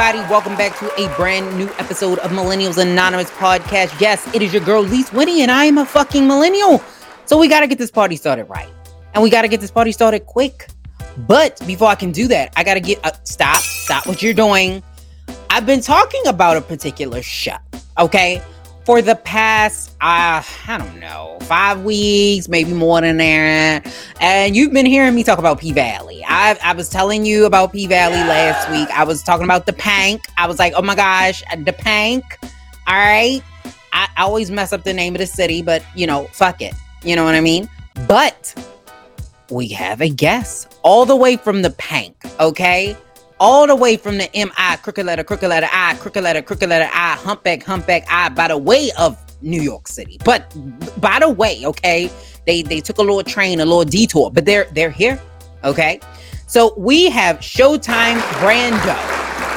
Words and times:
everybody. 0.00 0.32
Welcome 0.32 0.56
back 0.56 0.78
to 0.78 0.90
a 0.98 1.14
brand 1.14 1.58
new 1.58 1.68
episode 1.78 2.18
of 2.20 2.30
Millennials 2.30 2.78
Anonymous 2.78 3.30
podcast. 3.32 4.00
Yes, 4.00 4.34
it 4.34 4.40
is 4.40 4.50
your 4.50 4.64
girl, 4.64 4.82
Lise 4.82 5.12
Winnie, 5.12 5.42
and 5.42 5.50
I 5.50 5.66
am 5.66 5.76
a 5.76 5.84
fucking 5.84 6.26
millennial. 6.26 6.82
So 7.26 7.36
we 7.36 7.48
got 7.48 7.60
to 7.60 7.66
get 7.66 7.76
this 7.76 7.90
party 7.90 8.16
started 8.16 8.44
right. 8.44 8.70
And 9.12 9.22
we 9.22 9.28
got 9.28 9.42
to 9.42 9.48
get 9.48 9.60
this 9.60 9.70
party 9.70 9.92
started 9.92 10.24
quick. 10.24 10.68
But 11.18 11.60
before 11.66 11.88
I 11.88 11.96
can 11.96 12.12
do 12.12 12.28
that, 12.28 12.50
I 12.56 12.64
got 12.64 12.74
to 12.74 12.80
get 12.80 13.04
uh, 13.04 13.12
stop, 13.24 13.58
stop 13.58 14.06
what 14.06 14.22
you're 14.22 14.32
doing. 14.32 14.82
I've 15.50 15.66
been 15.66 15.82
talking 15.82 16.26
about 16.26 16.56
a 16.56 16.62
particular 16.62 17.20
show, 17.20 17.56
okay? 17.98 18.40
For 18.90 19.00
the 19.00 19.14
past, 19.14 19.92
uh, 20.00 20.42
I 20.66 20.76
don't 20.76 20.98
know, 20.98 21.38
five 21.42 21.84
weeks, 21.84 22.48
maybe 22.48 22.72
more 22.72 23.00
than 23.00 23.18
that. 23.18 23.86
And 24.20 24.56
you've 24.56 24.72
been 24.72 24.84
hearing 24.84 25.14
me 25.14 25.22
talk 25.22 25.38
about 25.38 25.60
P 25.60 25.70
Valley. 25.70 26.24
I, 26.26 26.58
I 26.60 26.72
was 26.72 26.88
telling 26.88 27.24
you 27.24 27.44
about 27.44 27.70
P 27.70 27.86
Valley 27.86 28.16
yeah. 28.16 28.26
last 28.26 28.68
week. 28.68 28.88
I 28.90 29.04
was 29.04 29.22
talking 29.22 29.44
about 29.44 29.66
the 29.66 29.72
Pank. 29.72 30.26
I 30.36 30.48
was 30.48 30.58
like, 30.58 30.72
oh 30.74 30.82
my 30.82 30.96
gosh, 30.96 31.44
the 31.58 31.72
Pank. 31.72 32.24
All 32.88 32.96
right. 32.96 33.40
I, 33.92 34.08
I 34.16 34.24
always 34.24 34.50
mess 34.50 34.72
up 34.72 34.82
the 34.82 34.92
name 34.92 35.14
of 35.14 35.20
the 35.20 35.26
city, 35.26 35.62
but 35.62 35.84
you 35.94 36.08
know, 36.08 36.24
fuck 36.32 36.60
it. 36.60 36.74
You 37.04 37.14
know 37.14 37.24
what 37.24 37.36
I 37.36 37.40
mean? 37.40 37.70
But 38.08 38.60
we 39.50 39.68
have 39.68 40.00
a 40.00 40.08
guest 40.08 40.76
all 40.82 41.06
the 41.06 41.14
way 41.14 41.36
from 41.36 41.62
the 41.62 41.70
Pank, 41.70 42.16
okay? 42.40 42.96
All 43.40 43.66
the 43.66 43.74
way 43.74 43.96
from 43.96 44.18
the 44.18 44.34
M-I, 44.36 44.76
crooked 44.76 45.06
letter, 45.06 45.24
crooked 45.24 45.48
letter 45.48 45.68
I, 45.72 45.94
crooked 45.94 46.22
letter, 46.22 46.42
crooked 46.42 46.68
letter 46.68 46.90
I, 46.92 47.16
humpback, 47.16 47.62
humpback 47.62 48.04
I, 48.10 48.28
by 48.28 48.48
the 48.48 48.58
way 48.58 48.90
of 48.98 49.18
New 49.40 49.62
York 49.62 49.88
City. 49.88 50.18
But 50.24 50.54
by 51.00 51.18
the 51.20 51.30
way, 51.30 51.64
okay, 51.64 52.10
they 52.46 52.62
they 52.62 52.80
took 52.80 52.98
a 52.98 53.02
little 53.02 53.22
train, 53.22 53.60
a 53.60 53.64
little 53.64 53.84
detour, 53.84 54.30
but 54.30 54.44
they're 54.44 54.66
they're 54.72 54.90
here, 54.90 55.20
okay? 55.64 56.00
So 56.46 56.74
we 56.76 57.08
have 57.10 57.38
Showtime 57.38 58.20
Brando 58.40 58.96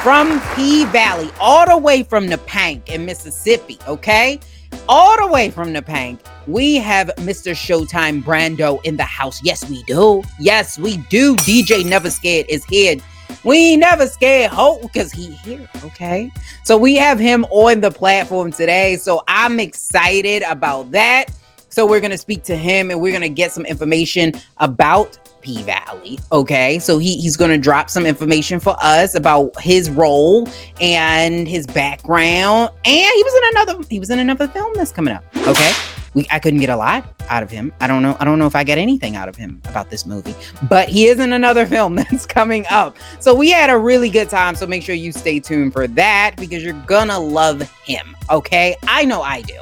from 0.02 0.40
P 0.54 0.86
Valley, 0.86 1.30
all 1.38 1.66
the 1.66 1.76
way 1.76 2.02
from 2.04 2.28
the 2.28 2.38
Pank 2.38 2.90
in 2.90 3.04
Mississippi, 3.04 3.78
okay? 3.86 4.40
All 4.88 5.16
the 5.18 5.26
way 5.30 5.50
from 5.50 5.74
the 5.74 5.82
Pank 5.82 6.20
we 6.46 6.76
have 6.76 7.08
Mr. 7.16 7.52
Showtime 7.52 8.22
Brando 8.22 8.84
in 8.84 8.96
the 8.96 9.04
house. 9.04 9.42
Yes, 9.42 9.68
we 9.68 9.82
do. 9.84 10.22
Yes, 10.38 10.78
we 10.78 10.98
do. 11.08 11.36
DJ 11.36 11.84
Never 11.84 12.10
Scared 12.10 12.46
is 12.48 12.64
here. 12.66 12.96
We 13.44 13.76
never 13.76 14.06
scared 14.06 14.50
oh, 14.52 14.56
hope 14.56 14.82
because 14.82 15.12
he 15.12 15.32
here. 15.32 15.68
Okay. 15.84 16.30
So 16.64 16.76
we 16.76 16.96
have 16.96 17.18
him 17.18 17.44
on 17.50 17.80
the 17.80 17.90
platform 17.90 18.52
today. 18.52 18.96
So 18.96 19.22
I'm 19.28 19.60
excited 19.60 20.42
about 20.48 20.90
that. 20.92 21.26
So 21.68 21.86
we're 21.86 22.00
gonna 22.00 22.18
speak 22.18 22.44
to 22.44 22.56
him 22.56 22.90
and 22.90 23.00
we're 23.00 23.12
gonna 23.12 23.28
get 23.28 23.52
some 23.52 23.66
information 23.66 24.32
about 24.58 25.18
P 25.44 25.62
Valley. 25.62 26.18
Okay, 26.32 26.78
so 26.78 26.98
he, 26.98 27.20
he's 27.20 27.36
going 27.36 27.50
to 27.50 27.58
drop 27.58 27.90
some 27.90 28.06
information 28.06 28.58
for 28.58 28.74
us 28.80 29.14
about 29.14 29.60
his 29.60 29.90
role 29.90 30.48
and 30.80 31.46
his 31.46 31.66
background, 31.66 32.70
and 32.84 33.12
he 33.14 33.22
was 33.22 33.34
in 33.34 33.42
another 33.50 33.86
he 33.90 34.00
was 34.00 34.10
in 34.10 34.18
another 34.18 34.48
film 34.48 34.72
that's 34.74 34.90
coming 34.90 35.14
up. 35.14 35.24
Okay, 35.46 35.72
we 36.14 36.26
I 36.30 36.38
couldn't 36.38 36.60
get 36.60 36.70
a 36.70 36.76
lot 36.76 37.04
out 37.28 37.42
of 37.42 37.50
him. 37.50 37.72
I 37.80 37.86
don't 37.86 38.02
know. 38.02 38.16
I 38.20 38.24
don't 38.24 38.38
know 38.38 38.46
if 38.46 38.56
I 38.56 38.64
get 38.64 38.78
anything 38.78 39.16
out 39.16 39.28
of 39.28 39.36
him 39.36 39.60
about 39.66 39.90
this 39.90 40.06
movie, 40.06 40.34
but 40.68 40.88
he 40.88 41.06
is 41.06 41.18
in 41.18 41.32
another 41.32 41.66
film 41.74 41.96
that's 41.96 42.26
coming 42.26 42.64
up. 42.70 42.96
So 43.20 43.34
we 43.34 43.50
had 43.50 43.70
a 43.70 43.78
really 43.78 44.10
good 44.10 44.30
time. 44.30 44.54
So 44.54 44.66
make 44.66 44.82
sure 44.82 44.94
you 44.94 45.12
stay 45.12 45.40
tuned 45.40 45.72
for 45.72 45.86
that 45.88 46.34
because 46.38 46.62
you're 46.62 46.80
gonna 46.86 47.18
love 47.18 47.62
him. 47.84 48.16
Okay, 48.30 48.76
I 48.84 49.04
know 49.04 49.22
I 49.22 49.42
do. 49.42 49.60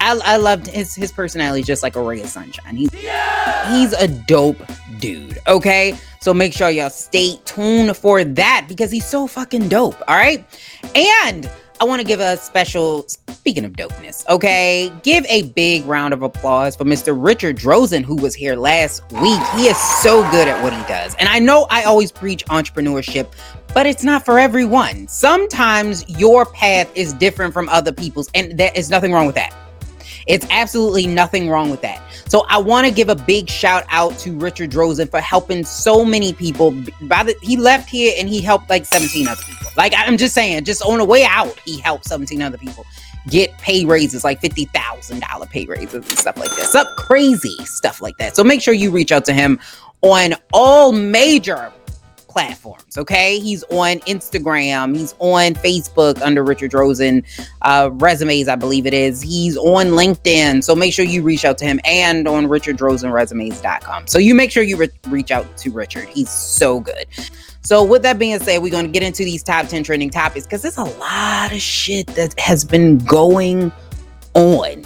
I, 0.00 0.20
I 0.24 0.36
loved 0.36 0.66
his 0.66 0.94
his 0.94 1.10
personality 1.10 1.62
just 1.62 1.82
like 1.82 1.96
a 1.96 2.02
ray 2.02 2.20
of 2.20 2.28
sunshine. 2.28 2.76
He's 2.76 2.94
yeah! 2.94 3.76
he's 3.76 3.92
a 3.94 4.08
dope 4.08 4.62
dude. 5.00 5.38
Okay, 5.48 5.96
so 6.20 6.32
make 6.32 6.52
sure 6.52 6.70
y'all 6.70 6.90
stay 6.90 7.38
tuned 7.44 7.96
for 7.96 8.22
that 8.24 8.66
because 8.68 8.90
he's 8.90 9.06
so 9.06 9.26
fucking 9.26 9.68
dope. 9.68 10.00
All 10.06 10.16
right, 10.16 10.44
and 10.94 11.50
I 11.80 11.84
want 11.84 12.00
to 12.00 12.06
give 12.06 12.20
a 12.20 12.36
special, 12.36 13.06
speaking 13.48 13.64
of 13.64 13.72
dopeness, 13.72 14.28
okay, 14.28 14.92
give 15.02 15.24
a 15.24 15.44
big 15.52 15.82
round 15.86 16.12
of 16.12 16.20
applause 16.20 16.76
for 16.76 16.84
Mr. 16.84 17.16
Richard 17.18 17.56
Drozen, 17.56 18.04
who 18.04 18.14
was 18.14 18.34
here 18.34 18.56
last 18.56 19.02
week. 19.10 19.40
He 19.56 19.68
is 19.68 19.78
so 20.02 20.20
good 20.30 20.46
at 20.48 20.62
what 20.62 20.74
he 20.74 20.82
does. 20.82 21.14
And 21.14 21.30
I 21.30 21.38
know 21.38 21.66
I 21.70 21.84
always 21.84 22.12
preach 22.12 22.44
entrepreneurship, 22.50 23.32
but 23.72 23.86
it's 23.86 24.04
not 24.04 24.26
for 24.26 24.38
everyone. 24.38 25.08
Sometimes 25.08 26.06
your 26.10 26.44
path 26.44 26.94
is 26.94 27.14
different 27.14 27.54
from 27.54 27.70
other 27.70 27.90
people's, 27.90 28.28
and 28.34 28.58
there 28.58 28.70
is 28.74 28.90
nothing 28.90 29.12
wrong 29.12 29.24
with 29.24 29.36
that. 29.36 29.56
It's 30.26 30.46
absolutely 30.50 31.06
nothing 31.06 31.48
wrong 31.48 31.70
with 31.70 31.80
that. 31.80 32.02
So 32.28 32.44
I 32.50 32.58
want 32.58 32.86
to 32.86 32.92
give 32.92 33.08
a 33.08 33.14
big 33.14 33.48
shout 33.48 33.84
out 33.88 34.18
to 34.18 34.36
Richard 34.36 34.70
Drozen 34.70 35.10
for 35.10 35.20
helping 35.20 35.64
so 35.64 36.04
many 36.04 36.34
people. 36.34 36.72
By 37.04 37.22
the 37.22 37.34
he 37.40 37.56
left 37.56 37.88
here 37.88 38.12
and 38.18 38.28
he 38.28 38.42
helped 38.42 38.68
like 38.68 38.84
17 38.84 39.26
other 39.26 39.40
people. 39.42 39.68
Like 39.78 39.94
I'm 39.96 40.18
just 40.18 40.34
saying, 40.34 40.64
just 40.64 40.82
on 40.82 40.98
the 40.98 41.04
way 41.06 41.24
out, 41.24 41.58
he 41.60 41.80
helped 41.80 42.04
17 42.04 42.42
other 42.42 42.58
people 42.58 42.84
get 43.28 43.56
pay 43.58 43.84
raises, 43.84 44.24
like 44.24 44.40
fifty 44.40 44.66
thousand 44.66 45.20
dollar 45.20 45.46
pay 45.46 45.66
raises 45.66 45.94
and 45.94 46.18
stuff 46.18 46.36
like 46.36 46.50
this. 46.56 46.72
Some 46.72 46.86
crazy 46.96 47.56
stuff 47.64 48.00
like 48.00 48.16
that. 48.18 48.36
So 48.36 48.44
make 48.44 48.62
sure 48.62 48.74
you 48.74 48.90
reach 48.90 49.12
out 49.12 49.24
to 49.26 49.32
him 49.32 49.58
on 50.02 50.34
all 50.52 50.92
major 50.92 51.72
platforms. 52.28 52.96
Okay, 52.96 53.40
he's 53.40 53.64
on 53.64 53.98
Instagram, 54.00 54.96
he's 54.96 55.14
on 55.18 55.54
Facebook 55.54 56.20
under 56.22 56.44
Richard 56.44 56.70
Drozen 56.70 57.24
uh, 57.62 57.90
resumes, 57.94 58.46
I 58.48 58.54
believe 58.54 58.86
it 58.86 58.94
is. 58.94 59.22
He's 59.22 59.56
on 59.56 59.86
LinkedIn, 59.88 60.62
so 60.62 60.76
make 60.76 60.92
sure 60.92 61.04
you 61.04 61.22
reach 61.22 61.44
out 61.44 61.58
to 61.58 61.64
him 61.64 61.80
and 61.84 62.28
on 62.28 62.46
RichardDrozenResumes.com. 62.46 64.06
So 64.06 64.18
you 64.18 64.34
make 64.34 64.52
sure 64.52 64.62
you 64.62 64.76
re- 64.76 64.90
reach 65.08 65.30
out 65.32 65.56
to 65.58 65.70
Richard. 65.70 66.08
He's 66.08 66.30
so 66.30 66.80
good. 66.80 67.06
So, 67.62 67.84
with 67.84 68.02
that 68.02 68.18
being 68.18 68.38
said, 68.38 68.62
we're 68.62 68.70
going 68.70 68.86
to 68.86 68.90
get 68.92 69.02
into 69.02 69.24
these 69.24 69.42
top 69.42 69.66
10 69.66 69.84
trending 69.84 70.10
topics 70.10 70.46
because 70.46 70.62
there's 70.62 70.78
a 70.78 70.84
lot 70.84 71.52
of 71.52 71.60
shit 71.60 72.06
that 72.08 72.38
has 72.38 72.64
been 72.64 72.98
going 72.98 73.72
on 74.34 74.84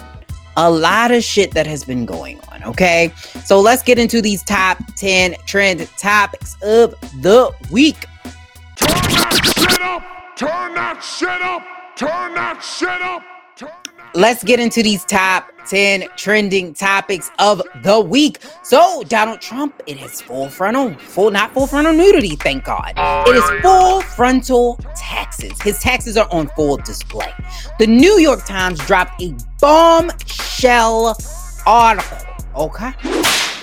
a 0.57 0.69
lot 0.69 1.11
of 1.11 1.23
shit 1.23 1.51
that 1.51 1.67
has 1.67 1.83
been 1.83 2.05
going 2.05 2.39
on. 2.51 2.63
Okay. 2.63 3.11
So 3.43 3.59
let's 3.59 3.83
get 3.83 3.99
into 3.99 4.21
these 4.21 4.43
top 4.43 4.77
10 4.95 5.35
trend 5.45 5.87
topics 5.97 6.55
of 6.63 6.95
the 7.21 7.51
week. 7.71 8.05
Turn 8.75 8.89
that 8.89 9.53
shit 9.55 9.81
up. 9.81 10.03
Turn 10.37 10.75
that 10.75 11.03
shit 11.03 11.29
up. 11.29 11.63
Turn 11.95 12.33
that 12.35 12.59
shit 12.61 12.89
up. 12.89 13.23
Let's 14.15 14.43
get 14.43 14.59
into 14.59 14.83
these 14.83 15.03
top 15.05 15.52
10 15.67 16.07
trending 16.15 16.73
topics 16.73 17.31
of 17.39 17.61
the 17.83 17.99
week. 17.99 18.39
So, 18.63 19.03
Donald 19.07 19.41
Trump, 19.41 19.81
it 19.87 20.01
is 20.01 20.21
full 20.21 20.49
frontal, 20.49 20.93
full, 20.95 21.31
not 21.31 21.53
full 21.53 21.67
frontal 21.67 21.93
nudity, 21.93 22.35
thank 22.35 22.63
God. 22.63 22.93
It 23.27 23.35
is 23.35 23.61
full 23.61 24.01
frontal 24.01 24.79
taxes. 24.95 25.61
His 25.61 25.79
taxes 25.79 26.17
are 26.17 26.27
on 26.31 26.47
full 26.55 26.77
display. 26.77 27.33
The 27.79 27.87
New 27.87 28.19
York 28.19 28.45
Times 28.45 28.79
dropped 28.85 29.21
a 29.21 29.35
bombshell 29.59 31.17
article, 31.65 32.17
okay? 32.55 32.93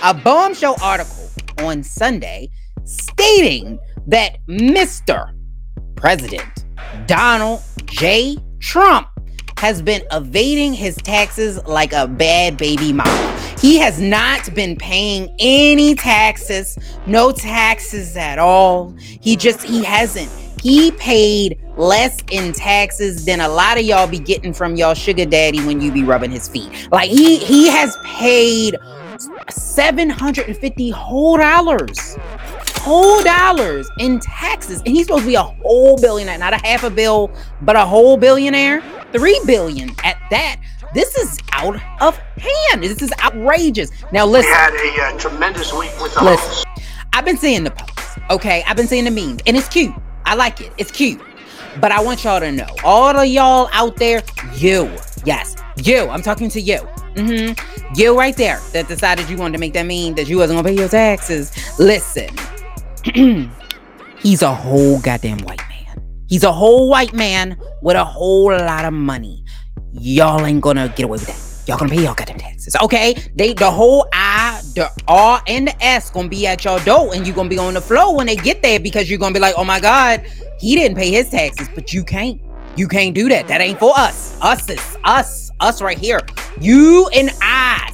A 0.03 0.13
bombshell 0.13 0.77
article 0.81 1.29
on 1.59 1.83
Sunday 1.83 2.49
stating 2.85 3.79
that 4.07 4.37
Mr. 4.47 5.33
President 5.95 6.65
Donald 7.05 7.61
J. 7.85 8.37
Trump 8.59 9.07
has 9.61 9.79
been 9.79 10.01
evading 10.11 10.73
his 10.73 10.95
taxes 10.95 11.63
like 11.67 11.93
a 11.93 12.07
bad 12.07 12.57
baby 12.57 12.91
mama. 12.91 13.39
He 13.59 13.77
has 13.77 14.01
not 14.01 14.51
been 14.55 14.75
paying 14.75 15.31
any 15.37 15.93
taxes, 15.93 16.79
no 17.05 17.31
taxes 17.31 18.17
at 18.17 18.39
all. 18.39 18.91
He 18.97 19.35
just, 19.35 19.61
he 19.61 19.83
hasn't. 19.83 20.31
He 20.63 20.89
paid 20.93 21.61
less 21.77 22.17
in 22.31 22.53
taxes 22.53 23.23
than 23.23 23.39
a 23.39 23.47
lot 23.47 23.77
of 23.77 23.83
y'all 23.83 24.07
be 24.07 24.17
getting 24.17 24.51
from 24.51 24.75
y'all 24.77 24.95
sugar 24.95 25.25
daddy 25.25 25.63
when 25.63 25.79
you 25.79 25.91
be 25.91 26.03
rubbing 26.03 26.31
his 26.31 26.47
feet. 26.47 26.87
Like 26.91 27.11
he 27.11 27.37
he 27.37 27.67
has 27.69 27.95
paid 28.03 28.79
750 29.47 30.89
whole 30.89 31.37
dollars 31.37 32.17
whole 32.77 33.21
dollars 33.21 33.87
in 33.99 34.19
taxes 34.19 34.81
and 34.87 34.95
he's 34.95 35.05
supposed 35.05 35.21
to 35.21 35.27
be 35.27 35.35
a 35.35 35.43
whole 35.43 35.99
billionaire 36.01 36.39
not 36.39 36.53
a 36.53 36.57
half 36.65 36.83
a 36.83 36.89
bill 36.89 37.29
but 37.61 37.75
a 37.75 37.85
whole 37.85 38.17
billionaire 38.17 38.81
three 39.11 39.39
billion 39.45 39.91
at 40.03 40.17
that. 40.29 40.59
This 40.93 41.15
is 41.17 41.39
out 41.53 41.75
of 42.01 42.17
hand. 42.17 42.83
This 42.83 43.01
is 43.01 43.11
outrageous. 43.23 43.91
Now 44.11 44.25
listen. 44.25 44.49
We 44.49 44.55
had 44.55 45.11
a 45.11 45.15
uh, 45.15 45.19
tremendous 45.19 45.73
week 45.73 45.91
with 46.01 46.13
the 46.15 46.23
listen, 46.23 46.47
host. 46.47 46.67
I've 47.13 47.25
been 47.25 47.37
seeing 47.37 47.63
the 47.63 47.71
posts. 47.71 48.17
Okay, 48.29 48.63
I've 48.67 48.77
been 48.77 48.87
seeing 48.87 49.05
the 49.05 49.11
memes, 49.11 49.41
and 49.45 49.55
it's 49.55 49.69
cute. 49.69 49.93
I 50.25 50.35
like 50.35 50.61
it. 50.61 50.71
It's 50.77 50.91
cute. 50.91 51.21
But 51.79 51.91
I 51.91 52.01
want 52.01 52.23
y'all 52.23 52.39
to 52.39 52.51
know, 52.51 52.67
all 52.83 53.17
of 53.17 53.27
y'all 53.27 53.69
out 53.71 53.95
there, 53.95 54.21
you, 54.55 54.91
yes, 55.23 55.55
you. 55.77 56.09
I'm 56.09 56.21
talking 56.21 56.49
to 56.49 56.59
you. 56.59 56.79
Mm-hmm. 57.15 57.95
You 57.95 58.17
right 58.17 58.35
there 58.35 58.59
that 58.73 58.87
decided 58.87 59.29
you 59.29 59.37
wanted 59.37 59.53
to 59.53 59.59
make 59.59 59.73
that 59.73 59.85
mean 59.85 60.15
that 60.15 60.27
you 60.27 60.37
wasn't 60.37 60.57
gonna 60.57 60.67
pay 60.67 60.75
your 60.75 60.89
taxes. 60.89 61.51
Listen, 61.79 62.29
he's 64.19 64.41
a 64.41 64.53
whole 64.53 64.99
goddamn 64.99 65.39
white 65.39 65.61
He's 66.31 66.45
a 66.45 66.51
whole 66.53 66.87
white 66.87 67.11
man 67.11 67.57
with 67.81 67.97
a 67.97 68.05
whole 68.05 68.51
lot 68.51 68.85
of 68.85 68.93
money. 68.93 69.43
Y'all 69.91 70.45
ain't 70.45 70.61
gonna 70.61 70.87
get 70.95 71.03
away 71.03 71.17
with 71.17 71.27
that. 71.27 71.67
Y'all 71.67 71.77
gonna 71.77 71.91
pay 71.91 72.01
y'all 72.01 72.13
goddamn 72.13 72.37
taxes. 72.37 72.73
Okay? 72.81 73.15
They 73.35 73.51
the 73.51 73.69
whole 73.69 74.07
I 74.13 74.61
the 74.73 74.89
R 75.09 75.41
and 75.47 75.67
the 75.67 75.83
S 75.83 76.09
gonna 76.09 76.29
be 76.29 76.47
at 76.47 76.63
your 76.63 76.79
door, 76.79 77.13
and 77.13 77.27
you're 77.27 77.35
gonna 77.35 77.49
be 77.49 77.57
on 77.57 77.73
the 77.73 77.81
floor 77.81 78.15
when 78.15 78.27
they 78.27 78.37
get 78.37 78.61
there 78.61 78.79
because 78.79 79.09
you're 79.09 79.19
gonna 79.19 79.33
be 79.33 79.41
like, 79.41 79.55
oh 79.57 79.65
my 79.65 79.81
god, 79.81 80.25
he 80.57 80.73
didn't 80.73 80.95
pay 80.95 81.11
his 81.11 81.29
taxes, 81.29 81.67
but 81.75 81.91
you 81.91 82.01
can't. 82.01 82.39
You 82.77 82.87
can't 82.87 83.13
do 83.13 83.27
that. 83.27 83.49
That 83.49 83.59
ain't 83.59 83.77
for 83.77 83.91
us. 83.97 84.39
Us 84.41 84.69
is 84.69 84.97
us. 85.03 85.51
Us 85.59 85.81
right 85.81 85.97
here. 85.97 86.21
You 86.61 87.09
and 87.13 87.29
I. 87.41 87.93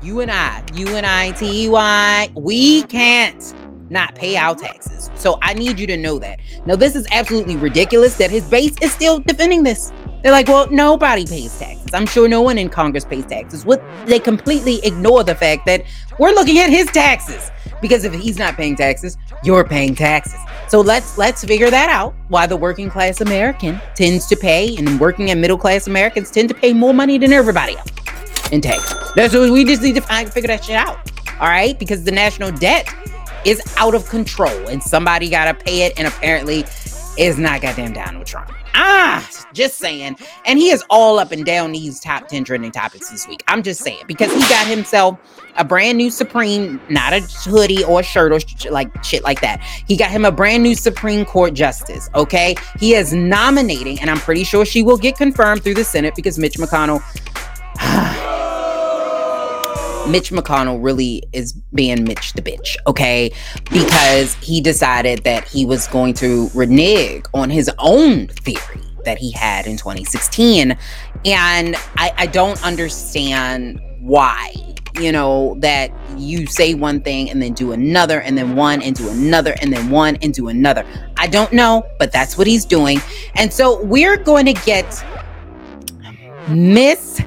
You 0.00 0.20
and 0.20 0.30
I. 0.30 0.64
You 0.72 0.96
and 0.96 1.04
I. 1.04 1.32
T 1.32 1.68
Y. 1.68 2.30
We 2.34 2.84
can't 2.84 3.54
not 3.90 4.14
pay 4.14 4.36
our 4.36 4.54
taxes. 4.54 5.10
So 5.16 5.38
I 5.42 5.54
need 5.54 5.78
you 5.78 5.86
to 5.88 5.96
know 5.96 6.18
that. 6.18 6.40
Now, 6.64 6.76
this 6.76 6.94
is 6.94 7.06
absolutely 7.12 7.56
ridiculous 7.56 8.16
that 8.18 8.30
his 8.30 8.48
base 8.48 8.74
is 8.80 8.92
still 8.92 9.18
defending 9.18 9.62
this. 9.62 9.92
They're 10.22 10.32
like, 10.32 10.48
well, 10.48 10.70
nobody 10.70 11.26
pays 11.26 11.58
taxes. 11.58 11.92
I'm 11.92 12.06
sure 12.06 12.28
no 12.28 12.42
one 12.42 12.58
in 12.58 12.68
Congress 12.68 13.04
pays 13.04 13.26
taxes. 13.26 13.64
What 13.64 13.82
they 14.06 14.18
completely 14.18 14.84
ignore 14.84 15.24
the 15.24 15.34
fact 15.34 15.66
that 15.66 15.84
we're 16.18 16.32
looking 16.32 16.58
at 16.58 16.70
his 16.70 16.86
taxes 16.88 17.50
because 17.80 18.04
if 18.04 18.12
he's 18.12 18.38
not 18.38 18.56
paying 18.56 18.76
taxes, 18.76 19.16
you're 19.42 19.64
paying 19.64 19.94
taxes. 19.94 20.38
So 20.68 20.80
let's 20.80 21.18
let's 21.18 21.44
figure 21.44 21.70
that 21.70 21.88
out. 21.88 22.14
Why 22.28 22.46
the 22.46 22.56
working 22.56 22.90
class 22.90 23.20
American 23.20 23.80
tends 23.94 24.26
to 24.26 24.36
pay, 24.36 24.76
and 24.76 25.00
working 25.00 25.30
and 25.30 25.40
middle 25.40 25.58
class 25.58 25.86
Americans 25.86 26.30
tend 26.30 26.48
to 26.50 26.54
pay 26.54 26.72
more 26.72 26.94
money 26.94 27.18
than 27.18 27.32
everybody 27.32 27.76
else 27.76 27.90
in 28.52 28.60
taxes. 28.60 29.12
That's 29.14 29.34
what 29.34 29.50
we 29.50 29.64
just 29.64 29.82
need 29.82 29.94
to 29.94 30.00
find, 30.00 30.32
figure 30.32 30.48
that 30.48 30.64
shit 30.64 30.76
out. 30.76 30.98
All 31.40 31.48
right, 31.48 31.78
because 31.78 32.04
the 32.04 32.12
national 32.12 32.52
debt 32.52 32.92
is 33.44 33.62
out 33.76 33.94
of 33.94 34.08
control, 34.08 34.68
and 34.68 34.82
somebody 34.82 35.30
gotta 35.30 35.54
pay 35.54 35.82
it, 35.82 35.92
and 35.98 36.06
apparently, 36.06 36.64
is 37.18 37.38
not 37.38 37.60
goddamn 37.60 37.92
Donald 37.92 38.26
Trump. 38.26 38.50
Ah, 38.74 39.28
just 39.52 39.78
saying. 39.78 40.16
And 40.46 40.58
he 40.58 40.70
is 40.70 40.84
all 40.90 41.18
up 41.18 41.32
and 41.32 41.44
down 41.44 41.72
these 41.72 42.00
top 42.00 42.28
10 42.28 42.44
trending 42.44 42.70
topics 42.70 43.10
this 43.10 43.26
week. 43.26 43.42
I'm 43.48 43.62
just 43.62 43.82
saying 43.82 44.02
because 44.06 44.32
he 44.32 44.40
got 44.40 44.66
himself 44.66 45.18
a 45.56 45.64
brand 45.64 45.98
new 45.98 46.10
Supreme, 46.10 46.80
not 46.88 47.12
a 47.12 47.20
hoodie 47.20 47.84
or 47.84 48.00
a 48.00 48.02
shirt 48.02 48.32
or 48.32 48.40
sh- 48.40 48.66
like 48.70 49.04
shit 49.04 49.22
like 49.22 49.40
that. 49.40 49.60
He 49.86 49.96
got 49.96 50.10
him 50.10 50.24
a 50.24 50.32
brand 50.32 50.62
new 50.62 50.74
Supreme 50.74 51.24
Court 51.24 51.52
justice. 51.52 52.08
Okay. 52.14 52.54
He 52.78 52.94
is 52.94 53.12
nominating, 53.12 54.00
and 54.00 54.08
I'm 54.08 54.18
pretty 54.18 54.44
sure 54.44 54.64
she 54.64 54.82
will 54.82 54.98
get 54.98 55.16
confirmed 55.16 55.62
through 55.62 55.74
the 55.74 55.84
Senate 55.84 56.14
because 56.14 56.38
Mitch 56.38 56.54
McConnell. 56.54 57.02
Mitch 60.08 60.30
McConnell 60.30 60.82
really 60.82 61.22
is 61.32 61.52
being 61.74 62.04
Mitch 62.04 62.32
the 62.32 62.42
bitch, 62.42 62.76
okay? 62.86 63.30
Because 63.70 64.34
he 64.36 64.60
decided 64.60 65.22
that 65.24 65.46
he 65.46 65.64
was 65.66 65.86
going 65.88 66.14
to 66.14 66.50
renege 66.54 67.24
on 67.34 67.50
his 67.50 67.70
own 67.78 68.26
theory 68.28 68.80
that 69.04 69.18
he 69.18 69.30
had 69.30 69.66
in 69.66 69.76
2016. 69.76 70.76
And 71.24 71.76
I, 71.96 72.12
I 72.16 72.26
don't 72.26 72.62
understand 72.64 73.80
why, 74.00 74.52
you 74.98 75.12
know, 75.12 75.56
that 75.58 75.90
you 76.16 76.46
say 76.46 76.74
one 76.74 77.00
thing 77.00 77.30
and 77.30 77.42
then 77.42 77.52
do 77.52 77.72
another, 77.72 78.20
and 78.20 78.36
then 78.36 78.56
one 78.56 78.82
and 78.82 78.96
do 78.96 79.08
another, 79.10 79.54
and 79.60 79.72
then 79.72 79.90
one 79.90 80.16
and 80.16 80.32
do 80.32 80.48
another. 80.48 80.84
I 81.16 81.26
don't 81.26 81.52
know, 81.52 81.86
but 81.98 82.12
that's 82.12 82.38
what 82.38 82.46
he's 82.46 82.64
doing. 82.64 83.00
And 83.34 83.52
so 83.52 83.82
we're 83.84 84.16
going 84.16 84.46
to 84.46 84.54
get 84.54 85.04
Miss 86.48 87.20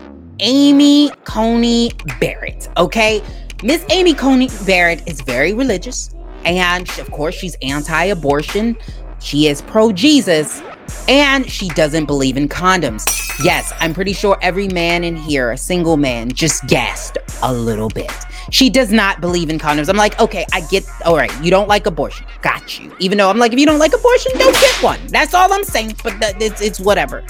Amy 0.44 1.10
Coney 1.24 1.92
Barrett. 2.20 2.70
Okay. 2.76 3.24
Miss 3.64 3.86
Amy 3.90 4.14
Coney 4.14 4.50
Barrett 4.66 5.02
is 5.08 5.22
very 5.22 5.54
religious. 5.54 6.14
And 6.44 6.88
of 7.00 7.10
course, 7.12 7.34
she's 7.34 7.56
anti 7.62 8.04
abortion. 8.06 8.76
She 9.20 9.48
is 9.48 9.62
pro 9.62 9.94
Jesus. 9.94 10.62
And 11.08 11.50
she 11.50 11.70
doesn't 11.70 12.06
believe 12.06 12.36
in 12.36 12.50
condoms. 12.50 13.08
Yes, 13.42 13.72
I'm 13.80 13.94
pretty 13.94 14.12
sure 14.12 14.38
every 14.42 14.68
man 14.68 15.06
in 15.06 15.16
here, 15.16 15.52
a 15.52 15.58
single 15.58 15.96
man, 15.96 16.34
just 16.34 16.68
gasped 16.68 17.18
a 17.42 17.54
little 17.54 17.88
bit. 17.88 18.12
She 18.52 18.70
does 18.70 18.92
not 18.92 19.22
believe 19.22 19.50
in 19.50 19.58
condoms. 19.58 19.88
I'm 19.88 19.96
like, 19.96 20.20
okay, 20.20 20.46
I 20.52 20.60
get, 20.62 20.84
all 21.06 21.16
right, 21.16 21.32
you 21.42 21.50
don't 21.52 21.70
like 21.70 21.86
abortion. 21.86 22.28
Got 22.42 22.80
you. 22.80 22.94
Even 23.00 23.18
though 23.18 23.30
I'm 23.30 23.40
like, 23.40 23.54
if 23.54 23.60
you 23.60 23.66
don't 23.66 23.80
like 23.80 23.94
abortion, 23.94 24.34
don't 24.38 24.54
get 24.60 24.84
one. 24.84 25.00
That's 25.08 25.34
all 25.34 25.52
I'm 25.54 25.64
saying, 25.64 25.96
but 26.04 26.16
it's, 26.42 26.62
it's 26.62 26.82
whatever. 26.82 27.24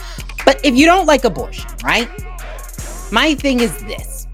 But 0.46 0.60
if 0.66 0.76
you 0.76 0.88
don't 0.88 1.06
like 1.06 1.24
abortion, 1.24 1.70
right? 1.84 2.10
My 3.14 3.36
thing 3.36 3.60
is 3.60 3.78
this. 3.84 4.26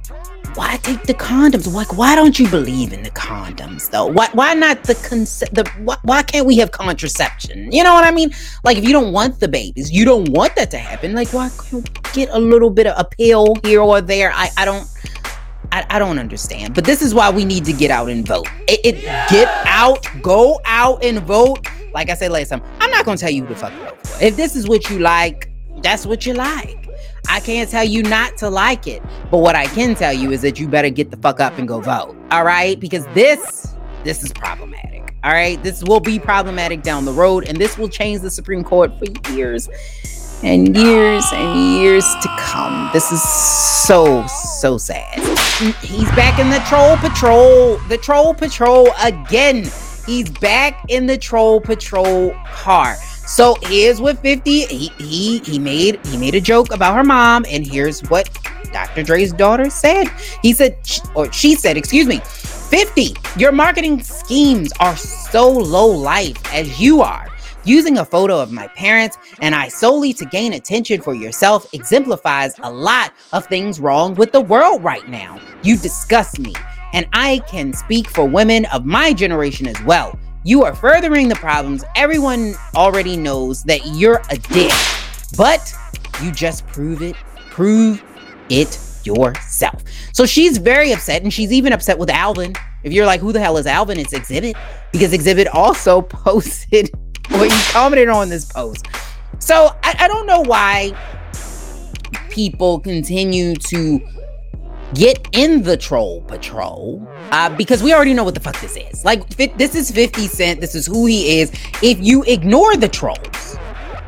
Why 0.56 0.78
take 0.78 1.04
the 1.04 1.14
condoms? 1.14 1.72
Like, 1.72 1.98
why 1.98 2.16
don't 2.16 2.40
you 2.40 2.48
believe 2.48 2.94
in 2.94 3.04
the 3.04 3.10
condoms 3.12 3.90
though? 3.92 4.06
Why, 4.06 4.30
why 4.32 4.54
not 4.54 4.86
the 4.86 4.96
concept? 4.96 5.54
The 5.54 5.70
why, 5.84 5.98
why 6.04 6.24
can't 6.24 6.46
we 6.46 6.56
have 6.60 6.72
contraception? 6.72 7.70
You 7.74 7.84
know 7.84 7.94
what 7.94 8.06
I 8.06 8.12
mean? 8.12 8.32
Like, 8.64 8.78
if 8.78 8.86
you 8.86 8.94
don't 8.94 9.12
want 9.12 9.42
the 9.42 9.50
babies, 9.50 9.92
you 9.92 10.06
don't 10.06 10.30
want 10.30 10.56
that 10.56 10.72
to 10.72 10.78
happen. 10.78 11.14
Like, 11.14 11.34
why 11.34 11.50
get 12.14 12.30
a 12.32 12.40
little 12.40 12.70
bit 12.70 12.88
of 12.88 12.98
a 12.98 13.04
pill 13.04 13.58
here 13.66 13.82
or 13.82 14.00
there? 14.00 14.32
I, 14.34 14.50
I 14.56 14.64
don't. 14.64 14.88
I, 15.74 15.86
I, 15.90 16.00
don't 16.00 16.18
understand. 16.18 16.74
But 16.74 16.86
this 16.86 17.02
is 17.02 17.14
why 17.14 17.30
we 17.30 17.44
need 17.44 17.66
to 17.66 17.74
get 17.74 17.92
out 17.92 18.10
and 18.10 18.26
vote. 18.26 18.48
It, 18.70 18.80
it, 18.86 19.02
get 19.30 19.50
out, 19.68 20.08
go 20.22 20.62
out 20.64 21.04
and 21.04 21.20
vote. 21.20 21.68
Like 21.94 22.10
I 22.10 22.14
said 22.14 22.32
last 22.32 22.48
time, 22.48 22.64
I'm 22.80 22.90
not 22.92 23.04
gonna 23.04 23.18
tell 23.18 23.30
you 23.30 23.44
who 23.44 23.54
the 23.54 23.60
fuck 23.60 23.74
vote 23.74 24.08
for. 24.08 24.24
If 24.24 24.38
this 24.38 24.56
is 24.56 24.70
what 24.70 24.90
you 24.90 25.00
like, 25.00 25.52
that's 25.84 26.06
what 26.06 26.26
you 26.26 26.34
like. 26.34 26.89
I 27.32 27.40
can't 27.40 27.70
tell 27.70 27.84
you 27.84 28.02
not 28.02 28.38
to 28.38 28.50
like 28.50 28.88
it. 28.88 29.04
But 29.30 29.38
what 29.38 29.56
I 29.56 29.68
can 29.68 29.94
tell 29.94 30.12
you 30.12 30.32
is 30.32 30.42
that 30.42 30.60
you 30.60 30.68
better 30.68 30.90
get 30.90 31.12
the 31.12 31.18
fuck 31.18 31.40
up 31.40 31.60
and 31.60 31.68
go 31.68 31.80
vote. 31.80 32.16
All 32.32 32.44
right? 32.44 32.80
Because 32.80 33.06
this 33.14 33.76
this 34.04 34.24
is 34.24 34.34
problematic. 34.34 35.14
All 35.24 35.32
right? 35.32 35.62
This 35.62 35.84
will 35.84 36.00
be 36.00 36.18
problematic 36.18 36.82
down 36.82 37.06
the 37.06 37.14
road 37.14 37.48
and 37.48 37.58
this 37.58 37.78
will 37.78 37.88
change 37.88 38.22
the 38.22 38.32
Supreme 38.32 38.64
Court 38.64 38.92
for 38.98 39.06
years 39.32 39.70
and 40.42 40.76
years 40.76 41.26
and 41.32 41.80
years 41.80 42.06
to 42.22 42.30
come. 42.40 42.90
This 42.94 43.12
is 43.12 43.22
so 43.22 44.26
so 44.62 44.80
sad. 44.80 45.20
He's 45.84 46.10
back 46.12 46.40
in 46.40 46.50
the 46.50 46.64
troll 46.68 46.98
patrol. 46.98 47.78
The 47.90 47.98
troll 47.98 48.34
patrol 48.34 48.90
again. 49.04 49.70
He's 50.08 50.32
back 50.32 50.84
in 50.88 51.06
the 51.06 51.18
troll 51.18 51.62
patrol 51.62 52.34
car. 52.48 52.98
So 53.30 53.56
here's 53.62 54.02
what 54.02 54.18
50 54.24 54.66
he, 54.66 54.88
he 54.98 55.38
he 55.40 55.60
made 55.60 56.04
he 56.08 56.18
made 56.18 56.34
a 56.34 56.42
joke 56.42 56.74
about 56.74 56.96
her 56.96 57.04
mom 57.04 57.46
and 57.48 57.66
here's 57.66 58.02
what 58.10 58.28
Dr. 58.74 59.04
Dre's 59.04 59.32
daughter 59.32 59.70
said. 59.70 60.08
He 60.42 60.52
said 60.52 60.76
or 61.14 61.32
she 61.32 61.54
said, 61.54 61.78
excuse 61.78 62.08
me, 62.08 62.22
50 62.26 63.14
your 63.38 63.52
marketing 63.52 64.02
schemes 64.02 64.74
are 64.80 64.98
so 64.98 65.48
low 65.48 65.86
life 65.86 66.38
as 66.52 66.82
you 66.82 67.04
are. 67.04 67.28
Using 67.66 68.00
a 68.00 68.06
photo 68.06 68.42
of 68.42 68.52
my 68.52 68.68
parents 68.70 69.16
and 69.42 69.54
I 69.54 69.68
solely 69.68 70.12
to 70.14 70.26
gain 70.26 70.54
attention 70.54 71.00
for 71.00 71.14
yourself 71.14 71.72
exemplifies 71.72 72.56
a 72.64 72.72
lot 72.72 73.14
of 73.32 73.46
things 73.46 73.80
wrong 73.80 74.16
with 74.16 74.32
the 74.32 74.42
world 74.42 74.84
right 74.84 75.08
now. 75.08 75.40
You 75.62 75.78
disgust 75.78 76.40
me, 76.40 76.56
and 76.94 77.08
I 77.14 77.44
can 77.48 77.74
speak 77.74 78.10
for 78.10 78.26
women 78.26 78.66
of 78.74 78.86
my 78.86 79.14
generation 79.14 79.68
as 79.68 79.80
well. 79.84 80.18
You 80.46 80.64
are 80.64 80.74
furthering 80.74 81.28
the 81.28 81.36
problems. 81.36 81.84
Everyone 81.98 82.56
already 82.74 83.18
knows 83.18 83.64
that 83.64 83.86
you're 83.86 84.22
a 84.30 84.38
dick, 84.38 84.72
but 85.38 85.74
you 86.24 86.32
just 86.32 86.66
prove 86.68 87.02
it. 87.02 87.16
Prove 87.50 88.02
it 88.50 88.80
yourself. 89.04 89.84
So 90.14 90.26
she's 90.26 90.58
very 90.58 90.94
upset, 90.94 91.24
and 91.24 91.34
she's 91.34 91.52
even 91.52 91.74
upset 91.74 91.98
with 92.00 92.10
Alvin. 92.10 92.54
If 92.84 92.94
you're 92.94 93.06
like, 93.06 93.20
who 93.20 93.34
the 93.34 93.40
hell 93.42 93.58
is 93.58 93.68
Alvin? 93.68 94.00
It's 94.00 94.14
Xzibit, 94.14 94.56
because 94.94 95.12
Xzibit 95.12 95.54
also 95.54 96.02
posted 96.10 96.90
what 97.30 97.50
you 97.50 97.58
commented 97.72 98.08
on 98.08 98.30
this 98.30 98.46
post. 98.46 98.88
So 99.40 99.76
I, 99.84 99.96
I 100.00 100.08
don't 100.08 100.26
know 100.26 100.42
why 100.42 100.94
people 102.30 102.80
continue 102.80 103.56
to 103.56 104.00
get 104.94 105.28
in 105.34 105.64
the 105.64 105.78
troll 105.78 106.22
patrol 106.22 107.06
uh, 107.32 107.56
because 107.56 107.84
we 107.84 107.94
already 107.94 108.14
know 108.14 108.24
what 108.24 108.34
the 108.34 108.40
fuck 108.40 108.60
this 108.62 108.76
is. 108.76 109.06
Like, 109.06 109.28
this 109.30 109.76
is 109.76 109.92
50 109.92 110.28
Cent. 110.28 110.62
This 110.62 110.76
is 110.76 110.86
who 110.86 111.06
he 111.06 111.40
is. 111.40 111.52
If 111.82 112.00
you 112.00 112.24
ignore 112.24 112.76
the 112.76 112.90
trolls, 112.90 113.58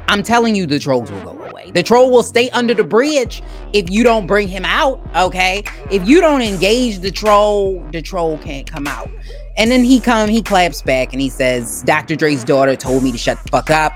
I'm 0.07 0.23
telling 0.23 0.55
you, 0.55 0.65
the 0.65 0.79
trolls 0.79 1.09
will 1.09 1.21
go 1.21 1.41
away. 1.43 1.71
The 1.71 1.83
troll 1.83 2.11
will 2.11 2.23
stay 2.23 2.49
under 2.49 2.73
the 2.73 2.83
bridge 2.83 3.41
if 3.71 3.89
you 3.89 4.03
don't 4.03 4.27
bring 4.27 4.47
him 4.47 4.65
out. 4.65 5.01
Okay. 5.15 5.63
If 5.89 6.07
you 6.07 6.19
don't 6.19 6.41
engage 6.41 6.99
the 6.99 7.11
troll, 7.11 7.79
the 7.91 8.01
troll 8.01 8.37
can't 8.39 8.69
come 8.69 8.87
out. 8.87 9.09
And 9.57 9.71
then 9.71 9.83
he 9.83 9.99
come, 9.99 10.29
he 10.29 10.41
claps 10.41 10.81
back 10.81 11.13
and 11.13 11.21
he 11.21 11.29
says, 11.29 11.83
Dr. 11.83 12.15
Dre's 12.15 12.43
daughter 12.43 12.75
told 12.75 13.03
me 13.03 13.11
to 13.11 13.17
shut 13.17 13.41
the 13.43 13.49
fuck 13.49 13.69
up. 13.69 13.93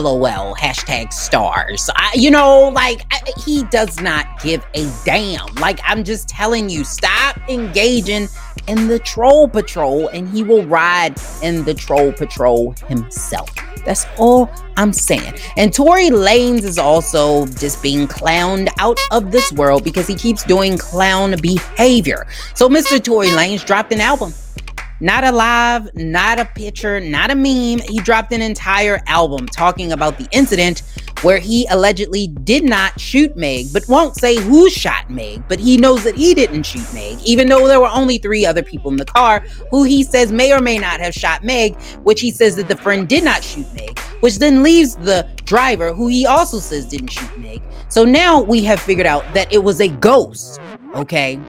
LOL, 0.00 0.54
hashtag 0.54 1.12
stars. 1.12 1.90
I, 1.94 2.12
you 2.14 2.30
know, 2.30 2.68
like 2.68 3.02
I, 3.10 3.20
he 3.44 3.64
does 3.64 4.00
not 4.00 4.40
give 4.42 4.64
a 4.74 4.90
damn. 5.04 5.54
Like 5.56 5.80
I'm 5.84 6.04
just 6.04 6.28
telling 6.28 6.70
you, 6.70 6.84
stop 6.84 7.38
engaging 7.48 8.28
in 8.68 8.88
the 8.88 8.98
troll 8.98 9.48
patrol 9.48 10.08
and 10.08 10.28
he 10.28 10.42
will 10.42 10.64
ride 10.64 11.16
in 11.42 11.64
the 11.64 11.74
troll 11.74 12.12
patrol 12.12 12.72
himself. 12.88 13.50
That's 13.84 14.06
all 14.16 14.50
I'm 14.76 14.92
saying. 14.92 15.34
And 15.56 15.72
Tory 15.72 16.10
Lanez 16.10 16.62
is 16.62 16.78
also 16.78 17.46
just 17.46 17.82
being 17.82 18.06
clowned 18.06 18.68
out 18.78 18.98
of 19.10 19.32
this 19.32 19.52
world 19.52 19.82
because 19.84 20.06
he 20.06 20.14
keeps 20.14 20.44
doing 20.44 20.78
clown 20.78 21.34
behavior. 21.40 22.26
So 22.54 22.68
Mr. 22.68 23.02
Tory 23.02 23.28
Lanez 23.28 23.66
dropped 23.66 23.92
an 23.92 24.00
album 24.00 24.32
not 25.02 25.24
a 25.24 25.32
live, 25.32 25.92
not 25.96 26.38
a 26.38 26.44
picture, 26.44 27.00
not 27.00 27.32
a 27.32 27.34
meme. 27.34 27.80
He 27.88 27.98
dropped 27.98 28.32
an 28.32 28.40
entire 28.40 29.00
album 29.08 29.46
talking 29.46 29.90
about 29.90 30.16
the 30.16 30.28
incident 30.30 30.84
where 31.22 31.38
he 31.38 31.66
allegedly 31.70 32.28
did 32.28 32.62
not 32.62 33.00
shoot 33.00 33.36
Meg, 33.36 33.66
but 33.72 33.82
won't 33.88 34.14
say 34.14 34.36
who 34.36 34.70
shot 34.70 35.10
Meg. 35.10 35.42
But 35.48 35.58
he 35.58 35.76
knows 35.76 36.04
that 36.04 36.14
he 36.14 36.34
didn't 36.34 36.62
shoot 36.62 36.86
Meg, 36.94 37.18
even 37.24 37.48
though 37.48 37.66
there 37.66 37.80
were 37.80 37.88
only 37.88 38.18
three 38.18 38.46
other 38.46 38.62
people 38.62 38.92
in 38.92 38.96
the 38.96 39.04
car 39.04 39.40
who 39.72 39.82
he 39.82 40.04
says 40.04 40.30
may 40.30 40.52
or 40.52 40.60
may 40.60 40.78
not 40.78 41.00
have 41.00 41.14
shot 41.14 41.42
Meg, 41.42 41.80
which 42.04 42.20
he 42.20 42.30
says 42.30 42.54
that 42.54 42.68
the 42.68 42.76
friend 42.76 43.08
did 43.08 43.24
not 43.24 43.42
shoot 43.42 43.66
Meg, 43.74 43.98
which 44.20 44.38
then 44.38 44.62
leaves 44.62 44.94
the 44.94 45.28
driver 45.44 45.92
who 45.92 46.06
he 46.06 46.26
also 46.26 46.60
says 46.60 46.86
didn't 46.86 47.10
shoot 47.10 47.38
Meg. 47.38 47.60
So 47.88 48.04
now 48.04 48.40
we 48.40 48.62
have 48.62 48.80
figured 48.80 49.08
out 49.08 49.24
that 49.34 49.52
it 49.52 49.64
was 49.64 49.80
a 49.80 49.88
ghost, 49.88 50.60
okay? 50.94 51.40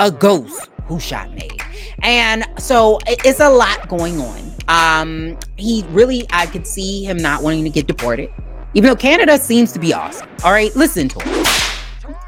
A 0.00 0.10
ghost 0.10 0.70
who 0.86 1.00
shot 1.00 1.32
Meg. 1.34 1.62
And 2.02 2.44
so 2.58 2.98
it's 3.06 3.40
a 3.40 3.50
lot 3.50 3.88
going 3.88 4.20
on. 4.20 4.52
Um, 4.68 5.38
he 5.56 5.84
really, 5.88 6.26
I 6.30 6.46
could 6.46 6.66
see 6.66 7.04
him 7.04 7.16
not 7.16 7.42
wanting 7.42 7.64
to 7.64 7.70
get 7.70 7.86
deported, 7.86 8.30
even 8.74 8.88
though 8.88 8.96
Canada 8.96 9.38
seems 9.38 9.72
to 9.72 9.78
be 9.78 9.92
awesome. 9.92 10.28
All 10.42 10.52
right, 10.52 10.74
listen 10.74 11.08
to 11.08 11.20
him. 11.20 11.46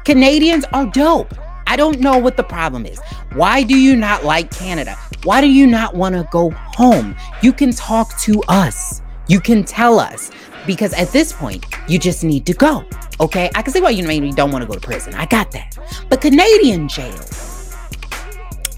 Canadians 0.05 0.65
are 0.73 0.85
dope. 0.85 1.33
I 1.67 1.75
don't 1.75 1.99
know 1.99 2.17
what 2.17 2.37
the 2.37 2.43
problem 2.43 2.85
is. 2.85 2.99
Why 3.33 3.63
do 3.63 3.77
you 3.77 3.95
not 3.95 4.23
like 4.23 4.51
Canada? 4.51 4.95
Why 5.23 5.41
do 5.41 5.47
you 5.47 5.67
not 5.67 5.95
want 5.95 6.15
to 6.15 6.27
go 6.31 6.49
home? 6.51 7.15
You 7.41 7.51
can 7.51 7.71
talk 7.71 8.17
to 8.19 8.41
us. 8.47 9.01
You 9.27 9.41
can 9.41 9.65
tell 9.65 9.99
us 9.99 10.31
because 10.65 10.93
at 10.93 11.09
this 11.09 11.33
point, 11.33 11.65
you 11.89 11.99
just 11.99 12.23
need 12.23 12.45
to 12.45 12.53
go. 12.53 12.85
Okay, 13.19 13.49
I 13.55 13.61
can 13.61 13.73
see 13.73 13.81
why 13.81 13.89
you 13.89 14.05
maybe 14.05 14.31
don't 14.31 14.51
want 14.51 14.61
to 14.61 14.67
go 14.67 14.75
to 14.75 14.79
prison. 14.79 15.13
I 15.15 15.25
got 15.25 15.51
that. 15.51 15.77
But 16.07 16.21
Canadian 16.21 16.87
jail, 16.87 17.17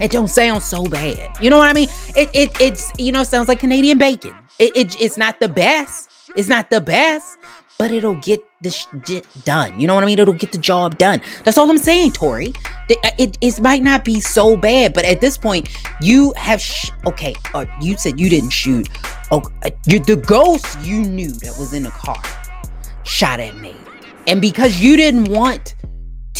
it 0.00 0.10
don't 0.10 0.28
sound 0.28 0.62
so 0.62 0.84
bad. 0.84 1.30
You 1.42 1.50
know 1.50 1.58
what 1.58 1.68
I 1.68 1.72
mean? 1.72 1.88
It 2.16 2.30
it 2.34 2.60
it's 2.60 2.90
you 2.98 3.12
know 3.12 3.22
sounds 3.22 3.48
like 3.48 3.60
Canadian 3.60 3.98
bacon. 3.98 4.34
It, 4.58 4.76
it 4.76 5.00
it's 5.00 5.16
not 5.16 5.40
the 5.40 5.48
best. 5.48 6.08
It's 6.36 6.48
not 6.48 6.70
the 6.70 6.80
best, 6.80 7.38
but 7.78 7.90
it'll 7.90 8.14
get 8.16 8.40
the 8.60 8.70
shit 8.70 9.26
done. 9.44 9.78
You 9.80 9.86
know 9.86 9.94
what 9.94 10.04
I 10.04 10.06
mean? 10.06 10.18
It'll 10.18 10.34
get 10.34 10.52
the 10.52 10.58
job 10.58 10.96
done. 10.98 11.20
That's 11.44 11.58
all 11.58 11.68
I'm 11.70 11.78
saying, 11.78 12.12
Tory. 12.12 12.52
It, 12.88 12.98
uh, 13.04 13.10
it, 13.18 13.38
it 13.40 13.60
might 13.60 13.82
not 13.82 14.04
be 14.04 14.20
so 14.20 14.56
bad, 14.56 14.92
but 14.92 15.04
at 15.04 15.20
this 15.20 15.36
point, 15.36 15.68
you 16.00 16.32
have 16.36 16.60
sh- 16.60 16.90
okay. 17.06 17.34
Uh, 17.52 17.66
you 17.80 17.96
said 17.96 18.20
you 18.20 18.28
didn't 18.28 18.50
shoot. 18.50 18.88
Oh, 19.30 19.42
uh, 19.64 19.70
the 19.86 20.22
ghost 20.26 20.78
you 20.80 21.00
knew 21.00 21.30
that 21.30 21.56
was 21.58 21.72
in 21.72 21.82
the 21.82 21.90
car 21.90 22.22
shot 23.02 23.40
at 23.40 23.56
me, 23.56 23.74
and 24.26 24.40
because 24.40 24.78
you 24.78 24.96
didn't 24.96 25.28
want 25.28 25.74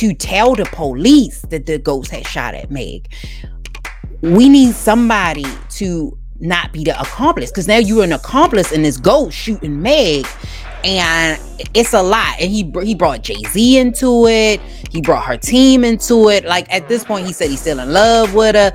to 0.01 0.15
tell 0.15 0.55
the 0.55 0.65
police 0.65 1.43
that 1.51 1.67
the 1.67 1.79
ghost 1.79 2.11
had 2.11 2.27
shot 2.27 2.55
at 2.55 2.71
Meg. 2.71 3.07
We 4.23 4.49
need 4.49 4.75
somebody 4.75 5.45
to 5.73 6.17
not 6.39 6.73
be 6.73 6.85
the 6.85 6.99
accomplice 6.99 7.51
because 7.51 7.69
now 7.69 7.77
you're 7.77 8.03
an 8.03 8.15
accomplice 8.15 8.73
in 8.73 8.81
this 8.81 8.97
ghost 8.97 9.37
shooting 9.37 9.83
Meg, 9.83 10.27
and 10.85 11.39
it's 11.75 11.93
a 11.93 12.03
lot. 12.03 12.41
And 12.41 12.51
he 12.51 12.73
he 12.83 12.95
brought 12.95 13.23
Jay 13.23 13.43
Z 13.51 13.79
into 13.79 14.27
it. 14.27 14.59
He 14.91 15.03
brought 15.03 15.27
her 15.27 15.37
team 15.37 15.85
into 15.85 16.31
it. 16.31 16.47
Like 16.47 16.73
at 16.73 16.89
this 16.89 17.05
point, 17.05 17.27
he 17.27 17.35
said 17.35 17.51
he's 17.51 17.61
still 17.61 17.79
in 17.79 17.93
love 17.93 18.33
with 18.33 18.55
her. 18.55 18.73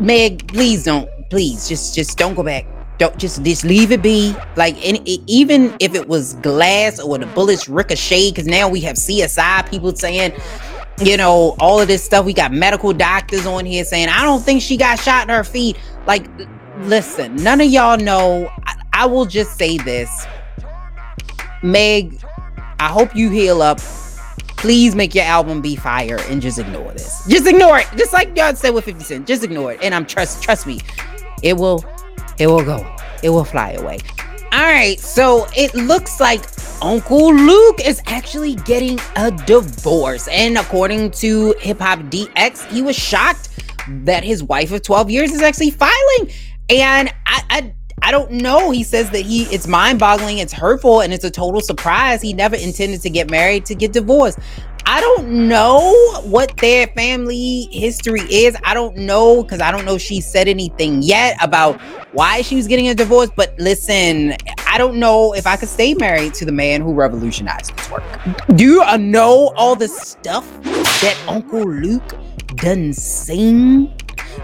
Meg, 0.00 0.48
please 0.48 0.82
don't, 0.82 1.08
please 1.30 1.68
just 1.68 1.94
just 1.94 2.18
don't 2.18 2.34
go 2.34 2.42
back 2.42 2.66
don't 2.98 3.16
just 3.18 3.42
just 3.42 3.64
leave 3.64 3.90
it 3.90 4.02
be. 4.02 4.34
Like 4.56 4.76
even 4.82 5.74
if 5.80 5.94
it 5.94 6.08
was 6.08 6.34
glass 6.34 7.00
or 7.00 7.18
the 7.18 7.26
bullets 7.26 7.68
ricochet 7.68 8.30
because 8.30 8.46
now 8.46 8.68
we 8.68 8.80
have 8.82 8.96
csi 8.96 9.70
people 9.70 9.94
saying 9.96 10.32
you 11.02 11.16
know 11.16 11.56
all 11.58 11.80
of 11.80 11.88
this 11.88 12.04
stuff. 12.04 12.24
We 12.24 12.32
got 12.32 12.52
medical 12.52 12.92
doctors 12.92 13.46
on 13.46 13.64
here 13.64 13.84
saying 13.84 14.08
i 14.08 14.22
don't 14.22 14.42
think 14.42 14.62
she 14.62 14.76
got 14.76 14.98
shot 14.98 15.28
in 15.28 15.34
her 15.34 15.44
feet. 15.44 15.76
Like 16.06 16.26
listen 16.80 17.36
none 17.36 17.60
of 17.60 17.66
y'all 17.68 17.98
know. 17.98 18.48
I, 18.64 18.74
I 18.92 19.06
will 19.06 19.26
just 19.26 19.56
say 19.58 19.76
this. 19.78 20.26
Meg 21.62 22.20
i 22.78 22.88
hope 22.88 23.14
you 23.16 23.30
heal 23.30 23.60
up. 23.60 23.80
Please 24.56 24.94
make 24.94 25.14
your 25.14 25.24
album 25.24 25.60
be 25.60 25.76
fire 25.76 26.18
and 26.28 26.40
just 26.40 26.58
ignore 26.58 26.90
this. 26.92 27.26
Just 27.28 27.46
ignore 27.46 27.80
it. 27.80 27.86
Just 27.98 28.14
like 28.14 28.34
y'all 28.34 28.54
said 28.54 28.70
with 28.70 28.84
50 28.84 29.04
cent 29.04 29.26
just 29.26 29.42
ignore 29.42 29.72
it. 29.72 29.80
And 29.82 29.94
i'm 29.94 30.06
trust 30.06 30.44
trust 30.44 30.64
me 30.64 30.80
it 31.42 31.56
will 31.56 31.84
it 32.38 32.46
will 32.46 32.64
go. 32.64 32.84
It 33.22 33.30
will 33.30 33.44
fly 33.44 33.72
away. 33.72 33.98
All 34.52 34.62
right, 34.62 35.00
so 35.00 35.46
it 35.56 35.74
looks 35.74 36.20
like 36.20 36.44
Uncle 36.80 37.34
Luke 37.34 37.80
is 37.84 38.00
actually 38.06 38.54
getting 38.56 39.00
a 39.16 39.30
divorce. 39.30 40.28
And 40.28 40.56
according 40.56 41.10
to 41.12 41.54
HipHopDX, 41.60 42.70
he 42.70 42.82
was 42.82 42.94
shocked 42.94 43.48
that 44.04 44.22
his 44.22 44.42
wife 44.44 44.70
of 44.70 44.82
12 44.82 45.10
years 45.10 45.32
is 45.32 45.42
actually 45.42 45.70
filing. 45.70 46.30
And 46.70 47.12
I, 47.26 47.42
I 47.50 47.74
I 48.02 48.10
don't 48.10 48.32
know. 48.32 48.70
He 48.70 48.82
says 48.82 49.10
that 49.10 49.22
he 49.22 49.44
it's 49.44 49.66
mind-boggling, 49.66 50.38
it's 50.38 50.52
hurtful, 50.52 51.00
and 51.00 51.12
it's 51.12 51.24
a 51.24 51.30
total 51.30 51.62
surprise. 51.62 52.20
He 52.20 52.34
never 52.34 52.54
intended 52.54 53.00
to 53.00 53.10
get 53.10 53.30
married 53.30 53.64
to 53.66 53.74
get 53.74 53.92
divorced. 53.92 54.38
I 54.86 55.00
don't 55.00 55.48
know 55.48 55.92
what 56.24 56.56
their 56.58 56.86
family 56.88 57.68
history 57.72 58.20
is. 58.22 58.56
I 58.64 58.74
don't 58.74 58.96
know 58.96 59.42
because 59.42 59.60
I 59.60 59.70
don't 59.70 59.84
know 59.84 59.98
she 59.98 60.20
said 60.20 60.46
anything 60.46 61.02
yet 61.02 61.36
about 61.42 61.80
why 62.12 62.42
she 62.42 62.56
was 62.56 62.66
getting 62.66 62.88
a 62.88 62.94
divorce. 62.94 63.30
But 63.34 63.54
listen, 63.58 64.36
I 64.66 64.78
don't 64.78 64.96
know 64.96 65.34
if 65.34 65.46
I 65.46 65.56
could 65.56 65.68
stay 65.68 65.94
married 65.94 66.34
to 66.34 66.44
the 66.44 66.52
man 66.52 66.80
who 66.80 66.92
revolutionized 66.92 67.76
this 67.76 67.90
work. 67.90 68.02
Do 68.56 68.64
you 68.64 68.82
uh, 68.82 68.96
know 68.96 69.52
all 69.56 69.74
the 69.74 69.88
stuff 69.88 70.46
that 70.62 71.18
Uncle 71.28 71.64
Luke 71.64 72.14
done 72.56 72.92
sing? 72.92 73.92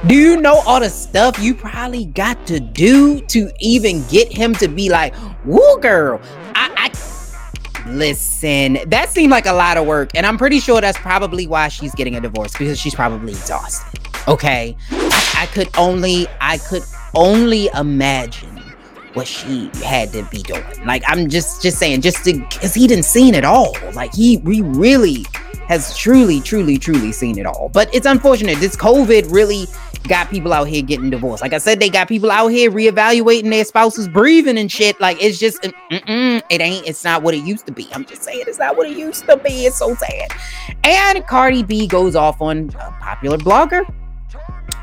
Do 0.07 0.15
you 0.15 0.41
know 0.41 0.63
all 0.67 0.81
the 0.81 0.89
stuff 0.89 1.39
you 1.39 1.55
probably 1.55 2.07
got 2.07 2.47
to 2.47 2.61
do 2.61 3.21
to 3.23 3.51
even 3.61 4.05
get 4.07 4.33
him 4.33 4.55
to 4.55 4.69
be 4.69 4.89
like, 4.89 5.15
woo 5.45 5.79
girl? 5.81 6.21
I, 6.55 6.73
I 6.77 6.89
Listen, 7.87 8.79
that 8.87 9.11
seemed 9.11 9.31
like 9.31 9.47
a 9.47 9.53
lot 9.53 9.77
of 9.77 9.87
work, 9.87 10.11
and 10.15 10.27
I'm 10.27 10.39
pretty 10.39 10.61
sure 10.61 10.81
that's 10.81 10.99
probably 10.99 11.47
why 11.47 11.69
she's 11.69 11.95
getting 11.95 12.17
a 12.17 12.21
divorce 12.21 12.53
because 12.53 12.79
she's 12.79 12.95
probably 12.95 13.33
exhausted. 13.33 14.01
Okay, 14.29 14.77
I, 14.91 15.35
I 15.39 15.47
could 15.47 15.69
only, 15.77 16.27
I 16.41 16.59
could 16.59 16.83
only 17.15 17.69
imagine 17.75 18.57
what 19.15 19.27
she 19.27 19.71
had 19.85 20.13
to 20.13 20.23
be 20.25 20.43
doing. 20.43 20.63
Like, 20.85 21.03
I'm 21.07 21.29
just, 21.29 21.63
just 21.63 21.79
saying, 21.79 22.03
just 22.03 22.25
cause 22.25 22.75
he 22.75 22.87
didn't 22.87 23.05
seen 23.05 23.35
it 23.35 23.45
all. 23.45 23.75
Like, 23.95 24.15
he, 24.15 24.39
he 24.39 24.63
really 24.63 25.27
has 25.67 25.97
truly, 25.97 26.41
truly, 26.41 26.79
truly 26.79 27.13
seen 27.13 27.39
it 27.39 27.47
all. 27.47 27.71
But 27.73 27.93
it's 27.95 28.07
unfortunate. 28.07 28.59
This 28.59 28.77
COVID 28.77 29.33
really 29.33 29.67
got 30.09 30.30
people 30.30 30.52
out 30.52 30.69
here 30.69 30.83
getting 30.83 31.11
divorced. 31.11 31.42
Like 31.42 31.52
I 31.52 31.59
said, 31.59 31.80
they 31.80 31.88
got 31.88 32.09
people 32.09 32.30
out 32.30 32.49
here 32.49 32.71
reevaluating 32.71 33.50
their 33.50 33.64
spouses 33.64 34.09
breathing 34.09 34.59
and 34.59 34.71
shit. 34.71 35.00
Like 35.00 35.23
it's 35.23 35.38
just, 35.38 35.64
it 35.64 36.61
ain't, 36.61 36.87
it's 36.87 37.04
not 37.04 37.23
what 37.23 37.35
it 37.35 37.45
used 37.45 37.66
to 37.66 37.73
be. 37.73 37.88
I'm 37.92 38.04
just 38.04 38.23
saying, 38.23 38.45
it's 38.47 38.59
not 38.59 38.76
what 38.76 38.88
it 38.88 38.97
used 38.97 39.26
to 39.26 39.37
be. 39.37 39.66
It's 39.66 39.78
so 39.78 39.95
sad. 39.95 40.30
And 40.85 41.26
Cardi 41.26 41.62
B 41.62 41.87
goes 41.87 42.16
off 42.16 42.40
on 42.40 42.71
a 42.80 42.92
popular 43.00 43.38
blogger 43.38 43.85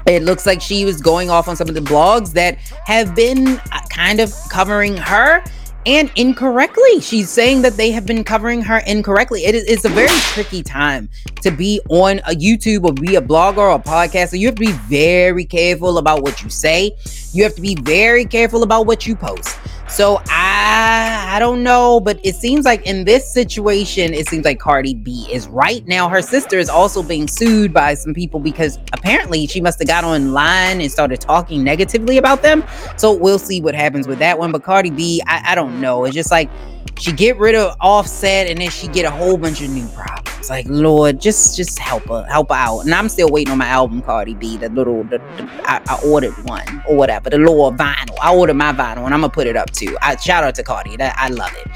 it 0.07 0.23
looks 0.23 0.45
like 0.45 0.61
she 0.61 0.85
was 0.85 1.01
going 1.01 1.29
off 1.29 1.47
on 1.47 1.55
some 1.55 1.67
of 1.67 1.75
the 1.75 1.81
blogs 1.81 2.31
that 2.33 2.57
have 2.85 3.13
been 3.13 3.59
uh, 3.71 3.81
kind 3.89 4.19
of 4.19 4.33
covering 4.49 4.95
her 4.95 5.43
and 5.87 6.11
incorrectly. 6.17 6.99
She's 6.99 7.29
saying 7.29 7.61
that 7.61 7.77
they 7.77 7.91
have 7.91 8.05
been 8.05 8.23
covering 8.25 8.61
her 8.61 8.79
incorrectly. 8.85 9.45
It 9.45 9.55
is 9.55 9.63
it's 9.63 9.85
a 9.85 9.89
very 9.89 10.19
tricky 10.33 10.61
time 10.61 11.09
to 11.41 11.49
be 11.49 11.79
on 11.89 12.19
a 12.19 12.35
YouTube 12.35 12.83
or 12.83 12.93
be 12.93 13.15
a 13.15 13.21
blogger 13.21 13.59
or 13.59 13.71
a 13.71 13.79
podcaster. 13.79 14.37
You 14.37 14.47
have 14.47 14.55
to 14.55 14.65
be 14.65 14.73
very 14.73 15.45
careful 15.45 15.97
about 15.97 16.23
what 16.23 16.43
you 16.43 16.49
say. 16.49 16.91
You 17.31 17.43
have 17.43 17.55
to 17.55 17.61
be 17.61 17.75
very 17.75 18.25
careful 18.25 18.63
about 18.63 18.85
what 18.85 19.07
you 19.07 19.15
post. 19.15 19.57
So 19.89 20.21
I 20.27 21.27
I 21.29 21.39
don't 21.39 21.61
know, 21.61 21.99
but 21.99 22.19
it 22.23 22.35
seems 22.35 22.65
like 22.65 22.85
in 22.87 23.05
this 23.05 23.31
situation, 23.31 24.13
it 24.13 24.27
seems 24.27 24.43
like 24.43 24.59
Cardi 24.59 24.95
B 24.95 25.27
is 25.31 25.47
right 25.47 25.85
now. 25.87 26.09
Her 26.09 26.21
sister 26.21 26.57
is 26.57 26.69
also 26.69 27.03
being 27.03 27.27
sued 27.27 27.73
by 27.73 27.93
some 27.93 28.13
people 28.13 28.39
because 28.39 28.79
apparently 28.93 29.45
she 29.45 29.61
must 29.61 29.79
have 29.79 29.87
got 29.87 30.03
online 30.03 30.81
and 30.81 30.91
started 30.91 31.21
talking 31.21 31.63
negatively 31.63 32.17
about 32.17 32.41
them. 32.41 32.63
So 32.97 33.13
we'll 33.13 33.39
see 33.39 33.61
what 33.61 33.75
happens 33.75 34.07
with 34.07 34.19
that 34.19 34.39
one. 34.39 34.51
But 34.51 34.63
Cardi 34.63 34.89
B, 34.89 35.21
I, 35.27 35.51
I 35.51 35.55
don't 35.55 35.79
know. 35.79 36.05
It's 36.05 36.15
just 36.15 36.31
like 36.31 36.49
she 36.97 37.11
get 37.11 37.37
rid 37.37 37.55
of 37.55 37.75
Offset 37.79 38.47
and 38.47 38.59
then 38.59 38.69
she 38.69 38.87
get 38.87 39.05
a 39.05 39.11
whole 39.11 39.37
bunch 39.37 39.61
of 39.61 39.69
new 39.69 39.87
problems 39.89 40.36
like 40.49 40.65
lord 40.69 41.19
just 41.19 41.55
just 41.55 41.79
help 41.79 42.03
her 42.05 42.25
help 42.29 42.49
her 42.49 42.55
out. 42.55 42.81
And 42.81 42.93
i'm 42.93 43.09
still 43.09 43.29
waiting 43.29 43.51
on 43.51 43.57
my 43.57 43.67
album 43.67 44.01
cardi 44.01 44.33
b 44.33 44.57
the 44.57 44.69
little 44.69 45.03
the, 45.03 45.17
the 45.17 45.49
I, 45.63 45.81
I, 45.87 45.99
ordered 46.05 46.33
one 46.45 46.83
or 46.87 46.95
whatever 46.95 47.29
the 47.29 47.37
lower 47.37 47.71
vinyl. 47.71 48.15
I 48.21 48.35
ordered 48.35 48.55
my 48.55 48.71
vinyl 48.73 49.05
and 49.05 49.13
i'm 49.13 49.21
gonna 49.21 49.29
put 49.29 49.47
it 49.47 49.55
up 49.55 49.71
too. 49.71 49.97
I, 50.01 50.15
shout 50.15 50.43
out 50.43 50.55
to 50.55 50.63
cardi 50.63 50.95
that 50.97 51.15
i 51.17 51.29
love 51.29 51.53
it. 51.55 51.67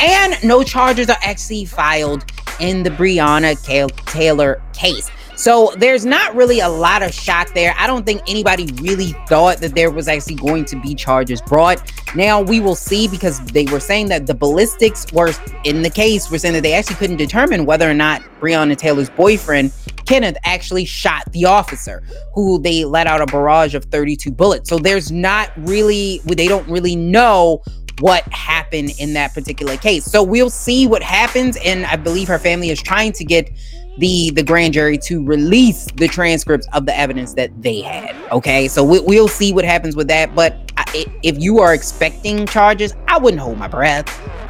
And 0.00 0.36
no 0.44 0.62
charges 0.62 1.08
are 1.10 1.18
actually 1.22 1.64
filed 1.64 2.24
in 2.60 2.82
the 2.82 2.90
breonna 2.90 3.60
taylor 4.06 4.62
case 4.72 5.10
so 5.38 5.72
there's 5.78 6.04
not 6.04 6.34
really 6.34 6.58
a 6.58 6.68
lot 6.68 7.00
of 7.00 7.14
shock 7.14 7.54
there. 7.54 7.72
I 7.78 7.86
don't 7.86 8.04
think 8.04 8.22
anybody 8.26 8.68
really 8.82 9.12
thought 9.28 9.58
that 9.58 9.76
there 9.76 9.88
was 9.88 10.08
actually 10.08 10.34
going 10.34 10.64
to 10.64 10.80
be 10.80 10.96
charges 10.96 11.40
brought. 11.40 11.92
Now 12.16 12.42
we 12.42 12.58
will 12.58 12.74
see 12.74 13.06
because 13.06 13.38
they 13.46 13.64
were 13.66 13.78
saying 13.78 14.08
that 14.08 14.26
the 14.26 14.34
ballistics 14.34 15.06
were 15.12 15.32
in 15.62 15.82
the 15.82 15.90
case, 15.90 16.28
were 16.28 16.38
saying 16.38 16.54
that 16.54 16.64
they 16.64 16.74
actually 16.74 16.96
couldn't 16.96 17.18
determine 17.18 17.66
whether 17.66 17.88
or 17.88 17.94
not 17.94 18.20
Breonna 18.40 18.76
Taylor's 18.76 19.10
boyfriend, 19.10 19.72
Kenneth, 20.06 20.36
actually 20.42 20.84
shot 20.84 21.30
the 21.30 21.44
officer 21.44 22.02
who 22.34 22.58
they 22.58 22.84
let 22.84 23.06
out 23.06 23.20
a 23.20 23.26
barrage 23.26 23.76
of 23.76 23.84
32 23.84 24.32
bullets. 24.32 24.68
So 24.68 24.76
there's 24.76 25.12
not 25.12 25.52
really, 25.56 26.20
they 26.24 26.48
don't 26.48 26.68
really 26.68 26.96
know 26.96 27.62
what 28.00 28.24
happened 28.32 28.90
in 28.98 29.12
that 29.12 29.34
particular 29.34 29.76
case. 29.76 30.04
So 30.04 30.22
we'll 30.22 30.50
see 30.50 30.86
what 30.86 31.02
happens. 31.02 31.56
And 31.58 31.86
I 31.86 31.96
believe 31.96 32.28
her 32.28 32.38
family 32.38 32.70
is 32.70 32.82
trying 32.82 33.12
to 33.12 33.24
get 33.24 33.50
the 33.98 34.30
the 34.30 34.42
grand 34.42 34.74
jury 34.74 34.98
to 34.98 35.24
release 35.24 35.86
the 35.96 36.08
transcripts 36.08 36.66
of 36.72 36.86
the 36.86 36.96
evidence 36.98 37.34
that 37.34 37.50
they 37.62 37.80
had. 37.80 38.14
Okay, 38.32 38.68
so 38.68 38.84
we, 38.84 39.00
will 39.00 39.28
see 39.28 39.52
what 39.52 39.64
happens 39.64 39.96
with 39.96 40.08
that. 40.08 40.34
But 40.34 40.72
I, 40.76 41.06
if 41.22 41.38
you 41.38 41.58
are 41.60 41.74
expecting 41.74 42.46
charges, 42.46 42.94
I 43.08 43.18
wouldn't 43.18 43.40
hold 43.40 43.58
my 43.58 43.68
breath. 43.68 44.06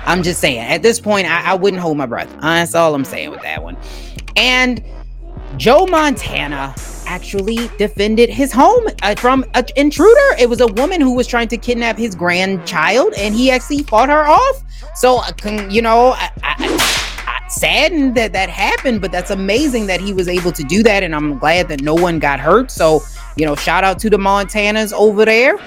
I'm 0.06 0.22
just 0.22 0.40
saying. 0.40 0.60
At 0.60 0.82
this 0.82 1.00
point, 1.00 1.26
I, 1.26 1.52
I 1.52 1.54
wouldn't 1.54 1.82
hold 1.82 1.96
my 1.96 2.06
breath. 2.06 2.34
That's 2.40 2.74
all 2.74 2.94
I'm 2.94 3.04
saying 3.04 3.30
with 3.30 3.42
that 3.42 3.62
one. 3.62 3.76
And 4.36 4.84
Joe 5.56 5.86
Montana 5.86 6.74
actually 7.06 7.68
defended 7.78 8.28
his 8.28 8.52
home 8.52 8.86
uh, 9.02 9.14
from 9.16 9.44
an 9.54 9.64
intruder. 9.76 10.34
It 10.38 10.48
was 10.48 10.60
a 10.60 10.66
woman 10.66 11.00
who 11.00 11.14
was 11.14 11.26
trying 11.26 11.48
to 11.48 11.56
kidnap 11.56 11.96
his 11.96 12.14
grandchild, 12.14 13.14
and 13.16 13.34
he 13.34 13.50
actually 13.50 13.82
fought 13.82 14.10
her 14.10 14.26
off. 14.26 14.62
So, 14.94 15.18
uh, 15.18 15.32
you 15.70 15.80
know, 15.80 16.12
I, 16.12 16.30
I, 16.42 17.07
saddened 17.48 18.14
that 18.16 18.32
that 18.32 18.48
happened, 18.48 19.00
but 19.00 19.12
that's 19.12 19.30
amazing 19.30 19.86
that 19.86 20.00
he 20.00 20.12
was 20.12 20.28
able 20.28 20.52
to 20.52 20.62
do 20.62 20.82
that, 20.82 21.02
and 21.02 21.14
I'm 21.14 21.38
glad 21.38 21.68
that 21.68 21.82
no 21.82 21.94
one 21.94 22.18
got 22.18 22.40
hurt. 22.40 22.70
So, 22.70 23.02
you 23.36 23.46
know, 23.46 23.54
shout 23.54 23.84
out 23.84 23.98
to 24.00 24.10
the 24.10 24.18
Montanas 24.18 24.92
over 24.92 25.24
there. 25.24 25.58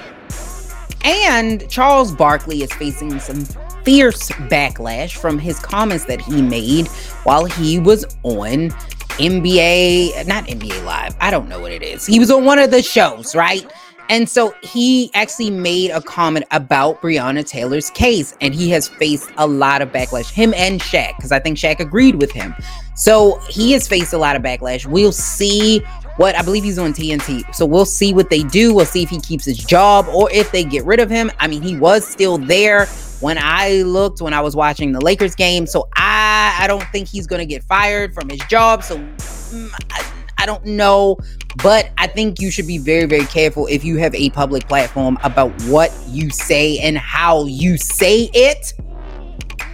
And 1.03 1.67
Charles 1.69 2.11
Barkley 2.11 2.61
is 2.61 2.71
facing 2.73 3.19
some 3.19 3.45
fierce 3.83 4.29
backlash 4.29 5.17
from 5.17 5.39
his 5.39 5.59
comments 5.59 6.05
that 6.05 6.21
he 6.21 6.41
made 6.41 6.87
while 7.23 7.45
he 7.45 7.79
was 7.79 8.05
on 8.23 8.69
NBA, 9.17 10.27
not 10.27 10.45
NBA 10.45 10.85
Live. 10.85 11.15
I 11.19 11.31
don't 11.31 11.49
know 11.49 11.59
what 11.59 11.71
it 11.71 11.81
is. 11.81 12.05
He 12.05 12.19
was 12.19 12.29
on 12.31 12.45
one 12.45 12.59
of 12.59 12.71
the 12.71 12.81
shows, 12.81 13.35
right? 13.35 13.69
And 14.11 14.27
so 14.27 14.53
he 14.61 15.09
actually 15.13 15.51
made 15.51 15.89
a 15.91 16.01
comment 16.01 16.45
about 16.51 17.01
Breonna 17.01 17.47
Taylor's 17.47 17.89
case, 17.91 18.35
and 18.41 18.53
he 18.53 18.69
has 18.71 18.89
faced 18.89 19.31
a 19.37 19.47
lot 19.47 19.81
of 19.81 19.93
backlash. 19.93 20.29
Him 20.29 20.53
and 20.53 20.81
Shaq, 20.81 21.15
because 21.15 21.31
I 21.31 21.39
think 21.39 21.57
Shaq 21.57 21.79
agreed 21.79 22.15
with 22.15 22.29
him. 22.29 22.53
So 22.97 23.39
he 23.49 23.71
has 23.71 23.87
faced 23.87 24.11
a 24.11 24.17
lot 24.17 24.35
of 24.35 24.41
backlash. 24.41 24.85
We'll 24.85 25.13
see 25.13 25.79
what 26.17 26.35
I 26.35 26.41
believe 26.41 26.65
he's 26.65 26.77
on 26.77 26.91
TNT. 26.91 27.55
So 27.55 27.65
we'll 27.65 27.85
see 27.85 28.13
what 28.13 28.29
they 28.29 28.43
do. 28.43 28.73
We'll 28.73 28.85
see 28.85 29.01
if 29.01 29.09
he 29.09 29.21
keeps 29.21 29.45
his 29.45 29.57
job 29.57 30.05
or 30.09 30.29
if 30.29 30.51
they 30.51 30.65
get 30.65 30.83
rid 30.83 30.99
of 30.99 31.09
him. 31.09 31.31
I 31.39 31.47
mean, 31.47 31.61
he 31.61 31.77
was 31.77 32.05
still 32.05 32.37
there 32.37 32.87
when 33.21 33.37
I 33.39 33.83
looked 33.83 34.19
when 34.19 34.33
I 34.33 34.41
was 34.41 34.57
watching 34.57 34.91
the 34.91 34.99
Lakers 34.99 35.35
game. 35.35 35.65
So 35.65 35.87
I 35.95 36.57
I 36.59 36.67
don't 36.67 36.83
think 36.91 37.07
he's 37.07 37.27
to 37.27 37.45
get 37.45 37.63
fired 37.63 38.13
from 38.13 38.27
his 38.27 38.41
job. 38.41 38.83
So 38.83 38.97
mm, 38.97 39.71
I, 39.89 40.10
I 40.41 40.47
don't 40.47 40.65
know, 40.65 41.17
but 41.61 41.91
I 41.99 42.07
think 42.07 42.41
you 42.41 42.49
should 42.49 42.65
be 42.65 42.79
very 42.79 43.05
very 43.05 43.25
careful 43.25 43.67
if 43.67 43.85
you 43.85 43.97
have 43.97 44.15
a 44.15 44.31
public 44.31 44.67
platform 44.67 45.19
about 45.23 45.51
what 45.65 45.93
you 46.07 46.31
say 46.31 46.79
and 46.79 46.97
how 46.97 47.45
you 47.45 47.77
say 47.77 48.31
it. 48.33 48.73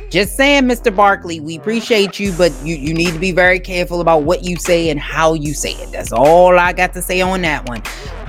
Just 0.10 0.36
saying, 0.36 0.64
Mr. 0.64 0.94
Barkley, 0.94 1.40
we 1.40 1.58
appreciate 1.58 2.20
you, 2.20 2.34
but 2.34 2.52
you, 2.64 2.76
you 2.76 2.94
need 2.94 3.14
to 3.14 3.20
be 3.20 3.32
very 3.32 3.60
careful 3.62 4.02
about 4.02 4.24
what 4.24 4.44
you 4.44 4.58
say 4.58 4.90
and 4.90 5.00
how 5.00 5.36
you 5.36 5.54
say 5.54 5.72
it. 5.72 5.92
That's 5.92 6.12
all 6.12 6.60
I 6.60 6.74
got 6.74 6.92
to 6.94 7.02
say 7.02 7.22
on 7.22 7.42
that 7.44 7.68
one. 7.70 7.82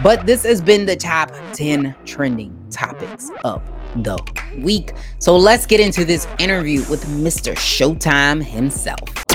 But 0.02 0.24
this 0.26 0.44
has 0.44 0.60
been 0.60 0.86
the 0.86 0.96
top 0.96 1.32
10 1.54 1.94
trending 2.04 2.56
topics 2.70 3.30
of 3.44 3.62
the 3.96 4.18
week. 4.58 4.92
So 5.18 5.36
let's 5.36 5.66
get 5.66 5.80
into 5.80 6.04
this 6.04 6.28
interview 6.38 6.80
with 6.88 7.04
Mr. 7.06 7.54
Showtime 7.54 8.42
himself. 8.42 9.27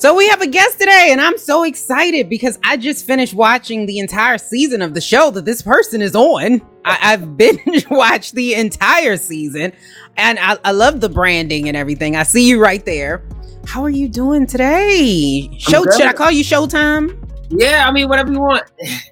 So 0.00 0.14
we 0.14 0.26
have 0.30 0.40
a 0.40 0.46
guest 0.46 0.78
today, 0.78 1.08
and 1.10 1.20
I'm 1.20 1.36
so 1.36 1.62
excited 1.62 2.30
because 2.30 2.58
I 2.64 2.78
just 2.78 3.06
finished 3.06 3.34
watching 3.34 3.84
the 3.84 3.98
entire 3.98 4.38
season 4.38 4.80
of 4.80 4.94
the 4.94 5.00
show 5.02 5.30
that 5.32 5.44
this 5.44 5.60
person 5.60 6.00
is 6.00 6.16
on. 6.16 6.62
I, 6.86 7.10
have 7.10 7.36
binge 7.36 7.86
watched 7.90 8.34
the 8.34 8.54
entire 8.54 9.18
season, 9.18 9.74
and 10.16 10.38
I, 10.38 10.56
I 10.64 10.70
love 10.70 11.02
the 11.02 11.10
branding 11.10 11.68
and 11.68 11.76
everything. 11.76 12.16
I 12.16 12.22
see 12.22 12.48
you 12.48 12.62
right 12.62 12.82
there. 12.86 13.22
How 13.66 13.82
are 13.82 13.90
you 13.90 14.08
doing 14.08 14.46
today? 14.46 15.50
Show 15.58 15.84
should 15.84 16.06
I 16.06 16.14
call 16.14 16.30
you 16.30 16.44
Showtime? 16.44 17.22
Yeah, 17.50 17.86
I 17.86 17.92
mean 17.92 18.08
whatever 18.08 18.32
you 18.32 18.40
want. 18.40 18.62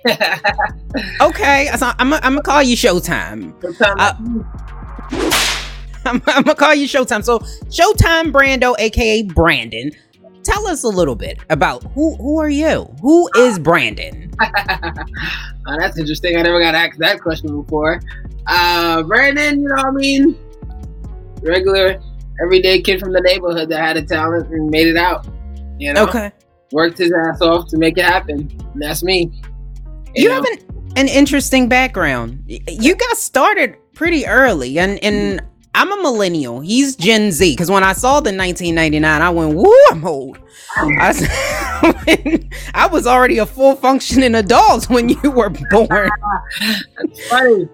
okay, 1.20 1.70
so 1.76 1.92
I'm, 1.98 2.14
I'm 2.14 2.20
gonna 2.20 2.40
call 2.40 2.62
you 2.62 2.76
Showtime. 2.76 3.52
Showtime. 3.60 3.94
Uh, 3.98 4.14
I'm, 6.06 6.22
I'm, 6.26 6.42
gonna 6.44 6.54
call 6.54 6.74
you 6.74 6.88
Showtime. 6.88 7.22
So 7.22 7.40
Showtime 7.68 8.32
Brando, 8.32 8.74
aka 8.78 9.24
Brandon. 9.24 9.92
Tell 10.48 10.66
us 10.66 10.82
a 10.82 10.88
little 10.88 11.14
bit 11.14 11.38
about 11.50 11.84
who 11.92 12.16
who 12.16 12.40
are 12.40 12.48
you? 12.48 12.84
Who 13.02 13.28
is 13.36 13.58
Brandon? 13.58 14.32
oh, 14.40 15.76
that's 15.78 15.98
interesting. 15.98 16.36
I 16.36 16.42
never 16.42 16.60
got 16.60 16.74
asked 16.74 16.98
that 16.98 17.20
question 17.20 17.60
before. 17.62 18.00
Uh, 18.46 19.02
Brandon, 19.02 19.60
you 19.60 19.68
know, 19.68 19.74
what 19.74 19.86
I 19.86 19.90
mean, 19.90 20.38
regular, 21.42 22.00
everyday 22.42 22.80
kid 22.80 22.98
from 22.98 23.12
the 23.12 23.20
neighborhood 23.20 23.68
that 23.68 23.80
had 23.80 23.96
a 23.96 24.02
talent 24.02 24.48
and 24.48 24.70
made 24.70 24.86
it 24.86 24.96
out. 24.96 25.26
You 25.78 25.92
know. 25.92 26.04
Okay 26.04 26.32
worked 26.72 26.98
his 26.98 27.12
ass 27.12 27.40
off 27.40 27.68
to 27.68 27.78
make 27.78 27.98
it 27.98 28.04
happen. 28.04 28.50
And 28.72 28.82
that's 28.82 29.02
me. 29.02 29.30
You, 30.14 30.24
you 30.24 30.28
know? 30.28 30.34
have 30.36 30.44
an, 30.44 30.92
an 30.96 31.08
interesting 31.08 31.68
background. 31.68 32.44
You 32.46 32.94
got 32.94 33.16
started 33.16 33.76
pretty 33.94 34.26
early, 34.26 34.78
and 34.78 35.02
and 35.02 35.42
I'm 35.78 35.92
a 35.92 36.02
millennial. 36.02 36.60
He's 36.60 36.96
Gen 36.96 37.30
Z. 37.30 37.52
Because 37.52 37.70
when 37.70 37.84
I 37.84 37.92
saw 37.92 38.14
the 38.14 38.32
1999, 38.32 39.22
I 39.22 39.30
went, 39.30 39.54
"Woo, 39.54 39.72
I'm 39.90 40.04
old." 40.04 40.38
I, 40.76 42.48
I 42.74 42.86
was 42.88 43.06
already 43.06 43.38
a 43.38 43.46
full 43.46 43.76
functioning 43.76 44.34
adult 44.34 44.90
when 44.90 45.08
you 45.08 45.30
were 45.30 45.50
born. 45.50 46.10
Funny 47.30 47.68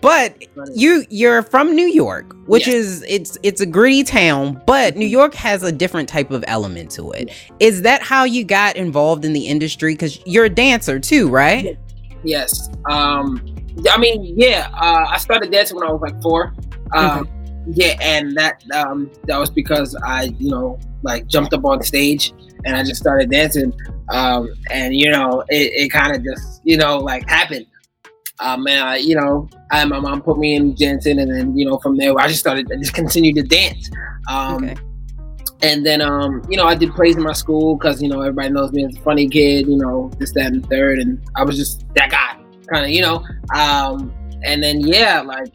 but 0.00 0.36
you 0.74 1.04
you're 1.08 1.42
from 1.42 1.74
New 1.74 1.86
York, 1.86 2.36
which 2.46 2.66
yes. 2.66 2.76
is 2.76 3.04
it's 3.08 3.38
it's 3.42 3.60
a 3.60 3.66
gritty 3.66 4.04
town, 4.04 4.60
but 4.66 4.96
New 4.96 5.06
York 5.06 5.34
has 5.34 5.62
a 5.62 5.72
different 5.72 6.08
type 6.08 6.30
of 6.30 6.44
element 6.46 6.90
to 6.92 7.10
it. 7.12 7.30
Is 7.60 7.82
that 7.82 8.02
how 8.02 8.24
you 8.24 8.44
got 8.44 8.76
involved 8.76 9.24
in 9.24 9.32
the 9.32 9.46
industry? 9.46 9.94
Because 9.94 10.20
you're 10.26 10.44
a 10.44 10.50
dancer 10.50 10.98
too, 10.98 11.28
right? 11.28 11.78
Yes. 12.22 12.68
Um, 12.90 13.56
I 13.90 13.98
mean, 13.98 14.34
yeah. 14.36 14.70
Uh, 14.74 15.06
I 15.08 15.16
started 15.16 15.50
dancing 15.50 15.76
when 15.76 15.88
I 15.88 15.92
was 15.92 16.02
like 16.02 16.20
four. 16.20 16.52
Um, 16.92 17.20
okay. 17.20 17.30
Yeah, 17.72 17.96
and 18.00 18.36
that 18.36 18.62
um, 18.72 19.10
that 19.24 19.38
was 19.38 19.50
because 19.50 19.94
I, 20.04 20.34
you 20.38 20.50
know, 20.50 20.78
like 21.02 21.26
jumped 21.26 21.52
up 21.52 21.64
on 21.64 21.82
stage 21.82 22.32
and 22.64 22.76
I 22.76 22.82
just 22.82 23.00
started 23.00 23.30
dancing. 23.30 23.72
Um, 24.08 24.48
and 24.70 24.94
you 24.96 25.10
know, 25.10 25.44
it, 25.48 25.72
it 25.74 25.88
kind 25.90 26.16
of 26.16 26.24
just, 26.24 26.62
you 26.64 26.76
know, 26.76 26.98
like 26.98 27.28
happened 27.28 27.66
um, 28.40 28.66
and 28.66 28.80
I, 28.80 28.96
you 28.96 29.14
know, 29.14 29.48
I, 29.70 29.84
my 29.84 30.00
mom 30.00 30.22
put 30.22 30.38
me 30.38 30.54
in 30.54 30.74
dancing, 30.74 31.18
and 31.18 31.30
then 31.30 31.56
you 31.56 31.66
know 31.66 31.78
from 31.78 31.96
there 31.96 32.18
I 32.18 32.26
just 32.26 32.40
started, 32.40 32.72
I 32.72 32.76
just 32.76 32.94
continued 32.94 33.36
to 33.36 33.42
dance. 33.42 33.90
Um, 34.28 34.64
okay. 34.64 34.76
And 35.62 35.84
then, 35.84 36.00
um, 36.00 36.42
you 36.48 36.56
know, 36.56 36.64
I 36.64 36.74
did 36.74 36.94
plays 36.94 37.16
in 37.16 37.22
my 37.22 37.34
school 37.34 37.76
because 37.76 38.02
you 38.02 38.08
know 38.08 38.22
everybody 38.22 38.48
knows 38.48 38.72
me 38.72 38.84
as 38.86 38.96
a 38.96 39.00
funny 39.02 39.28
kid, 39.28 39.66
you 39.68 39.76
know, 39.76 40.10
this, 40.18 40.32
that, 40.32 40.46
and 40.46 40.66
third, 40.68 41.00
and 41.00 41.22
I 41.36 41.44
was 41.44 41.58
just 41.58 41.84
that 41.94 42.10
guy, 42.10 42.42
kind 42.72 42.86
of, 42.86 42.90
you 42.90 43.02
know. 43.02 43.22
Um, 43.54 44.10
and 44.42 44.62
then 44.62 44.80
yeah, 44.80 45.20
like 45.20 45.52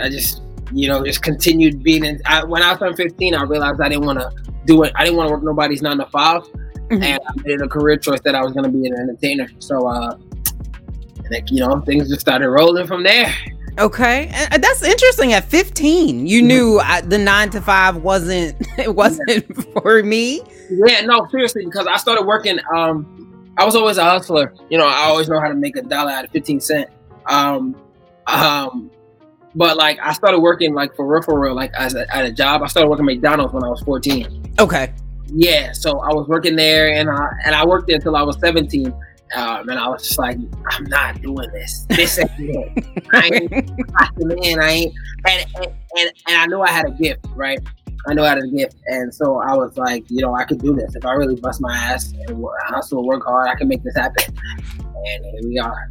I 0.00 0.08
just, 0.08 0.43
you 0.74 0.88
know, 0.88 1.04
just 1.04 1.22
continued 1.22 1.82
being 1.82 2.04
in. 2.04 2.20
I, 2.26 2.44
when 2.44 2.62
I 2.62 2.74
turned 2.74 2.96
15, 2.96 3.34
I 3.34 3.44
realized 3.44 3.80
I 3.80 3.88
didn't 3.88 4.04
want 4.04 4.18
to 4.18 4.30
do 4.64 4.82
it. 4.82 4.92
I 4.96 5.04
didn't 5.04 5.16
want 5.16 5.28
to 5.28 5.34
work 5.34 5.44
nobody's 5.44 5.82
nine 5.82 5.98
to 5.98 6.06
5 6.06 6.42
mm-hmm. 6.42 7.02
and 7.02 7.20
I 7.26 7.32
made 7.44 7.60
a 7.60 7.68
career 7.68 7.96
choice 7.96 8.20
that 8.24 8.34
I 8.34 8.42
was 8.42 8.52
going 8.52 8.64
to 8.64 8.70
be 8.70 8.86
an 8.86 8.94
entertainer. 8.94 9.48
So, 9.60 9.86
uh, 9.86 10.16
and 11.30 11.50
you 11.50 11.60
know 11.60 11.80
things 11.80 12.08
just 12.08 12.20
started 12.20 12.50
rolling 12.50 12.86
from 12.86 13.02
there. 13.02 13.32
Okay, 13.78 14.28
and 14.32 14.62
that's 14.62 14.82
interesting. 14.82 15.32
At 15.32 15.44
15, 15.44 16.26
you 16.26 16.38
mm-hmm. 16.38 16.46
knew 16.46 16.78
I, 16.78 17.00
the 17.00 17.18
nine 17.18 17.50
to 17.50 17.60
five 17.60 17.96
wasn't 17.96 18.56
it 18.78 18.94
wasn't 18.94 19.28
yeah. 19.28 19.64
for 19.80 20.02
me. 20.02 20.42
Yeah, 20.70 21.02
no, 21.02 21.26
seriously, 21.30 21.64
because 21.64 21.86
I 21.86 21.96
started 21.96 22.24
working. 22.24 22.58
Um, 22.74 23.52
I 23.56 23.64
was 23.64 23.76
always 23.76 23.96
a 23.96 24.04
hustler. 24.04 24.52
You 24.70 24.78
know, 24.78 24.86
I 24.86 25.04
always 25.04 25.28
know 25.28 25.40
how 25.40 25.48
to 25.48 25.54
make 25.54 25.76
a 25.76 25.82
dollar 25.82 26.10
out 26.10 26.24
of 26.24 26.30
15 26.30 26.60
cent. 26.60 26.90
Um, 27.26 27.76
um, 28.26 28.90
but 29.54 29.76
like 29.76 29.98
I 30.00 30.12
started 30.12 30.40
working 30.40 30.74
like 30.74 30.94
for 30.96 31.06
real, 31.06 31.22
for 31.22 31.38
real, 31.38 31.54
like 31.54 31.72
as 31.74 31.94
a, 31.94 32.14
at 32.14 32.24
a 32.24 32.32
job. 32.32 32.62
I 32.62 32.66
started 32.66 32.88
working 32.88 33.06
McDonald's 33.06 33.52
when 33.52 33.64
I 33.64 33.68
was 33.68 33.80
14. 33.82 34.54
Okay. 34.60 34.92
Yeah, 35.26 35.72
so 35.72 35.98
I 36.00 36.12
was 36.12 36.28
working 36.28 36.54
there, 36.54 36.92
and 36.92 37.10
I 37.10 37.28
and 37.44 37.54
I 37.54 37.64
worked 37.64 37.88
there 37.88 37.96
until 37.96 38.14
I 38.14 38.22
was 38.22 38.38
17 38.40 38.94
um, 39.34 39.68
and 39.68 39.78
I 39.78 39.88
was 39.88 40.02
just 40.06 40.18
like, 40.18 40.38
I'm 40.70 40.84
not 40.84 41.20
doing 41.20 41.50
this. 41.52 41.86
This 41.88 42.18
ain't 42.18 42.30
it. 42.38 42.84
I 43.12 43.30
ain't 43.32 43.50
man. 44.18 44.60
I 44.60 44.70
ain't. 44.70 44.94
And, 45.26 45.46
and, 45.56 45.66
and 45.98 46.12
and 46.28 46.36
I 46.36 46.46
knew 46.46 46.60
I 46.60 46.70
had 46.70 46.86
a 46.86 46.90
gift, 46.92 47.26
right? 47.34 47.58
I 48.06 48.14
know 48.14 48.22
I 48.22 48.30
had 48.30 48.38
a 48.38 48.46
gift, 48.46 48.76
and 48.86 49.12
so 49.12 49.40
I 49.40 49.56
was 49.56 49.76
like, 49.76 50.04
you 50.08 50.20
know, 50.20 50.34
I 50.34 50.44
could 50.44 50.60
do 50.60 50.74
this 50.74 50.94
if 50.94 51.04
I 51.06 51.12
really 51.12 51.36
bust 51.36 51.60
my 51.60 51.74
ass 51.74 52.12
and 52.12 52.44
hustle, 52.66 53.04
work 53.06 53.24
hard. 53.24 53.48
I 53.48 53.54
can 53.54 53.66
make 53.66 53.82
this 53.82 53.96
happen. 53.96 54.36
And 54.78 55.24
here 55.24 55.48
we 55.48 55.58
are. 55.58 55.88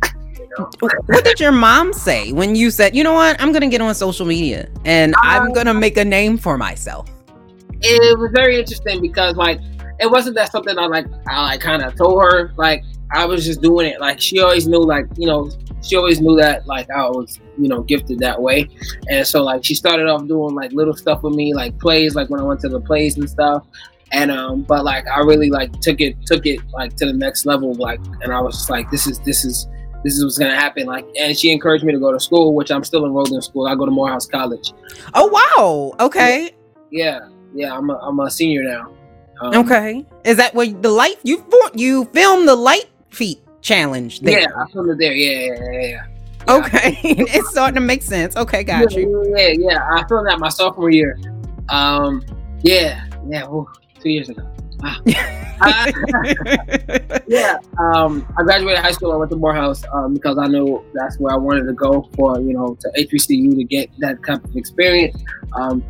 What 0.79 1.23
did 1.23 1.39
your 1.39 1.51
mom 1.51 1.93
say 1.93 2.31
when 2.31 2.55
you 2.55 2.69
said, 2.71 2.95
you 2.95 3.03
know 3.03 3.13
what, 3.13 3.39
I'm 3.41 3.51
gonna 3.51 3.69
get 3.69 3.81
on 3.81 3.93
social 3.95 4.25
media 4.25 4.69
and 4.85 5.13
um, 5.15 5.21
I'm 5.23 5.53
gonna 5.53 5.73
make 5.73 5.97
a 5.97 6.05
name 6.05 6.37
for 6.37 6.57
myself? 6.57 7.09
It 7.81 8.17
was 8.17 8.31
very 8.31 8.59
interesting 8.59 9.01
because, 9.01 9.35
like, 9.35 9.59
it 9.99 10.09
wasn't 10.09 10.35
that 10.35 10.51
something 10.51 10.77
I 10.77 10.85
like 10.87 11.05
I 11.27 11.41
like 11.43 11.61
kind 11.61 11.81
of 11.81 11.95
told 11.95 12.21
her. 12.21 12.53
Like 12.57 12.83
I 13.11 13.25
was 13.25 13.45
just 13.45 13.61
doing 13.61 13.87
it. 13.87 13.99
Like 13.99 14.19
she 14.19 14.39
always 14.39 14.67
knew 14.67 14.79
like 14.83 15.05
you 15.17 15.27
know 15.27 15.49
she 15.81 15.95
always 15.95 16.19
knew 16.19 16.35
that 16.37 16.65
like 16.65 16.89
I 16.89 17.07
was 17.07 17.39
you 17.57 17.69
know 17.69 17.81
gifted 17.81 18.19
that 18.19 18.41
way. 18.41 18.69
And 19.09 19.25
so 19.25 19.43
like 19.43 19.63
she 19.63 19.75
started 19.75 20.07
off 20.07 20.27
doing 20.27 20.55
like 20.55 20.71
little 20.73 20.95
stuff 20.95 21.23
with 21.23 21.35
me 21.35 21.53
like 21.53 21.77
plays 21.79 22.15
like 22.15 22.29
when 22.29 22.39
I 22.39 22.43
went 22.43 22.59
to 22.61 22.69
the 22.69 22.81
plays 22.81 23.17
and 23.17 23.29
stuff. 23.29 23.65
And 24.11 24.31
um 24.31 24.63
but 24.63 24.83
like 24.83 25.07
I 25.07 25.19
really 25.19 25.49
like 25.49 25.79
took 25.79 26.01
it 26.01 26.17
took 26.25 26.45
it 26.45 26.59
like 26.71 26.95
to 26.97 27.05
the 27.05 27.13
next 27.13 27.45
level 27.45 27.73
like 27.73 27.99
and 28.21 28.33
I 28.33 28.39
was 28.41 28.55
just 28.55 28.69
like 28.69 28.89
this 28.91 29.07
is 29.07 29.19
this 29.19 29.45
is 29.45 29.67
this 30.03 30.13
is 30.13 30.23
what's 30.23 30.37
gonna 30.37 30.55
happen 30.55 30.85
like 30.85 31.05
and 31.19 31.37
she 31.37 31.51
encouraged 31.51 31.83
me 31.83 31.93
to 31.93 31.99
go 31.99 32.11
to 32.11 32.19
school 32.19 32.53
which 32.53 32.71
I'm 32.71 32.83
still 32.83 33.05
enrolled 33.05 33.31
in 33.31 33.41
school 33.41 33.67
I 33.67 33.75
go 33.75 33.85
to 33.85 33.91
Morehouse 33.91 34.27
College 34.27 34.73
Oh 35.13 35.27
wow. 35.27 36.05
Okay. 36.05 36.51
yeah 36.91 37.27
yeah 37.53 37.75
I'm 37.75 37.89
a, 37.89 37.97
I'm 37.97 38.19
a 38.19 38.29
senior 38.29 38.63
now 38.63 38.91
um, 39.41 39.65
Okay. 39.65 40.05
Is 40.23 40.37
that 40.37 40.53
what 40.53 40.81
the 40.81 40.89
light 40.89 41.17
you 41.23 41.45
you 41.73 42.05
filmed 42.05 42.47
the 42.47 42.55
light 42.55 42.89
feet 43.09 43.41
challenge 43.61 44.19
there? 44.21 44.41
yeah 44.41 44.47
I 44.55 44.71
filmed 44.71 44.91
it 44.91 44.97
there 44.99 45.13
yeah 45.13 45.53
yeah 45.53 45.71
yeah, 45.71 45.87
yeah. 45.87 46.05
Okay. 46.49 46.97
it's 47.03 47.49
starting 47.51 47.75
to 47.75 47.81
make 47.81 48.01
sense. 48.01 48.35
Okay, 48.35 48.63
got 48.63 48.91
yeah, 48.91 48.99
you. 48.99 49.33
Yeah, 49.35 49.53
yeah. 49.57 49.89
I 49.93 50.05
filmed 50.07 50.27
that 50.27 50.39
my 50.39 50.49
sophomore 50.49 50.89
year. 50.89 51.17
Um, 51.69 52.23
yeah, 52.61 53.07
yeah. 53.27 53.45
Ooh, 53.47 53.67
two 53.99 54.09
years 54.09 54.29
ago. 54.29 54.45
Yeah. 57.28 57.58
Um, 57.80 58.26
I 58.38 58.43
graduated 58.43 58.84
high 58.84 58.91
school. 58.91 59.12
I 59.12 59.15
went 59.15 59.32
to 59.32 59.38
Morehouse 59.38 59.84
um, 59.93 60.13
because 60.13 60.38
I 60.38 60.48
knew 60.48 60.84
that's 60.93 61.17
where 61.19 61.34
I 61.34 61.38
wanted 61.38 61.67
to 61.67 61.74
go 61.74 62.10
for 62.15 62.39
you 62.39 62.54
know 62.54 62.78
to 62.80 62.91
HBCU 62.98 63.56
to 63.56 63.63
get 63.63 63.89
that 64.00 64.24
type 64.26 64.43
of 64.43 64.56
experience. 64.56 65.22
Um, 65.54 65.84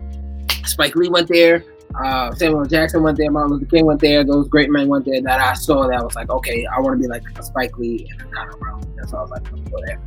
Spike 0.66 0.96
Lee 0.96 1.10
went 1.10 1.28
there. 1.28 1.64
Uh, 2.02 2.34
Samuel 2.34 2.66
Jackson 2.66 3.04
went 3.04 3.18
there. 3.18 3.30
Martin 3.30 3.54
Luther 3.54 3.66
King 3.66 3.86
went 3.86 4.02
there. 4.02 4.24
Those 4.24 4.48
great 4.48 4.70
men 4.70 4.88
went 4.88 5.06
there. 5.06 5.22
That 5.22 5.40
I 5.40 5.54
saw. 5.54 5.88
That 5.88 6.00
I 6.00 6.04
was 6.04 6.16
like, 6.16 6.30
okay, 6.30 6.66
I 6.66 6.80
want 6.80 7.00
to 7.00 7.02
be 7.02 7.08
like 7.08 7.24
Spike 7.44 7.78
Lee 7.78 8.08
and 8.10 8.32
kind 8.32 8.54
of 8.54 8.62
realm. 8.62 8.82
That's 8.96 9.12
why 9.12 9.20
I 9.20 9.22
was 9.22 9.32
like, 9.32 9.52
let's 9.52 9.70
go 9.70 9.78
there. 9.86 10.00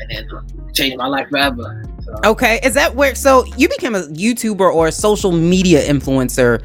And 0.00 0.10
then 0.10 0.28
uh, 0.36 0.42
changed 0.72 0.96
my 0.96 1.06
life 1.06 1.28
forever. 1.28 1.84
So, 2.02 2.14
Okay, 2.24 2.60
is 2.62 2.74
that 2.74 2.94
where? 2.94 3.14
So 3.14 3.44
you 3.56 3.68
became 3.68 3.94
a 3.94 4.02
YouTuber 4.02 4.72
or 4.72 4.88
a 4.88 4.92
social 4.92 5.32
media 5.32 5.86
influencer 5.86 6.62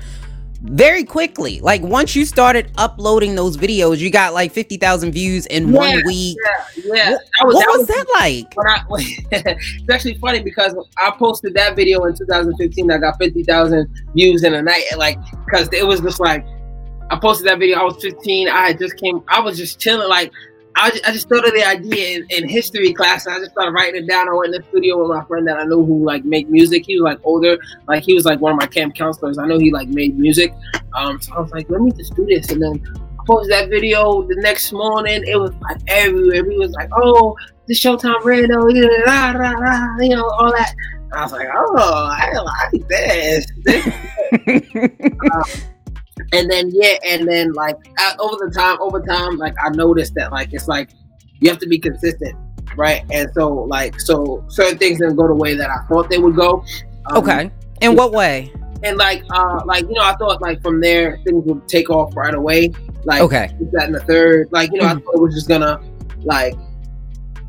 very 0.64 1.04
quickly. 1.04 1.60
Like 1.60 1.82
once 1.82 2.16
you 2.16 2.26
started 2.26 2.72
uploading 2.78 3.36
those 3.36 3.58
videos, 3.58 4.00
you 4.00 4.10
got 4.10 4.34
like 4.34 4.52
fifty 4.52 4.78
thousand 4.78 5.12
views 5.12 5.46
in 5.48 5.72
one 5.72 6.02
week. 6.06 6.38
yeah, 6.46 6.84
yeah. 6.96 7.12
What, 7.12 7.22
That 7.40 7.46
was, 7.46 7.56
what 7.56 7.66
that 7.66 7.78
was 7.78 7.88
that 7.88 8.06
like? 8.20 8.54
I, 8.58 8.84
it's 9.32 9.90
actually 9.90 10.16
funny 10.16 10.42
because 10.42 10.76
I 10.98 11.12
posted 11.12 11.54
that 11.56 11.76
video 11.76 12.04
in 12.06 12.16
2015. 12.16 12.92
I 12.92 12.98
got 12.98 13.18
50,000 13.18 13.90
views 14.16 14.44
in 14.44 14.54
a 14.54 14.62
night. 14.62 14.84
Like, 14.98 15.18
because 15.46 15.70
it 15.74 15.86
was 15.86 16.02
just 16.02 16.20
like, 16.20 16.46
I 17.12 17.18
posted 17.20 17.48
that 17.48 17.60
video. 17.60 17.80
I 17.80 17.84
was 17.84 18.02
15. 18.02 18.48
I 18.48 18.68
had 18.68 18.80
just 18.80 18.98
came, 18.98 19.22
I 19.28 19.40
was 19.42 19.58
just 19.58 19.80
chilling. 19.80 20.08
Like, 20.08 20.32
I 20.76 20.90
just, 20.90 21.08
I 21.08 21.12
just 21.12 21.30
thought 21.30 21.48
of 21.48 21.54
the 21.54 21.64
idea 21.66 22.18
in, 22.18 22.26
in 22.30 22.50
history 22.50 22.94
class. 22.94 23.26
And 23.26 23.36
I 23.36 23.40
just 23.40 23.52
started 23.52 23.72
writing 23.72 24.04
it 24.04 24.08
down. 24.08 24.28
I 24.28 24.34
went 24.34 24.54
in 24.54 24.62
the 24.62 24.68
studio 24.70 25.00
with 25.00 25.16
my 25.16 25.24
friend 25.26 25.48
that 25.48 25.58
I 25.58 25.64
knew 25.66 25.86
who 25.86 26.04
like 26.04 26.26
make 26.26 26.50
music. 26.50 26.86
He 26.86 27.00
was 27.00 27.04
like 27.04 27.20
older. 27.24 27.58
Like, 27.88 28.04
he 28.04 28.14
was 28.14 28.26
like 28.26 28.40
one 28.40 28.54
of 28.54 28.60
my 28.60 28.68
camp 28.68 28.96
counselors. 28.96 29.38
I 29.38 29.46
know 29.46 29.60
he 29.60 29.72
like 29.72 29.88
made 29.90 30.18
music. 30.18 30.54
Um, 30.96 31.22
so 31.22 31.34
I 31.36 31.40
was 31.42 31.52
like, 31.52 31.70
let 31.70 31.82
me 31.82 31.92
just 31.92 32.16
do 32.16 32.26
this. 32.26 32.50
And 32.52 32.62
then 32.62 32.82
I 33.20 33.24
posted 33.26 33.52
that 33.52 33.70
video 33.70 34.24
the 34.24 34.36
next 34.38 34.72
morning. 34.74 35.24
It 35.28 35.38
was 35.38 35.52
like 35.62 35.82
everywhere. 35.88 36.44
We 36.44 36.58
was 36.58 36.72
like, 36.72 36.90
oh, 36.94 37.36
the 37.68 37.74
Showtime 37.74 38.24
Radio, 38.24 38.68
you 38.68 38.82
know, 38.82 39.04
rah, 39.06 39.32
rah, 39.32 39.52
rah, 39.52 39.98
you 40.00 40.16
know, 40.16 40.28
all 40.28 40.52
that. 40.52 40.74
And 41.04 41.14
I 41.14 41.24
was 41.24 41.32
like, 41.32 41.48
oh, 41.54 42.10
I 42.12 42.32
like 42.72 42.88
this. 42.88 43.46
and 46.34 46.50
then 46.50 46.70
yeah, 46.74 46.96
and 47.06 47.28
then 47.28 47.54
like 47.54 47.76
uh, 48.00 48.14
over 48.20 48.36
the 48.48 48.52
time, 48.56 48.78
over 48.82 49.00
time, 49.02 49.38
like 49.38 49.54
I 49.64 49.70
noticed 49.70 50.14
that 50.16 50.32
like 50.32 50.50
it's 50.52 50.68
like 50.68 50.90
you 51.40 51.50
have 51.50 51.60
to 51.60 51.68
be 51.68 51.80
consistent, 51.80 52.36
right? 52.76 53.04
And 53.12 53.30
so 53.34 53.50
like 53.50 54.00
so 54.02 54.44
certain 54.50 54.78
things 54.78 55.00
didn't 55.00 55.16
go 55.16 55.28
the 55.28 55.36
way 55.36 55.54
that 55.56 55.70
I 55.70 55.86
thought 55.88 56.10
they 56.10 56.18
would 56.20 56.36
go. 56.36 56.64
Um, 57.12 57.18
Okay, 57.18 57.52
in 57.82 57.96
what 57.96 58.12
way? 58.12 58.52
And 58.84 58.98
like 58.98 59.24
uh 59.32 59.62
like 59.66 59.84
you 59.84 59.94
know 59.94 60.04
I 60.04 60.16
thought 60.16 60.42
like 60.42 60.62
from 60.62 60.82
there 60.82 61.20
things 61.26 61.44
would 61.46 61.68
take 61.68 61.90
off 61.90 62.16
right 62.16 62.34
away. 62.34 62.74
Like 63.06 63.22
Okay, 63.22 63.50
that, 63.74 63.86
and 63.86 63.96
the 63.96 64.00
third. 64.02 64.48
Like, 64.52 64.72
you 64.72 64.80
know, 64.80 64.88
I 64.88 64.94
Mhm. 64.94 65.04
thought 65.04 65.16
it 65.16 65.22
was 65.22 65.34
just 65.34 65.50
gonna, 65.50 65.78
like, 66.24 66.54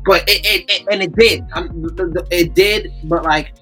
but 0.05 0.27
it, 0.29 0.45
it, 0.45 0.65
it 0.69 0.87
and 0.91 1.01
it 1.01 1.15
did. 1.15 1.47
The- 1.49 2.27
it 2.29 2.53
did, 2.55 2.91
but 3.05 3.23
like, 3.23 3.53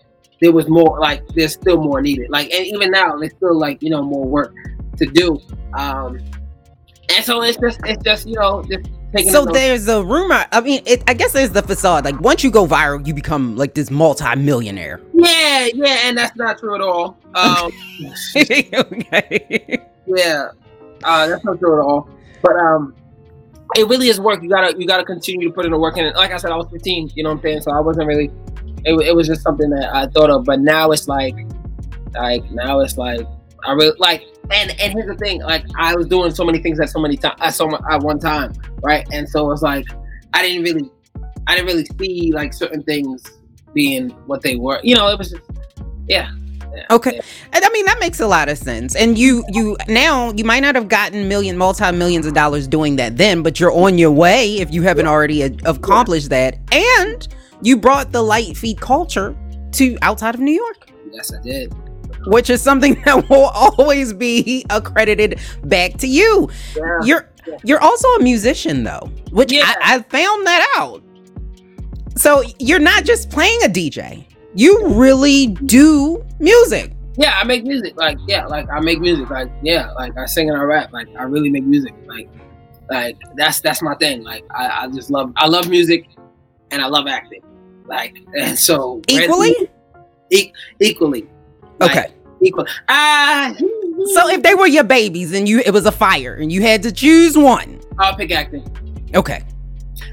there 0.41 0.51
was 0.51 0.67
more. 0.67 0.99
Like, 0.99 1.21
there's 1.35 1.53
still 1.53 1.77
more 1.81 2.01
needed. 2.01 2.31
Like, 2.31 2.51
and 2.51 2.65
even 2.65 2.89
now, 2.89 3.15
there's 3.17 3.33
still 3.35 3.55
like, 3.57 3.77
you 3.83 3.91
know, 3.91 4.01
more 4.01 4.25
work 4.25 4.55
to 4.97 5.05
do. 5.05 5.39
Um, 5.73 6.19
and 7.09 7.23
so 7.23 7.41
it's 7.41 7.57
just, 7.57 7.79
it's 7.85 8.03
just, 8.03 8.27
you 8.27 8.35
know, 8.35 8.63
just 8.63 8.89
so 9.21 9.45
there's 9.45 9.87
a 9.87 10.03
rumor. 10.03 10.45
I 10.51 10.61
mean, 10.61 10.81
it, 10.85 11.03
I 11.07 11.13
guess 11.13 11.33
there's 11.33 11.51
the 11.51 11.61
facade. 11.61 12.05
Like 12.05 12.19
once 12.19 12.43
you 12.43 12.49
go 12.49 12.65
viral, 12.65 13.05
you 13.05 13.13
become 13.13 13.55
like 13.55 13.73
this 13.75 13.91
multi-millionaire. 13.91 15.01
yeah, 15.13 15.67
yeah, 15.73 15.99
and 16.05 16.17
that's 16.17 16.35
not 16.35 16.57
true 16.57 16.75
at 16.75 16.81
all. 16.81 17.17
Um, 17.35 17.71
okay. 18.35 19.79
yeah, 20.07 20.49
uh, 21.03 21.27
that's 21.27 21.45
not 21.45 21.59
true 21.59 21.79
at 21.79 21.85
all. 21.85 22.09
But 22.41 22.55
um, 22.55 22.95
it 23.75 23.87
really 23.87 24.07
is 24.07 24.19
work. 24.19 24.41
You 24.41 24.49
gotta 24.49 24.77
you 24.77 24.87
gotta 24.87 25.05
continue 25.05 25.47
to 25.47 25.53
put 25.53 25.65
in 25.65 25.71
the 25.71 25.77
work. 25.77 25.97
And 25.97 26.13
like 26.15 26.31
I 26.31 26.37
said, 26.37 26.51
I 26.51 26.55
was 26.55 26.67
15. 26.71 27.11
You 27.15 27.23
know 27.23 27.29
what 27.29 27.35
I'm 27.37 27.41
saying? 27.43 27.61
So 27.61 27.71
I 27.71 27.79
wasn't 27.79 28.07
really. 28.07 28.31
It, 28.85 28.93
it 29.07 29.15
was 29.15 29.27
just 29.27 29.41
something 29.43 29.69
that 29.69 29.93
I 29.95 30.07
thought 30.07 30.29
of. 30.29 30.43
But 30.43 30.59
now 30.59 30.91
it's 30.91 31.07
like, 31.07 31.35
like 32.13 32.49
now 32.51 32.79
it's 32.79 32.97
like 32.97 33.25
I 33.65 33.71
really 33.73 33.95
like. 33.97 34.23
And 34.51 34.71
and 34.79 34.93
here's 34.93 35.07
the 35.07 35.15
thing. 35.15 35.41
Like 35.41 35.65
I 35.77 35.95
was 35.95 36.07
doing 36.07 36.33
so 36.33 36.43
many 36.43 36.59
things 36.61 36.79
at 36.79 36.89
so 36.89 36.99
many 36.99 37.17
times 37.17 37.35
at 37.39 37.53
so 37.53 37.69
at 37.91 38.01
one 38.01 38.19
time, 38.19 38.53
right? 38.81 39.07
And 39.11 39.27
so 39.27 39.51
it's 39.51 39.61
like 39.61 39.85
I 40.33 40.41
didn't 40.41 40.63
really, 40.63 40.89
I 41.47 41.55
didn't 41.55 41.67
really 41.67 41.85
see 41.99 42.31
like 42.33 42.53
certain 42.53 42.83
things 42.83 43.23
being 43.73 44.09
what 44.27 44.41
they 44.41 44.55
were. 44.55 44.79
You 44.83 44.95
know, 44.95 45.07
it 45.09 45.17
was 45.17 45.31
just 45.31 45.43
yeah. 46.07 46.31
yeah, 46.75 46.83
Okay. 46.91 47.15
yeah. 47.15 47.21
And 47.53 47.63
I 47.63 47.69
mean 47.69 47.85
that 47.85 47.97
makes 47.99 48.19
a 48.19 48.27
lot 48.27 48.49
of 48.49 48.57
sense. 48.57 48.95
And 48.95 49.17
you 49.17 49.43
you 49.49 49.77
now 49.87 50.31
you 50.33 50.43
might 50.43 50.59
not 50.59 50.75
have 50.75 50.89
gotten 50.89 51.27
million 51.29 51.57
multi 51.57 51.91
millions 51.91 52.25
of 52.25 52.33
dollars 52.33 52.67
doing 52.67 52.97
that 52.97 53.17
then, 53.17 53.43
but 53.43 53.59
you're 53.59 53.71
on 53.71 53.97
your 53.97 54.11
way 54.11 54.57
if 54.57 54.73
you 54.73 54.81
haven't 54.81 55.07
already 55.07 55.43
a- 55.43 55.55
accomplished 55.65 56.29
that. 56.31 56.57
And 56.73 57.27
you 57.61 57.77
brought 57.77 58.11
the 58.11 58.21
litefeet 58.21 58.79
culture 58.81 59.35
to 59.71 59.97
outside 60.01 60.35
of 60.35 60.41
New 60.41 60.51
York, 60.51 60.89
Yes, 61.11 61.31
I 61.33 61.41
did. 61.41 61.73
Which 62.27 62.49
is 62.49 62.61
something 62.61 63.01
that 63.05 63.29
will 63.29 63.51
always 63.53 64.13
be 64.13 64.65
accredited 64.69 65.39
back 65.63 65.97
to 65.97 66.07
you. 66.07 66.49
Yeah. 66.75 66.83
You're 67.03 67.29
Yeah. 67.47 67.57
you're 67.65 67.81
also 67.81 68.07
a 68.15 68.23
musician 68.23 68.83
though, 68.83 69.09
which 69.31 69.51
Yeah. 69.51 69.63
I, 69.65 69.95
I 69.95 70.01
found 70.03 70.45
that 70.47 70.73
out. 70.77 71.01
So 72.15 72.43
you're 72.59 72.79
not 72.79 73.03
just 73.05 73.29
playing 73.29 73.59
a 73.63 73.67
DJ. 73.67 74.25
You 74.55 74.87
really 74.89 75.47
do 75.47 76.23
music. 76.39 76.93
yeah, 77.17 77.33
I 77.39 77.43
make 77.43 77.63
music. 77.63 77.95
Like, 77.97 78.17
yeah, 78.27 78.45
like 78.45 78.69
I 78.69 78.79
make 78.79 78.99
music. 78.99 79.29
Like, 79.29 79.49
yeah, 79.63 79.91
like 79.93 80.15
I 80.17 80.25
sing 80.25 80.49
and 80.49 80.57
I 80.57 80.61
rap. 80.63 80.93
Like, 80.93 81.07
I 81.17 81.23
really 81.23 81.49
make 81.49 81.63
music. 81.63 81.93
Like, 82.07 82.29
like 82.89 83.17
that's 83.35 83.61
that's 83.61 83.81
my 83.81 83.95
thing. 83.95 84.23
Like, 84.23 84.43
I, 84.51 84.83
I 84.83 84.87
just 84.89 85.09
love 85.09 85.33
I 85.35 85.47
love 85.47 85.69
music, 85.69 86.05
and 86.71 86.81
I 86.83 86.87
love 86.87 87.07
acting. 87.07 87.41
Like, 87.87 88.17
and 88.39 88.57
so 88.57 89.01
Equally? 89.07 89.55
e- 90.31 90.51
equally. 90.79 91.27
Like, 91.83 91.97
Okay. 91.97 92.13
equal. 92.41 92.65
Ah, 92.89 93.53
So 94.13 94.29
if 94.29 94.41
they 94.43 94.55
were 94.55 94.67
your 94.67 94.83
babies 94.83 95.33
and 95.33 95.47
you 95.47 95.59
it 95.65 95.71
was 95.71 95.85
a 95.85 95.91
fire 95.91 96.35
and 96.35 96.51
you 96.51 96.61
had 96.61 96.81
to 96.83 96.91
choose 96.91 97.37
one. 97.37 97.79
I'll 97.99 98.15
pick 98.15 98.31
acting. 98.31 98.65
Okay. 99.15 99.43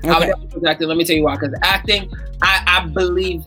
Okay. 0.05 0.33
pick 0.53 0.67
acting. 0.67 0.89
Let 0.89 0.97
me 0.97 1.05
tell 1.05 1.17
you 1.17 1.25
why. 1.25 1.37
Because 1.37 1.55
acting, 1.63 2.11
I 2.43 2.63
I 2.67 2.87
believe 2.87 3.43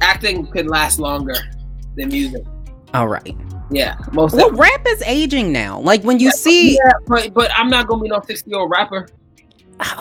acting 0.00 0.46
could 0.48 0.66
last 0.68 0.98
longer 0.98 1.34
than 1.96 2.08
music. 2.08 2.44
All 2.92 3.08
right. 3.08 3.34
Yeah, 3.70 3.96
most. 4.12 4.34
Well, 4.34 4.50
rap 4.52 4.82
is 4.86 5.02
aging 5.02 5.50
now. 5.50 5.80
Like 5.80 6.02
when 6.04 6.18
you 6.20 6.30
see 6.30 6.74
yeah, 6.74 6.92
but 7.06 7.32
but 7.34 7.50
I'm 7.56 7.68
not 7.70 7.88
gonna 7.88 8.02
be 8.02 8.08
no 8.08 8.20
60 8.24 8.48
year 8.50 8.60
old 8.60 8.70
rapper. 8.70 9.08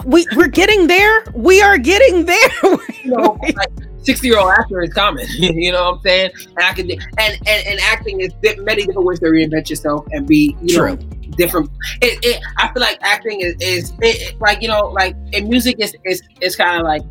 we 0.05 0.27
we're 0.35 0.47
getting 0.47 0.87
there. 0.87 1.23
We 1.33 1.61
are 1.61 1.77
getting 1.77 2.25
there. 2.25 2.49
you 3.03 3.11
know, 3.11 3.39
like 3.55 3.71
60 4.03 4.27
year 4.27 4.39
old 4.39 4.51
actor 4.51 4.81
is 4.81 4.93
common. 4.93 5.25
you 5.37 5.71
know 5.71 5.83
what 5.83 5.95
I'm 5.95 6.01
saying? 6.01 6.31
And 6.57 6.59
I 6.59 6.73
can, 6.73 6.89
and, 6.91 7.01
and, 7.19 7.67
and 7.67 7.79
acting 7.81 8.19
is 8.21 8.31
many 8.59 8.85
different 8.85 9.05
ways 9.05 9.19
to 9.19 9.25
reinvent 9.25 9.69
yourself 9.69 10.05
and 10.11 10.27
be, 10.27 10.55
you 10.61 10.77
True. 10.77 10.95
know, 10.95 10.95
different. 11.37 11.69
It, 12.01 12.19
it, 12.23 12.43
I 12.57 12.71
feel 12.73 12.81
like 12.81 12.99
acting 13.01 13.41
is, 13.41 13.55
is 13.59 13.93
it, 14.01 14.39
like, 14.39 14.61
you 14.61 14.67
know, 14.67 14.87
like 14.89 15.15
in 15.31 15.49
music 15.49 15.77
is, 15.79 15.95
is, 16.05 16.21
is 16.41 16.55
kind 16.55 16.79
of 16.79 16.85
like 16.85 17.01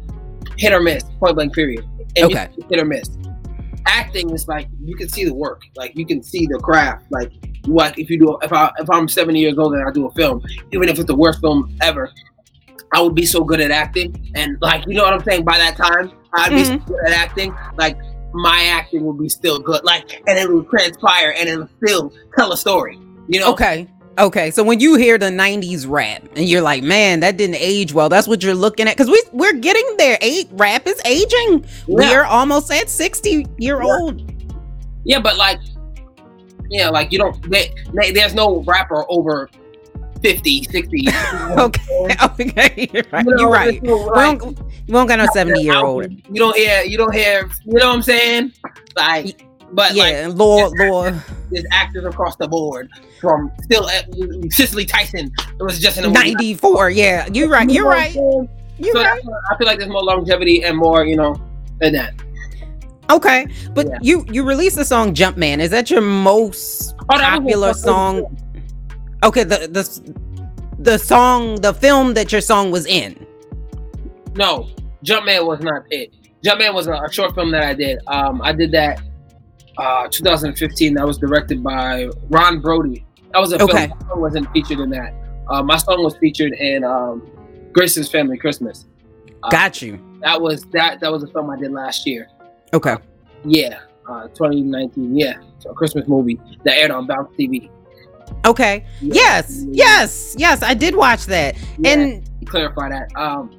hit 0.58 0.72
or 0.72 0.80
miss, 0.80 1.04
point 1.18 1.34
blank 1.34 1.54
period. 1.54 1.84
And 2.16 2.26
Okay. 2.26 2.48
hit 2.68 2.78
or 2.78 2.84
miss. 2.84 3.08
Acting 3.86 4.30
is 4.30 4.46
like, 4.46 4.68
you 4.84 4.94
can 4.96 5.08
see 5.08 5.24
the 5.24 5.34
work, 5.34 5.62
like 5.76 5.92
you 5.96 6.06
can 6.06 6.22
see 6.22 6.46
the 6.46 6.58
craft. 6.58 7.06
Like, 7.10 7.32
what 7.66 7.98
if 7.98 8.10
you 8.10 8.18
do, 8.18 8.38
if 8.42 8.52
I, 8.52 8.70
if 8.78 8.88
I'm 8.90 9.08
70 9.08 9.38
years 9.38 9.58
old 9.58 9.72
and 9.74 9.88
I 9.88 9.90
do 9.92 10.06
a 10.06 10.12
film, 10.12 10.42
even 10.72 10.88
if 10.88 10.98
it's 10.98 11.06
the 11.06 11.16
worst 11.16 11.40
film 11.40 11.76
ever, 11.80 12.10
I 12.92 13.00
would 13.00 13.14
be 13.14 13.24
so 13.24 13.42
good 13.42 13.60
at 13.60 13.70
acting, 13.70 14.14
and 14.34 14.58
like 14.60 14.84
you 14.86 14.94
know 14.94 15.04
what 15.04 15.14
I'm 15.14 15.22
saying. 15.22 15.44
By 15.44 15.56
that 15.56 15.76
time, 15.76 16.12
I'd 16.34 16.50
be 16.50 16.64
so 16.64 16.78
good 16.78 17.04
at 17.06 17.12
acting. 17.12 17.54
Like 17.76 17.98
my 18.32 18.64
acting 18.64 19.04
would 19.04 19.18
be 19.18 19.28
still 19.28 19.58
good. 19.58 19.84
Like, 19.84 20.22
and 20.26 20.38
it 20.38 20.50
would 20.50 20.68
transpire, 20.68 21.34
and 21.38 21.48
it 21.48 21.58
would 21.58 21.68
still 21.84 22.12
tell 22.36 22.52
a 22.52 22.56
story. 22.56 22.98
You 23.28 23.40
know, 23.40 23.52
Okay. 23.52 23.88
Okay. 24.18 24.50
So 24.50 24.62
when 24.62 24.78
you 24.78 24.96
hear 24.96 25.16
the 25.16 25.30
90s 25.30 25.88
rap 25.88 26.22
and 26.36 26.46
you're 26.46 26.60
like, 26.60 26.82
man, 26.82 27.20
that 27.20 27.38
didn't 27.38 27.56
age 27.56 27.94
well, 27.94 28.10
that's 28.10 28.28
what 28.28 28.42
you're 28.42 28.54
looking 28.54 28.86
at. 28.86 28.96
Because 28.96 29.10
we, 29.10 29.22
we're 29.32 29.54
getting 29.54 29.96
there. 29.96 30.18
Eight 30.20 30.48
rap 30.52 30.86
is 30.86 31.00
aging. 31.06 31.64
Yeah. 31.86 32.10
We're 32.10 32.24
almost 32.24 32.70
at 32.70 32.90
60 32.90 33.46
year 33.56 33.80
old. 33.80 34.30
Yeah, 35.04 35.18
but 35.18 35.38
like, 35.38 35.60
yeah, 36.70 36.90
like 36.90 37.10
you 37.10 37.18
don't. 37.18 37.50
They, 37.50 37.72
they, 37.94 38.12
there's 38.12 38.34
no 38.34 38.62
rapper 38.64 39.06
over 39.08 39.48
50, 40.22 40.64
60. 40.64 41.06
Okay. 41.58 41.82
Okay. 42.22 42.88
You're 42.92 43.02
right. 43.12 43.24
You 43.24 43.30
know, 43.32 43.38
You're 43.40 43.50
right. 43.50 43.80
there's 43.82 43.82
no, 43.82 44.06
We 44.06 44.38
don't, 44.38 44.58
we 44.86 44.92
don't 44.92 45.06
got 45.06 45.18
no 45.18 45.26
70 45.32 45.60
year 45.62 45.76
old. 45.76 46.10
You 46.12 46.34
don't 46.34 46.56
hear. 46.56 46.82
You 46.82 46.96
don't 46.96 47.14
hear. 47.14 47.48
You 47.64 47.74
know 47.78 47.88
what 47.88 47.96
I'm 47.96 48.02
saying? 48.02 48.52
Like, 48.96 49.44
but 49.72 49.94
like, 49.94 50.12
Yeah. 50.12 50.30
Lord, 50.32 50.72
Lord. 50.78 51.20
there's 51.50 51.64
actors 51.70 52.04
across 52.04 52.36
the 52.36 52.46
board 52.48 52.90
from 53.20 53.50
still 53.62 53.84
uh, 53.86 54.02
Cicely 54.50 54.84
Tyson. 54.84 55.30
It 55.58 55.62
was 55.62 55.78
just 55.78 55.98
in 55.98 56.04
a 56.04 56.08
movie. 56.08 56.34
94. 56.34 56.90
Yeah. 56.90 57.26
You're 57.32 57.48
right. 57.48 57.68
You 57.68 57.74
You're 57.76 57.82
know 57.84 57.88
what 57.90 57.98
I'm 57.98 58.16
right. 58.40 58.48
You're 58.78 58.92
So 58.94 59.02
right. 59.02 59.22
I 59.50 59.56
feel 59.56 59.66
like 59.66 59.78
there's 59.78 59.90
more 59.90 60.02
longevity 60.02 60.64
and 60.64 60.76
more, 60.76 61.04
you 61.04 61.16
know, 61.16 61.40
than 61.80 61.92
that. 61.94 62.14
Okay. 63.10 63.46
But 63.74 63.86
Yeah. 63.88 63.98
you, 64.02 64.26
you 64.30 64.42
released 64.44 64.76
the 64.76 64.84
song 64.84 65.14
Jumpman. 65.14 65.58
Is 65.60 65.70
that 65.70 65.90
your 65.90 66.00
most 66.00 66.94
Oh, 67.00 67.04
popular 67.18 67.74
song? 67.74 68.36
Okay. 69.22 69.44
The, 69.44 69.68
the, 69.68 70.14
the 70.78 70.98
song, 70.98 71.60
the 71.60 71.72
film 71.74 72.14
that 72.14 72.32
your 72.32 72.40
song 72.40 72.70
was 72.70 72.86
in. 72.86 73.26
No, 74.34 74.68
Jumpman 75.04 75.46
was 75.46 75.60
not 75.60 75.84
it. 75.90 76.12
Jumpman 76.44 76.74
was 76.74 76.86
a, 76.88 76.92
a 76.94 77.12
short 77.12 77.34
film 77.34 77.50
that 77.52 77.62
I 77.62 77.74
did. 77.74 77.98
Um, 78.06 78.40
I 78.42 78.52
did 78.52 78.72
that 78.72 79.00
uh 79.78 80.06
2015. 80.08 80.94
That 80.94 81.06
was 81.06 81.18
directed 81.18 81.62
by 81.62 82.08
Ron 82.28 82.60
Brody. 82.60 83.04
That 83.32 83.38
was 83.40 83.52
a 83.52 83.62
Okay. 83.62 83.86
film. 83.88 84.00
Song 84.08 84.20
wasn't 84.20 84.50
featured 84.52 84.80
in 84.80 84.90
that. 84.90 85.14
Uh, 85.48 85.62
my 85.62 85.76
song 85.76 86.02
was 86.02 86.16
featured 86.18 86.52
in 86.52 86.84
um, 86.84 87.22
Grace's 87.72 88.10
Family 88.10 88.36
Christmas. 88.36 88.86
Uh, 89.42 89.48
Got 89.50 89.80
you. 89.82 89.98
That 90.20 90.40
was 90.40 90.64
that. 90.72 91.00
That 91.00 91.10
was 91.10 91.22
a 91.22 91.26
film 91.28 91.50
I 91.50 91.58
did 91.58 91.72
last 91.72 92.06
year. 92.06 92.28
Okay. 92.74 92.96
Yeah, 93.44 93.80
uh, 94.08 94.28
2019. 94.28 95.16
Yeah, 95.16 95.38
so 95.58 95.70
a 95.70 95.74
Christmas 95.74 96.06
movie 96.06 96.40
that 96.64 96.76
aired 96.78 96.90
on 96.90 97.06
Bounce 97.06 97.34
TV. 97.36 97.70
Okay. 98.44 98.84
Yeah. 99.00 99.12
Yes. 99.14 99.64
Yes. 99.70 100.34
Yes. 100.38 100.62
I 100.62 100.74
did 100.74 100.94
watch 100.96 101.26
that. 101.26 101.56
Yeah. 101.78 101.92
And 101.92 102.30
clarify 102.46 102.88
that. 102.88 103.08
Um, 103.16 103.50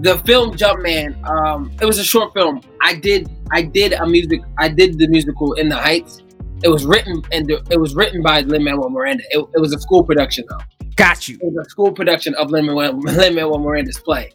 the 0.00 0.18
film 0.18 0.52
Jumpman, 0.56 1.20
um, 1.28 1.72
it 1.80 1.84
was 1.84 1.98
a 1.98 2.04
short 2.04 2.32
film. 2.32 2.60
I 2.82 2.94
did, 2.94 3.28
I 3.50 3.62
did 3.62 3.92
a 3.94 4.06
music, 4.06 4.40
I 4.58 4.68
did 4.68 4.98
the 4.98 5.08
musical 5.08 5.54
In 5.54 5.68
the 5.68 5.76
Heights. 5.76 6.22
It 6.62 6.68
was 6.68 6.84
written 6.86 7.22
and 7.32 7.50
it 7.50 7.80
was 7.80 7.94
written 7.96 8.22
by 8.22 8.40
Lin 8.42 8.62
Manuel 8.64 8.90
Miranda. 8.90 9.24
It, 9.30 9.38
it 9.54 9.60
was 9.60 9.74
a 9.74 9.80
school 9.80 10.04
production 10.04 10.44
though. 10.48 10.86
got 10.96 11.28
you. 11.28 11.36
It 11.40 11.52
was 11.52 11.66
a 11.66 11.70
school 11.70 11.92
production 11.92 12.34
of 12.36 12.50
Lin 12.50 12.66
Manuel 12.66 13.58
Miranda's 13.58 13.98
play. 13.98 14.32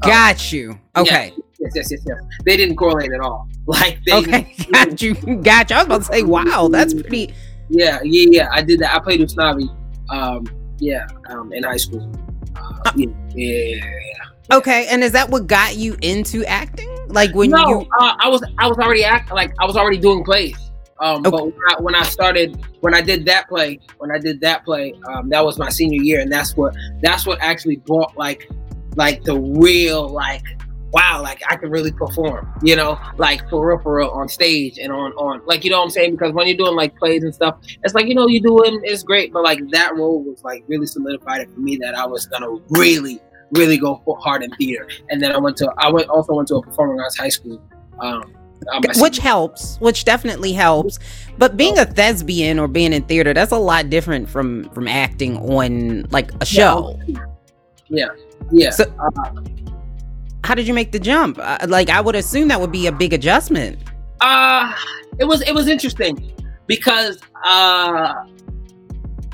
Got 0.00 0.52
you. 0.52 0.78
Okay. 0.96 1.32
Yes, 1.58 1.72
yes, 1.74 1.88
yes, 1.90 2.00
yes. 2.06 2.18
They 2.44 2.56
didn't 2.56 2.76
correlate 2.76 3.12
at 3.12 3.20
all. 3.20 3.48
Like 3.68 3.98
they, 4.06 4.12
Okay. 4.14 4.54
Got 4.72 5.02
you. 5.02 5.14
Got 5.42 5.70
you. 5.70 5.76
I 5.76 5.78
was 5.80 5.86
about 5.86 5.98
to 5.98 6.04
say, 6.04 6.22
wow, 6.22 6.68
that's 6.70 6.94
pretty. 6.94 7.34
Yeah, 7.68 8.00
yeah, 8.02 8.28
yeah. 8.30 8.48
I 8.52 8.62
did 8.62 8.80
that. 8.80 8.94
I 8.94 8.98
played 9.00 9.20
Usnavi. 9.20 9.68
Um, 10.10 10.46
yeah, 10.78 11.06
um, 11.30 11.52
in 11.52 11.62
high 11.64 11.76
school. 11.76 12.10
Uh, 12.54 12.92
yeah, 12.96 13.08
yeah, 13.34 13.76
yeah. 13.76 14.56
Okay. 14.56 14.86
And 14.88 15.02
is 15.02 15.12
that 15.12 15.28
what 15.30 15.46
got 15.46 15.76
you 15.76 15.96
into 16.02 16.44
acting? 16.44 16.88
Like 17.08 17.34
when 17.34 17.50
no, 17.50 17.68
you. 17.68 17.80
uh, 18.00 18.14
I 18.18 18.28
was 18.28 18.42
I 18.58 18.68
was 18.68 18.78
already 18.78 19.04
act 19.04 19.32
like 19.32 19.52
I 19.60 19.66
was 19.66 19.76
already 19.76 19.98
doing 19.98 20.24
plays. 20.24 20.56
Um, 20.98 21.26
Okay. 21.26 21.30
but 21.30 21.44
when 21.44 21.54
I, 21.68 21.82
when 21.82 21.94
I 21.94 22.02
started 22.04 22.64
when 22.80 22.94
I 22.94 23.02
did 23.02 23.26
that 23.26 23.48
play 23.48 23.78
when 23.98 24.10
I 24.10 24.18
did 24.18 24.40
that 24.40 24.64
play 24.64 24.94
um, 25.06 25.28
that 25.28 25.44
was 25.44 25.58
my 25.58 25.68
senior 25.68 26.02
year 26.02 26.20
and 26.20 26.32
that's 26.32 26.56
what 26.56 26.74
that's 27.02 27.26
what 27.26 27.38
actually 27.42 27.76
brought 27.76 28.16
like 28.16 28.48
like 28.94 29.22
the 29.22 29.38
real 29.38 30.08
like 30.08 30.42
wow 30.92 31.20
like 31.22 31.42
I 31.48 31.56
can 31.56 31.70
really 31.70 31.92
perform 31.92 32.52
you 32.62 32.76
know 32.76 32.98
like 33.16 33.48
for 33.50 33.66
real 33.66 33.78
for 33.80 33.96
real 33.96 34.08
on 34.10 34.28
stage 34.28 34.78
and 34.78 34.92
on 34.92 35.12
on 35.12 35.42
like 35.46 35.64
you 35.64 35.70
know 35.70 35.78
what 35.78 35.84
I'm 35.84 35.90
saying? 35.90 36.12
Because 36.12 36.32
when 36.32 36.46
you're 36.46 36.56
doing 36.56 36.76
like 36.76 36.96
plays 36.96 37.22
and 37.24 37.34
stuff 37.34 37.58
it's 37.84 37.94
like 37.94 38.06
you 38.06 38.14
know 38.14 38.26
you 38.28 38.40
doing 38.40 38.80
it's 38.84 39.02
great 39.02 39.32
but 39.32 39.42
like 39.42 39.60
that 39.70 39.96
role 39.96 40.22
was 40.22 40.42
like 40.44 40.64
really 40.68 40.86
solidified 40.86 41.40
it 41.42 41.50
for 41.50 41.60
me 41.60 41.76
that 41.78 41.94
I 41.94 42.06
was 42.06 42.26
gonna 42.26 42.50
really 42.70 43.20
really 43.52 43.78
go 43.78 44.00
for 44.04 44.16
hard 44.18 44.42
in 44.42 44.50
theater. 44.52 44.88
And 45.10 45.22
then 45.22 45.32
I 45.32 45.38
went 45.38 45.56
to 45.58 45.72
I 45.78 45.90
went 45.90 46.08
also 46.08 46.34
went 46.34 46.48
to 46.48 46.56
a 46.56 46.62
performing 46.62 47.00
arts 47.00 47.16
high 47.16 47.28
school 47.28 47.62
um 48.00 48.32
Which 48.98 49.18
helps, 49.18 49.78
which 49.80 50.04
definitely 50.04 50.52
helps. 50.52 50.98
But 51.38 51.56
being 51.56 51.78
a 51.78 51.84
thespian 51.84 52.58
or 52.58 52.66
being 52.68 52.92
in 52.92 53.02
theater, 53.04 53.32
that's 53.34 53.52
a 53.52 53.58
lot 53.58 53.90
different 53.90 54.28
from 54.28 54.68
from 54.70 54.88
acting 54.88 55.36
on 55.36 56.06
like 56.10 56.32
a 56.40 56.46
show. 56.46 56.98
yeah. 57.88 58.08
Yeah. 58.50 58.70
So- 58.70 58.92
uh, 58.98 59.40
How 60.46 60.54
did 60.54 60.68
you 60.68 60.74
make 60.74 60.92
the 60.92 61.00
jump? 61.00 61.40
Uh, 61.40 61.58
like 61.66 61.90
I 61.90 62.00
would 62.00 62.14
assume 62.14 62.46
that 62.48 62.60
would 62.60 62.70
be 62.70 62.86
a 62.86 62.92
big 62.92 63.12
adjustment. 63.12 63.78
Uh 64.20 64.72
it 65.18 65.24
was 65.24 65.42
it 65.42 65.52
was 65.52 65.66
interesting 65.66 66.32
because 66.68 67.18
uh 67.44 68.14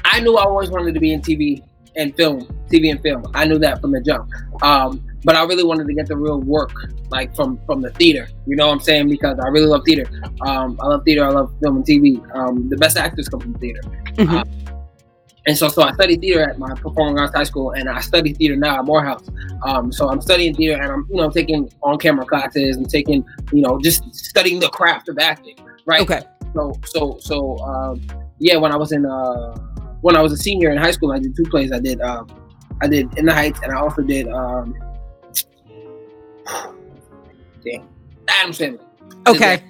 I 0.07 0.20
knew 0.20 0.38
I 0.38 0.44
always 0.44 0.70
wanted 0.70 0.94
to 0.94 1.01
be 1.01 1.12
in 1.12 1.20
TV 1.20 1.62
and 1.96 2.16
film, 2.16 2.40
TV 2.70 2.90
and 2.90 3.01
film. 3.03 3.31
I 3.35 3.44
knew 3.44 3.59
that 3.59 3.83
from 3.83 3.92
the 3.92 4.01
jump. 4.01 4.31
Um, 4.62 5.05
but 5.25 5.37
I 5.37 5.44
really 5.44 5.64
wanted 5.64 5.87
to 5.87 5.94
get 5.94 6.07
the 6.09 6.16
real 6.16 6.40
work, 6.40 6.72
like 7.11 7.37
from 7.37 7.61
from 7.66 7.83
the 7.83 7.90
theater. 7.90 8.29
You 8.46 8.57
know 8.57 8.68
what 8.68 8.72
I'm 8.72 8.81
saying? 8.81 9.09
Because 9.11 9.38
I 9.38 9.48
really 9.48 9.66
love 9.66 9.83
theater. 9.85 10.11
Um, 10.40 10.79
I 10.83 10.87
love 10.87 11.05
theater. 11.05 11.25
I 11.27 11.29
love 11.29 11.53
film 11.62 11.77
and 11.77 11.85
TV. 11.85 12.07
Um, 12.35 12.70
the 12.70 12.77
best 12.79 12.96
actors 12.96 13.29
come 13.29 13.40
from 13.40 13.55
theater. 13.55 13.83
Mhm. 14.14 14.62
And 15.46 15.59
so, 15.59 15.68
so 15.68 15.83
I 15.83 15.92
studied 15.92 16.20
theater 16.20 16.48
at 16.48 16.59
my 16.59 16.72
performing 16.74 17.18
arts 17.18 17.35
high 17.35 17.44
school, 17.44 17.72
and 17.72 17.88
I 17.88 18.00
study 18.00 18.33
theater 18.33 18.55
now 18.55 18.78
at 18.78 18.85
Morehouse. 18.85 19.28
Um, 19.64 19.92
so 19.92 20.09
I'm 20.09 20.20
studying 20.20 20.55
theater, 20.55 20.81
and 20.81 20.92
I'm, 20.92 21.07
you 21.11 21.16
know, 21.16 21.31
taking 21.31 21.70
on-camera 21.83 22.26
classes 22.26 22.76
and 22.76 22.88
taking, 22.88 23.24
you 23.52 23.62
know, 23.62 23.81
just 23.81 24.14
studying 24.14 24.61
the 24.61 24.68
craft 24.68 25.09
of 25.09 25.18
acting, 25.18 25.57
right? 25.85 26.00
Okay. 26.00 26.20
So, 26.55 26.72
so, 26.85 27.16
so, 27.20 27.59
um, 27.59 28.00
yeah. 28.38 28.57
When 28.57 28.70
I 28.70 28.76
was 28.76 28.92
in, 28.92 29.05
uh, 29.05 29.57
when 30.02 30.16
I 30.16 30.20
was 30.20 30.33
a 30.33 30.37
senior 30.37 30.70
in 30.70 30.78
high 30.78 30.92
school, 30.92 31.11
I 31.11 31.18
did 31.18 31.35
two 31.35 31.44
plays. 31.44 31.72
I 31.72 31.81
did, 31.81 32.00
um, 32.00 32.28
I 32.81 32.87
did 32.87 33.16
In 33.18 33.26
the 33.26 33.35
Heights, 33.35 33.61
and 33.64 33.72
I 33.72 33.81
also 33.81 34.02
did, 34.02 34.28
um, 34.28 34.74
dang, 37.64 37.88
Addams 38.28 38.59
Family. 38.59 38.78
Okay. 39.26 39.62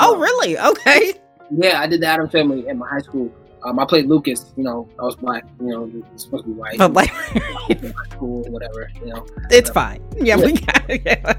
Oh, 0.00 0.18
really? 0.18 0.58
Okay. 0.58 1.14
Yeah, 1.52 1.80
I 1.80 1.86
did 1.86 2.00
the 2.00 2.06
Addams 2.06 2.32
Family 2.32 2.66
in 2.68 2.78
my 2.78 2.88
high 2.88 3.00
school. 3.00 3.32
Um, 3.64 3.78
I 3.78 3.84
played 3.84 4.06
Lucas. 4.06 4.52
You 4.56 4.64
know, 4.64 4.88
I 4.98 5.02
was 5.02 5.16
black. 5.16 5.44
You 5.60 5.68
know, 5.68 5.90
it's 6.14 6.24
supposed 6.24 6.44
to 6.44 6.50
be 6.50 6.54
white. 6.54 6.78
But 6.78 6.92
like, 6.92 7.10
cool, 8.18 8.42
whatever. 8.44 8.90
You 9.00 9.12
know, 9.12 9.26
it's 9.50 9.70
fine. 9.70 10.02
Yeah, 10.16 10.36
we 10.36 10.52
got 10.52 10.88
it. 10.88 11.02
Yeah. 11.06 11.34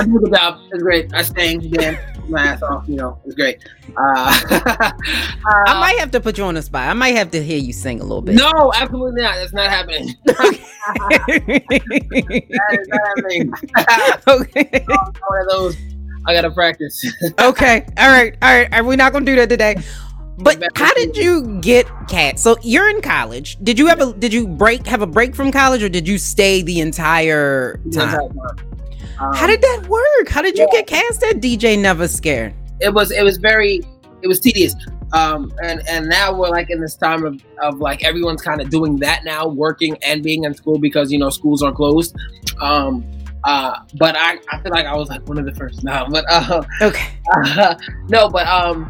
I 0.00 0.04
did 0.04 0.16
a 0.16 0.18
good 0.18 0.34
job. 0.34 0.60
It 0.64 0.74
was 0.74 0.82
great. 0.82 1.14
I 1.14 1.22
sang, 1.22 1.60
danced 1.70 2.28
my 2.28 2.42
ass 2.42 2.62
off. 2.62 2.88
You 2.88 2.96
know, 2.96 3.20
it's 3.24 3.34
great. 3.36 3.62
Uh, 3.96 5.62
I 5.68 5.80
might 5.80 5.96
have 6.00 6.10
to 6.10 6.20
put 6.20 6.36
you 6.36 6.44
on 6.44 6.54
the 6.54 6.62
spot. 6.62 6.88
I 6.88 6.92
might 6.92 7.14
have 7.16 7.30
to 7.30 7.42
hear 7.42 7.56
you 7.56 7.72
sing 7.72 8.00
a 8.00 8.02
little 8.02 8.20
bit. 8.20 8.34
No, 8.34 8.72
absolutely 8.76 9.22
not. 9.22 9.36
That's 9.36 9.52
not 9.52 9.70
happening. 9.70 10.12
That 10.24 10.54
is 12.72 12.88
not 12.88 13.00
happening. 13.06 13.52
okay. 14.28 14.84
One 14.86 15.40
of 15.40 15.48
those. 15.48 15.76
I 16.26 16.34
gotta 16.34 16.50
practice. 16.50 17.04
Okay. 17.40 17.86
All 17.96 18.08
right. 18.08 18.36
All 18.42 18.54
right. 18.58 18.74
Are 18.74 18.82
we 18.82 18.96
not 18.96 19.12
gonna 19.12 19.24
do 19.24 19.36
that 19.36 19.48
today? 19.48 19.76
But 20.38 20.62
how 20.76 20.92
did 20.94 21.16
you 21.16 21.58
get 21.60 21.86
cat? 22.08 22.38
So 22.38 22.56
you're 22.62 22.90
in 22.90 23.00
college. 23.00 23.56
Did 23.62 23.78
you 23.78 23.88
ever 23.88 24.12
did 24.12 24.32
you 24.32 24.46
break 24.46 24.86
have 24.86 25.02
a 25.02 25.06
break 25.06 25.34
from 25.34 25.50
college 25.50 25.82
or 25.82 25.88
did 25.88 26.06
you 26.06 26.18
stay 26.18 26.62
the 26.62 26.80
entire 26.80 27.80
time? 27.92 28.38
Um, 29.18 29.34
How 29.34 29.46
did 29.46 29.62
that 29.62 29.86
work? 29.88 30.28
How 30.28 30.42
did 30.42 30.58
you 30.58 30.68
get 30.70 30.86
cast 30.86 31.22
at 31.22 31.36
DJ 31.40 31.78
Never 31.78 32.06
Scared? 32.06 32.54
it 32.80 32.92
was 32.92 33.10
it 33.10 33.22
was 33.22 33.38
very 33.38 33.80
it 34.20 34.28
was 34.28 34.38
tedious 34.38 34.74
um 35.14 35.50
and 35.62 35.80
and 35.88 36.06
now 36.10 36.30
we're 36.36 36.50
like 36.50 36.68
in 36.68 36.78
this 36.78 36.94
time 36.94 37.24
of, 37.24 37.40
of 37.62 37.78
like 37.78 38.04
everyone's 38.04 38.42
kind 38.42 38.60
of 38.60 38.68
doing 38.68 38.96
that 38.96 39.24
now 39.24 39.46
working 39.48 39.96
and 40.02 40.22
being 40.22 40.44
in 40.44 40.52
school 40.52 40.78
because 40.78 41.10
you 41.10 41.18
know 41.18 41.30
schools 41.30 41.62
are 41.62 41.72
closed 41.72 42.14
um 42.60 43.02
uh 43.44 43.78
but 43.94 44.14
i 44.18 44.38
i 44.52 44.60
feel 44.60 44.72
like 44.72 44.84
i 44.84 44.94
was 44.94 45.08
like 45.08 45.26
one 45.26 45.38
of 45.38 45.46
the 45.46 45.54
first 45.54 45.84
now 45.84 46.06
but 46.06 46.22
uh, 46.28 46.62
Okay. 46.82 47.08
no 48.10 48.28
but 48.28 48.46
um 48.46 48.84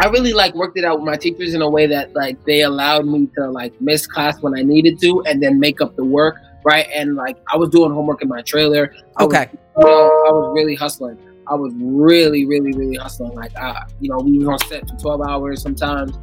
i 0.00 0.06
really 0.08 0.32
like 0.32 0.54
worked 0.54 0.78
it 0.78 0.84
out 0.84 0.98
with 0.98 1.06
my 1.06 1.16
teachers 1.16 1.54
in 1.54 1.62
a 1.62 1.68
way 1.68 1.86
that 1.86 2.14
like 2.14 2.42
they 2.44 2.62
allowed 2.62 3.06
me 3.06 3.28
to 3.36 3.50
like 3.50 3.78
miss 3.80 4.06
class 4.06 4.40
when 4.40 4.56
i 4.58 4.62
needed 4.62 4.98
to 5.00 5.22
and 5.26 5.42
then 5.42 5.58
make 5.60 5.80
up 5.80 5.94
the 5.96 6.04
work 6.04 6.36
right 6.64 6.86
and 6.94 7.14
like 7.16 7.36
i 7.52 7.56
was 7.56 7.68
doing 7.70 7.92
homework 7.92 8.22
in 8.22 8.28
my 8.28 8.40
trailer 8.42 8.94
I 9.16 9.24
was 9.24 9.34
Okay. 9.34 9.50
you 9.78 9.84
know, 9.84 9.90
I 9.90 10.30
was 10.30 10.52
really 10.54 10.74
hustling. 10.74 11.18
I 11.48 11.54
was 11.54 11.72
really, 11.76 12.46
really, 12.46 12.72
really 12.72 12.96
hustling. 12.96 13.32
Like, 13.34 13.52
uh, 13.60 13.80
you 14.00 14.08
know, 14.10 14.18
we 14.18 14.38
were 14.38 14.52
on 14.52 14.58
set 14.60 14.88
for 14.88 14.96
12 14.96 15.22
hours 15.22 15.60
sometimes, 15.60 16.16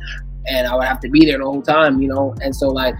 and 0.47 0.65
I 0.65 0.73
would 0.75 0.85
have 0.85 0.99
to 1.01 1.09
be 1.09 1.25
there 1.25 1.37
the 1.39 1.43
whole 1.43 1.61
time, 1.61 2.01
you 2.01 2.07
know. 2.07 2.33
And 2.41 2.55
so, 2.55 2.69
like, 2.69 2.95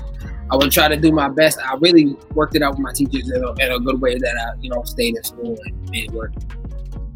I 0.51 0.57
would 0.57 0.71
try 0.71 0.89
to 0.89 0.97
do 0.97 1.11
my 1.11 1.29
best. 1.29 1.59
I 1.59 1.75
really 1.75 2.17
worked 2.35 2.55
it 2.55 2.61
out 2.61 2.71
with 2.71 2.79
my 2.81 2.91
teachers 2.93 3.31
in 3.31 3.43
a, 3.43 3.51
in 3.65 3.71
a 3.71 3.79
good 3.79 4.01
way 4.01 4.17
that 4.17 4.35
I, 4.37 4.59
you 4.59 4.69
know, 4.69 4.83
stayed 4.83 5.15
in 5.15 5.23
school 5.23 5.57
and 5.65 5.89
made 5.89 6.11
work. 6.11 6.33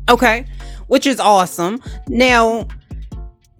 Okay. 0.10 0.46
Which 0.88 1.06
is 1.06 1.20
awesome. 1.20 1.82
Now 2.08 2.68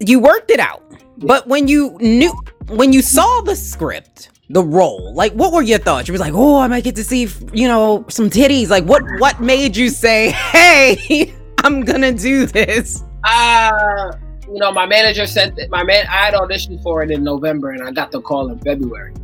you 0.00 0.20
worked 0.20 0.50
it 0.50 0.60
out. 0.60 0.82
But 1.18 1.46
when 1.46 1.68
you 1.68 1.96
knew, 2.00 2.32
when 2.68 2.92
you 2.92 3.02
saw 3.02 3.40
the 3.42 3.54
script, 3.54 4.30
the 4.50 4.62
role, 4.62 5.14
like, 5.14 5.32
what 5.32 5.52
were 5.52 5.62
your 5.62 5.78
thoughts? 5.78 6.08
You 6.08 6.14
were 6.14 6.18
like, 6.18 6.34
"Oh, 6.34 6.58
I 6.58 6.66
might 6.66 6.84
get 6.84 6.96
to 6.96 7.04
see, 7.04 7.28
you 7.52 7.68
know, 7.68 8.04
some 8.08 8.28
titties." 8.28 8.68
Like, 8.68 8.84
what 8.84 9.02
what 9.18 9.40
made 9.40 9.76
you 9.76 9.88
say, 9.88 10.30
"Hey, 10.30 11.34
I'm 11.64 11.82
gonna 11.82 12.12
do 12.12 12.46
this"? 12.46 13.04
Uh, 13.22 14.12
you 14.48 14.58
know, 14.58 14.70
my 14.72 14.86
manager 14.86 15.26
said 15.26 15.56
that 15.56 15.70
my 15.70 15.82
man 15.82 16.06
I 16.08 16.26
had 16.26 16.34
auditioned 16.34 16.82
for 16.82 17.02
it 17.02 17.10
in 17.10 17.24
November 17.24 17.70
and 17.70 17.82
I 17.82 17.90
got 17.90 18.10
the 18.10 18.20
call 18.20 18.50
in 18.50 18.58
February. 18.60 19.14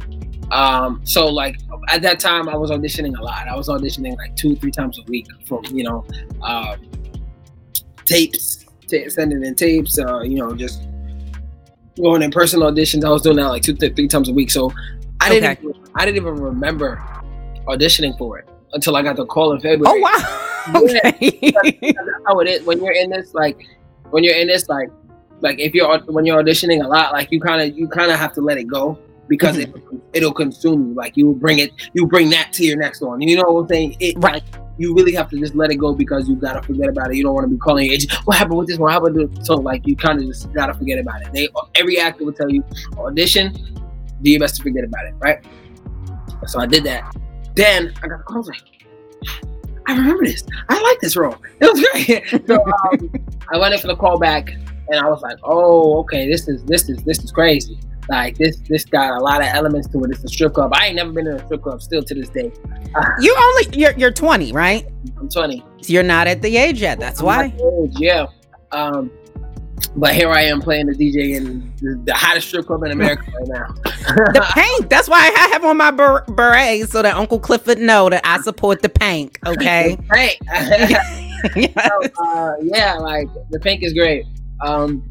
Um, 0.50 1.00
so 1.04 1.26
like 1.26 1.56
at 1.88 2.02
that 2.02 2.18
time 2.18 2.48
I 2.48 2.56
was 2.56 2.70
auditioning 2.70 3.16
a 3.18 3.22
lot. 3.22 3.46
I 3.46 3.56
was 3.56 3.68
auditioning 3.68 4.16
like 4.16 4.34
two, 4.36 4.56
three 4.56 4.70
times 4.70 4.98
a 4.98 5.02
week 5.02 5.28
from, 5.46 5.64
you 5.66 5.84
know, 5.84 6.04
um, 6.42 6.80
tapes, 8.04 8.59
ta 8.90 9.08
sending 9.08 9.44
in 9.44 9.54
tapes, 9.54 9.98
uh, 9.98 10.20
you 10.20 10.36
know, 10.36 10.54
just 10.54 10.82
going 11.96 12.22
in 12.22 12.30
person 12.30 12.60
auditions. 12.60 13.04
I 13.04 13.10
was 13.10 13.22
doing 13.22 13.36
that 13.36 13.48
like 13.48 13.62
two, 13.62 13.74
th- 13.74 13.94
three 13.94 14.08
times 14.08 14.28
a 14.28 14.32
week. 14.32 14.50
So 14.50 14.72
I 15.20 15.28
didn't, 15.28 15.50
Okay. 15.50 15.68
even, 15.68 15.84
I 15.94 16.04
didn't 16.04 16.16
even 16.16 16.34
remember 16.36 16.96
auditioning 17.66 18.16
for 18.18 18.38
it 18.38 18.48
until 18.72 18.96
I 18.96 19.02
got 19.02 19.16
the 19.16 19.26
call 19.26 19.52
in 19.52 19.60
February. 19.60 19.84
Oh 19.86 20.00
wow. 20.00 20.46
Okay. 20.76 21.40
that's 21.40 22.08
how 22.26 22.38
it 22.40 22.46
is 22.48 22.62
when 22.66 22.82
you're 22.84 22.92
in 22.92 23.08
this 23.08 23.32
like 23.32 23.56
when 24.10 24.22
you're 24.22 24.36
in 24.36 24.46
this 24.46 24.68
like 24.68 24.90
like 25.40 25.58
if 25.58 25.74
you're 25.74 25.98
when 26.00 26.26
you're 26.26 26.40
auditioning 26.42 26.84
a 26.84 26.86
lot 26.86 27.12
like 27.12 27.32
you 27.32 27.40
kind 27.40 27.62
of 27.62 27.76
you 27.78 27.88
kind 27.88 28.10
of 28.12 28.18
have 28.18 28.34
to 28.34 28.42
let 28.42 28.58
it 28.58 28.64
go 28.64 28.98
because 29.30 29.56
it, 29.56 29.72
it'll 30.12 30.32
consume 30.32 30.88
you 30.88 30.94
like 30.94 31.16
you 31.16 31.32
bring 31.34 31.60
it 31.60 31.70
you 31.94 32.06
bring 32.06 32.28
that 32.28 32.52
to 32.52 32.64
your 32.64 32.76
next 32.76 33.00
one 33.00 33.20
you 33.22 33.36
know 33.36 33.44
what 33.50 33.60
i'm 33.62 33.68
saying 33.68 33.96
it 34.00 34.14
Right. 34.18 34.34
like 34.34 34.44
you 34.76 34.94
really 34.94 35.14
have 35.14 35.30
to 35.30 35.38
just 35.38 35.54
let 35.54 35.70
it 35.70 35.76
go 35.76 35.94
because 35.94 36.28
you 36.28 36.34
gotta 36.36 36.60
forget 36.62 36.88
about 36.88 37.10
it 37.10 37.16
you 37.16 37.22
don't 37.22 37.34
want 37.34 37.44
to 37.44 37.48
be 37.48 37.56
calling 37.58 37.90
agent 37.90 38.12
what 38.26 38.36
happened 38.36 38.58
with 38.58 38.68
this 38.68 38.78
what 38.78 38.92
happened 38.92 39.16
with 39.16 39.34
this? 39.36 39.46
so 39.46 39.54
like 39.54 39.86
you 39.86 39.96
kind 39.96 40.18
of 40.20 40.26
just 40.26 40.52
gotta 40.52 40.74
forget 40.74 40.98
about 40.98 41.22
it 41.22 41.32
they 41.32 41.48
every 41.76 41.98
actor 41.98 42.24
will 42.24 42.32
tell 42.32 42.50
you 42.50 42.62
audition 42.98 43.52
do 44.22 44.30
your 44.30 44.40
best 44.40 44.56
to 44.56 44.62
forget 44.62 44.84
about 44.84 45.06
it 45.06 45.14
right 45.20 45.42
so 46.46 46.58
i 46.60 46.66
did 46.66 46.82
that 46.84 47.14
then 47.54 47.92
i 48.02 48.08
got 48.08 48.18
the 48.18 48.24
call 48.24 48.42
like 48.42 48.62
I 49.86 49.96
remember 49.96 50.24
this. 50.24 50.44
I 50.68 50.80
like 50.80 51.00
this 51.00 51.16
role. 51.16 51.34
It 51.60 51.72
was 51.72 51.80
great. 51.90 52.46
so 52.46 52.62
um, 52.64 53.10
I 53.52 53.58
went 53.58 53.74
in 53.74 53.80
for 53.80 53.88
the 53.88 53.96
callback, 53.96 54.52
and 54.88 55.00
I 55.00 55.08
was 55.08 55.20
like, 55.20 55.36
"Oh, 55.42 55.98
okay. 56.00 56.28
This 56.30 56.46
is 56.46 56.62
this 56.64 56.88
is 56.88 57.02
this 57.02 57.18
is 57.24 57.32
crazy. 57.32 57.76
Like 58.10 58.36
this 58.38 58.56
this 58.68 58.84
got 58.84 59.16
a 59.16 59.22
lot 59.22 59.40
of 59.40 59.46
elements 59.48 59.86
to 59.88 60.02
it. 60.02 60.10
It's 60.10 60.24
a 60.24 60.28
strip 60.28 60.54
club. 60.54 60.72
I 60.74 60.88
ain't 60.88 60.96
never 60.96 61.12
been 61.12 61.28
in 61.28 61.34
a 61.36 61.44
strip 61.46 61.62
club. 61.62 61.80
Still 61.80 62.02
to 62.02 62.14
this 62.14 62.28
day, 62.28 62.50
you 63.20 63.36
only 63.38 63.78
you're 63.78 63.92
you're 63.92 64.10
20, 64.10 64.50
right? 64.50 64.84
I'm 65.16 65.28
20. 65.28 65.64
So 65.80 65.92
you're 65.92 66.02
not 66.02 66.26
at 66.26 66.42
the 66.42 66.56
age 66.56 66.80
yet. 66.82 66.98
That's 66.98 67.20
I'm 67.20 67.26
why. 67.26 67.44
age, 67.46 67.92
yeah. 68.00 68.26
Um, 68.72 69.12
but 69.96 70.14
here 70.14 70.28
I 70.30 70.42
am 70.42 70.60
playing 70.60 70.86
the 70.86 70.94
DJ 70.94 71.36
in 71.36 71.72
the, 71.80 72.00
the 72.04 72.14
hottest 72.14 72.48
strip 72.48 72.66
club 72.66 72.82
in 72.82 72.90
America 72.90 73.22
right 73.38 73.48
now. 73.48 73.74
The 74.10 74.44
paint. 74.54 74.90
That's 74.90 75.08
why 75.08 75.18
I 75.36 75.48
have 75.52 75.64
on 75.64 75.76
my 75.76 75.92
ber- 75.92 76.24
beret 76.28 76.88
so 76.90 77.02
that 77.02 77.14
Uncle 77.14 77.38
Clifford 77.38 77.78
know 77.78 78.10
that 78.10 78.22
I 78.24 78.40
support 78.40 78.82
the 78.82 78.88
paint. 78.88 79.38
Okay. 79.46 79.96
Hey. 80.12 80.36
Yes. 81.54 81.74
So, 81.76 82.24
uh, 82.24 82.54
yeah, 82.62 82.94
like 82.94 83.28
the 83.50 83.58
Pynk 83.60 83.82
is 83.82 83.92
great. 83.92 84.24
Um, 84.64 85.02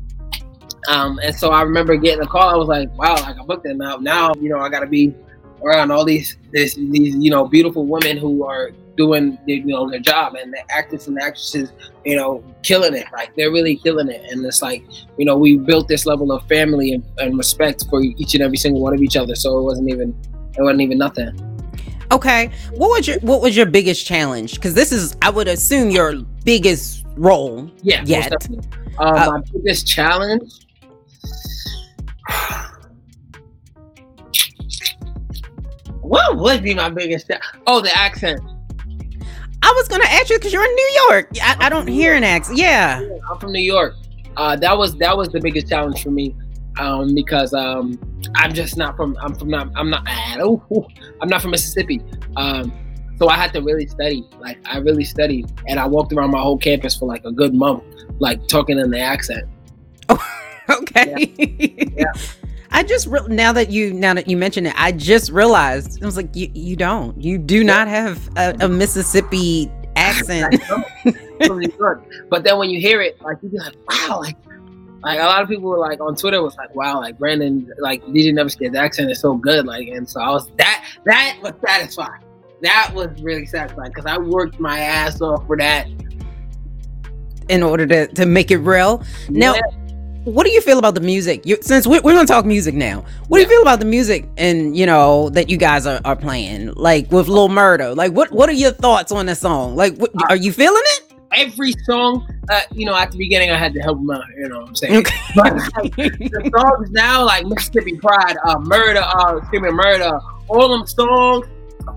um, 0.90 1.20
and 1.24 1.36
so 1.36 1.52
I 1.52 1.62
remember 1.62 1.96
getting 1.96 2.22
a 2.22 2.28
call. 2.28 2.50
I 2.50 2.56
was 2.56 2.68
like, 2.68 2.90
wow, 2.98 3.14
like 3.14 3.40
I 3.40 3.44
booked 3.44 3.66
it 3.66 3.78
now. 3.78 3.98
Now, 3.98 4.34
you 4.42 4.50
know, 4.50 4.60
I 4.60 4.70
got 4.70 4.82
to 4.82 4.88
be 4.88 5.14
around 5.64 5.92
all 5.92 6.04
these, 6.04 6.38
this, 6.52 6.76
these, 6.76 7.16
you 7.16 7.30
know, 7.30 7.48
beautiful 7.48 7.86
women 7.86 8.18
who 8.18 8.44
are 8.44 8.72
doing, 8.98 9.38
you 9.46 9.64
know, 9.66 9.90
their 9.90 10.00
job, 10.00 10.36
and 10.36 10.52
the 10.52 10.60
actors 10.72 11.08
and 11.08 11.18
actresses, 11.22 11.72
you 12.06 12.18
know, 12.18 12.44
killing 12.64 12.96
it. 12.96 13.06
Like 13.14 13.36
they're 13.36 13.52
really 13.52 13.76
killing 13.78 14.10
it. 14.10 14.22
And 14.32 14.46
it's 14.46 14.62
like, 14.62 14.84
you 15.18 15.26
know, 15.26 15.38
we 15.38 15.58
built 15.58 15.88
this 15.88 16.06
level 16.06 16.32
of 16.32 16.46
family 16.48 16.94
and, 16.94 17.04
and 17.18 17.38
respect 17.38 17.86
for 17.90 18.02
each 18.02 18.34
and 18.34 18.44
every 18.44 18.58
single 18.58 18.82
one 18.82 18.94
of 18.94 19.02
each 19.02 19.16
other. 19.16 19.36
So 19.36 19.60
it 19.60 19.64
wasn't 19.64 19.90
even, 19.90 20.10
it 20.58 20.62
wasn't 20.62 20.82
even 20.82 20.98
nothing. 20.98 21.32
Okay. 22.12 22.50
What 22.72 22.90
was 22.90 23.08
your 23.08 23.20
What 23.20 23.42
was 23.42 23.56
your 23.56 23.68
biggest 23.68 24.06
challenge? 24.06 24.56
Because 24.56 24.74
this 24.74 24.92
is, 24.92 25.16
I 25.22 25.30
would 25.30 25.48
assume, 25.48 25.92
your 25.92 26.16
biggest 26.44 27.06
role. 27.16 27.70
Yeah, 27.84 28.04
Yet. 28.06 28.34
Uh, 28.34 29.04
Uh, 29.04 29.32
my 29.32 29.42
biggest 29.54 29.88
challenge. 29.88 30.68
What 36.02 36.38
would 36.38 36.64
be 36.64 36.74
my 36.74 36.90
biggest? 36.90 37.30
Oh, 37.68 37.82
the 37.82 37.96
accent. 37.96 38.42
I 39.62 39.74
was 39.76 39.88
gonna 39.88 40.06
ask 40.06 40.30
you 40.30 40.38
because 40.38 40.52
you're 40.52 40.66
in 40.66 40.74
New 40.74 40.92
York. 41.08 41.30
I, 41.42 41.56
I 41.60 41.70
don't 41.70 41.88
hear 41.88 42.16
an 42.16 42.24
accent. 42.24 42.58
Yeah. 42.58 43.08
I'm 43.30 43.40
from 43.40 43.52
New 43.52 43.62
York. 43.62 43.96
Uh, 44.36 44.56
that 44.56 44.76
was 44.76 44.96
that 44.98 45.16
was 45.16 45.30
the 45.30 45.40
biggest 45.40 45.68
challenge 45.68 46.02
for 46.02 46.12
me 46.12 46.36
um, 46.80 47.14
because 47.14 47.54
um, 47.54 48.00
I'm 48.36 48.54
just 48.54 48.78
not 48.78 48.96
from. 48.96 49.18
I'm 49.22 49.36
from 49.36 49.50
not. 49.50 49.70
I'm 49.76 49.90
not. 49.90 50.08
Oh, 50.42 50.88
I'm 51.22 51.28
not 51.28 51.42
from 51.42 51.52
Mississippi. 51.52 52.02
Um, 52.38 52.72
so 53.18 53.28
I 53.28 53.36
had 53.36 53.52
to 53.54 53.62
really 53.62 53.86
study. 53.86 54.26
Like 54.40 54.58
I 54.66 54.78
really 54.78 55.04
studied, 55.04 55.52
and 55.68 55.80
I 55.80 55.86
walked 55.86 56.14
around 56.14 56.32
my 56.32 56.42
whole 56.42 56.58
campus 56.58 56.96
for 56.96 57.06
like 57.06 57.24
a 57.26 57.32
good 57.32 57.54
month, 57.54 57.84
like 58.20 58.48
talking 58.48 58.80
in 58.80 58.90
the 58.90 59.00
accent. 59.00 59.48
Okay. 60.82 61.94
Yeah. 61.98 62.12
I 62.72 62.84
just 62.84 63.08
re- 63.08 63.22
now 63.28 63.52
that 63.54 63.72
you 63.72 63.94
now 63.94 64.14
that 64.14 64.28
you 64.30 64.38
mention 64.38 64.66
it, 64.68 64.74
I 64.78 64.92
just 64.92 65.32
realized 65.32 66.02
I 66.04 66.06
was 66.06 66.16
like, 66.16 66.36
you 66.36 66.50
you 66.54 66.76
don't, 66.76 67.20
you 67.22 67.38
do 67.40 67.64
not 67.64 67.88
have 67.88 68.30
a, 68.38 68.56
a 68.62 68.68
Mississippi 68.70 69.72
accent. 69.96 70.62
But 72.30 72.44
then 72.44 72.58
when 72.58 72.70
you 72.70 72.80
hear 72.82 73.02
it, 73.02 73.20
like 73.22 73.38
you 73.42 73.50
be 73.50 73.58
like, 73.58 73.76
wow, 73.90 74.20
like 74.20 74.38
like 75.02 75.20
a 75.20 75.24
lot 75.24 75.42
of 75.42 75.48
people 75.48 75.70
were 75.70 75.80
like 75.80 76.00
on 76.02 76.16
Twitter 76.16 76.42
was 76.44 76.56
like, 76.58 76.76
wow, 76.76 77.00
like 77.00 77.18
Brandon, 77.18 77.72
like 77.80 78.04
DJ 78.06 78.34
Never 78.34 78.50
the 78.50 78.78
accent 78.78 79.10
is 79.10 79.20
so 79.20 79.36
good. 79.36 79.66
Like 79.66 79.88
and 79.88 80.08
so 80.08 80.22
I 80.22 80.30
was 80.30 80.52
that 80.58 80.86
that 81.06 81.40
was 81.42 81.54
satisfying. 81.66 82.22
That 82.62 82.92
was 82.94 83.10
really 83.22 83.46
satisfying 83.46 83.90
because 83.92 84.06
I 84.06 84.18
worked 84.18 84.60
my 84.60 84.80
ass 84.80 85.22
off 85.22 85.48
for 85.48 85.58
that. 85.58 85.88
in 87.48 87.64
order 87.64 87.88
to 87.88 88.08
to 88.08 88.26
make 88.26 88.52
it 88.52 88.58
real. 88.58 89.02
Now, 89.30 89.56
Yeah. 89.56 89.62
What 90.26 90.46
do 90.46 90.52
you 90.52 90.62
feel 90.62 90.80
about 90.80 90.96
the 90.96 91.02
music? 91.02 91.46
You, 91.46 91.58
since 91.62 91.88
we're, 91.88 92.02
we're 92.02 92.14
gonna 92.14 92.28
talk 92.28 92.46
music 92.46 92.76
now, 92.76 93.06
what 93.28 93.38
do 93.38 93.44
you 93.44 93.50
feel 93.50 93.62
about 93.62 93.80
the 93.80 93.86
music 93.86 94.28
and 94.38 94.76
you 94.76 94.86
know 94.86 95.30
that 95.30 95.50
you 95.50 95.58
guys 95.58 95.86
are, 95.88 96.02
are 96.04 96.16
playing, 96.16 96.74
like 96.74 97.12
with 97.12 97.28
Lil 97.28 97.50
Murda? 97.50 97.96
Like, 97.96 98.12
what 98.12 98.32
what 98.32 98.50
are 98.50 98.54
your 98.54 98.72
thoughts 98.72 99.12
on 99.12 99.28
the 99.28 99.36
song? 99.36 99.76
Like, 99.76 99.96
what, 99.96 100.12
are 100.30 100.36
you 100.36 100.52
feeling 100.52 100.82
it? 100.86 101.10
every 101.32 101.74
song, 101.84 102.28
uh, 102.50 102.62
you 102.72 102.86
know, 102.86 102.96
at 102.96 103.12
the 103.12 103.18
beginning 103.18 103.52
I 103.52 103.58
had 103.58 103.74
to 103.74 103.80
help 103.82 104.00
him 104.00 104.10
out. 104.12 104.24
You 104.38 104.50
know 104.50 104.60
what 104.62 104.70
I'm 104.70 104.76
saying? 104.76 104.98
Okay. 104.98 105.16
But 105.36 105.54
like, 105.56 105.96
the 105.96 106.52
songs 106.58 106.92
now, 106.92 107.24
like 107.24 107.46
Mississippi 107.46 107.98
Pride, 107.98 108.36
uh, 108.46 108.60
Murder, 108.60 109.02
uh, 109.04 109.44
Screaming 109.46 109.76
Murder, 109.76 110.20
all 110.48 110.70
them 110.70 110.88
songs, 110.88 111.46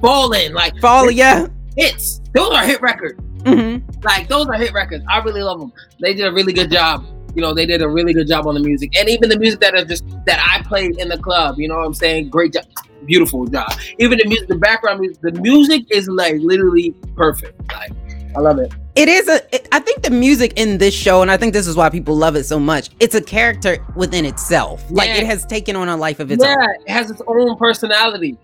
Falling, 0.00 0.52
like 0.52 0.76
Follow 0.80 1.08
yeah. 1.08 1.46
hits. 1.76 2.20
Those 2.34 2.50
are 2.50 2.64
hit 2.64 2.80
records. 2.82 3.18
hmm 3.44 3.78
Like 4.02 4.28
those 4.28 4.46
are 4.48 4.54
hit 4.54 4.72
records. 4.72 5.04
I 5.08 5.18
really 5.18 5.42
love 5.42 5.60
them. 5.60 5.72
They 6.00 6.14
did 6.14 6.26
a 6.26 6.32
really 6.32 6.52
good 6.52 6.70
job. 6.70 7.04
You 7.34 7.42
know, 7.42 7.54
they 7.54 7.66
did 7.66 7.82
a 7.82 7.88
really 7.88 8.12
good 8.12 8.28
job 8.28 8.46
on 8.46 8.54
the 8.54 8.60
music, 8.60 8.96
and 8.98 9.08
even 9.08 9.28
the 9.28 9.38
music 9.38 9.60
that 9.60 9.74
are 9.74 9.84
just 9.84 10.04
that 10.26 10.38
I 10.38 10.62
played 10.66 10.98
in 10.98 11.08
the 11.08 11.18
club. 11.18 11.58
You 11.58 11.68
know 11.68 11.76
what 11.76 11.86
I'm 11.86 11.94
saying? 11.94 12.30
Great 12.30 12.52
job, 12.52 12.64
beautiful 13.06 13.46
job. 13.46 13.72
Even 13.98 14.18
the 14.18 14.28
music, 14.28 14.48
the 14.48 14.56
background 14.56 15.00
music, 15.00 15.20
the 15.22 15.32
music 15.32 15.84
is 15.90 16.08
like 16.08 16.36
literally 16.38 16.94
perfect. 17.16 17.60
Like 17.72 17.92
I 18.36 18.40
love 18.40 18.58
it. 18.58 18.72
It 18.94 19.08
is 19.08 19.28
a. 19.28 19.54
It, 19.54 19.68
I 19.72 19.78
think 19.78 20.02
the 20.02 20.10
music 20.10 20.52
in 20.56 20.78
this 20.78 20.94
show, 20.94 21.22
and 21.22 21.30
I 21.30 21.36
think 21.36 21.54
this 21.54 21.66
is 21.66 21.76
why 21.76 21.88
people 21.88 22.14
love 22.14 22.36
it 22.36 22.44
so 22.44 22.58
much. 22.58 22.90
It's 23.00 23.14
a 23.14 23.22
character 23.22 23.84
within 23.96 24.24
itself. 24.26 24.84
Like 24.90 25.08
it 25.10 25.24
has 25.24 25.46
taken 25.46 25.76
on 25.76 25.88
a 25.88 25.96
life 25.96 26.20
of 26.20 26.30
its 26.30 26.44
yeah, 26.44 26.54
own. 26.54 26.74
it 26.86 26.90
has 26.90 27.10
its 27.10 27.22
own 27.26 27.56
personality. 27.56 28.36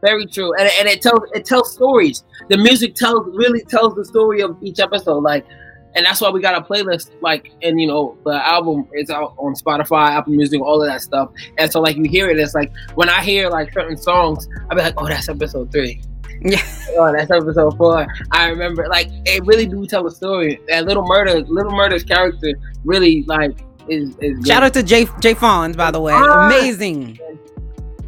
Very 0.00 0.26
true, 0.26 0.54
and, 0.54 0.70
and 0.78 0.88
it 0.88 1.02
tells 1.02 1.20
it 1.34 1.44
tells 1.44 1.72
stories. 1.72 2.24
The 2.48 2.56
music 2.56 2.94
tells 2.94 3.26
really 3.36 3.62
tells 3.64 3.94
the 3.96 4.04
story 4.04 4.40
of 4.40 4.56
each 4.62 4.78
episode. 4.78 5.22
Like, 5.22 5.44
and 5.94 6.06
that's 6.06 6.20
why 6.20 6.30
we 6.30 6.40
got 6.40 6.54
a 6.54 6.60
playlist. 6.60 7.10
Like, 7.20 7.52
and 7.62 7.80
you 7.80 7.86
know, 7.86 8.16
the 8.24 8.34
album 8.46 8.88
is 8.94 9.10
out 9.10 9.34
on 9.38 9.54
Spotify, 9.54 10.10
Apple 10.10 10.32
Music, 10.32 10.60
all 10.60 10.82
of 10.82 10.88
that 10.88 11.02
stuff. 11.02 11.30
And 11.58 11.70
so, 11.70 11.80
like, 11.80 11.96
you 11.96 12.04
hear 12.04 12.30
it. 12.30 12.38
It's 12.38 12.54
like 12.54 12.72
when 12.94 13.08
I 13.08 13.22
hear 13.22 13.48
like 13.48 13.72
certain 13.72 13.96
songs, 13.96 14.48
i'll 14.70 14.76
be 14.76 14.82
like, 14.82 14.94
oh, 14.96 15.06
that's 15.06 15.28
episode 15.28 15.70
three. 15.72 16.00
Yeah. 16.42 16.62
Oh, 16.98 17.12
that's 17.12 17.30
episode 17.30 17.76
four. 17.76 18.04
I 18.32 18.48
remember, 18.48 18.88
like, 18.88 19.08
it 19.24 19.46
really 19.46 19.64
do 19.64 19.86
tell 19.86 20.04
a 20.08 20.10
story. 20.10 20.58
that 20.66 20.86
Little 20.86 21.04
Murder, 21.04 21.38
Little 21.42 21.70
Murder's 21.70 22.02
character 22.02 22.52
really 22.84 23.22
like 23.28 23.64
is 23.88 24.16
is. 24.20 24.44
Shout 24.44 24.64
out 24.64 24.74
to 24.74 24.82
Jay 24.82 25.06
J. 25.20 25.30
Alphonse, 25.30 25.76
by 25.76 25.92
the 25.92 26.00
way. 26.00 26.12
Ah. 26.12 26.48
Amazing. 26.48 27.16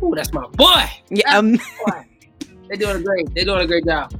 oh 0.03 0.13
that's 0.17 0.33
my 0.33 0.45
boy. 0.49 0.85
Yeah. 1.11 1.37
Um, 1.39 1.53
boy. 1.87 2.07
They're 2.67 2.77
doing 2.77 2.97
a 2.97 3.01
great. 3.05 3.33
They're 3.35 3.45
doing 3.45 3.61
a 3.61 3.67
great 3.69 3.87
job. 3.87 4.13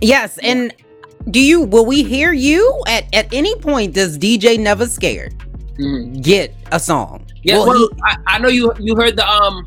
yes. 0.00 0.38
And 0.38 0.72
do 1.30 1.40
you? 1.40 1.62
Will 1.62 1.86
we 1.86 2.02
hear 2.02 2.32
you 2.32 2.82
at 2.88 3.04
at 3.14 3.32
any 3.32 3.54
point? 3.56 3.94
Does 3.94 4.18
DJ 4.18 4.58
Never 4.58 4.86
Scared 4.86 5.34
Mhm. 5.78 6.22
get 6.22 6.54
a 6.72 6.80
song? 6.80 7.26
Yeah, 7.42 7.58
well, 7.58 7.72
he- 7.76 7.88
I, 8.04 8.16
I 8.26 8.38
know 8.38 8.48
you 8.48 8.72
you 8.78 8.94
heard 8.96 9.16
the 9.16 9.26
um 9.28 9.66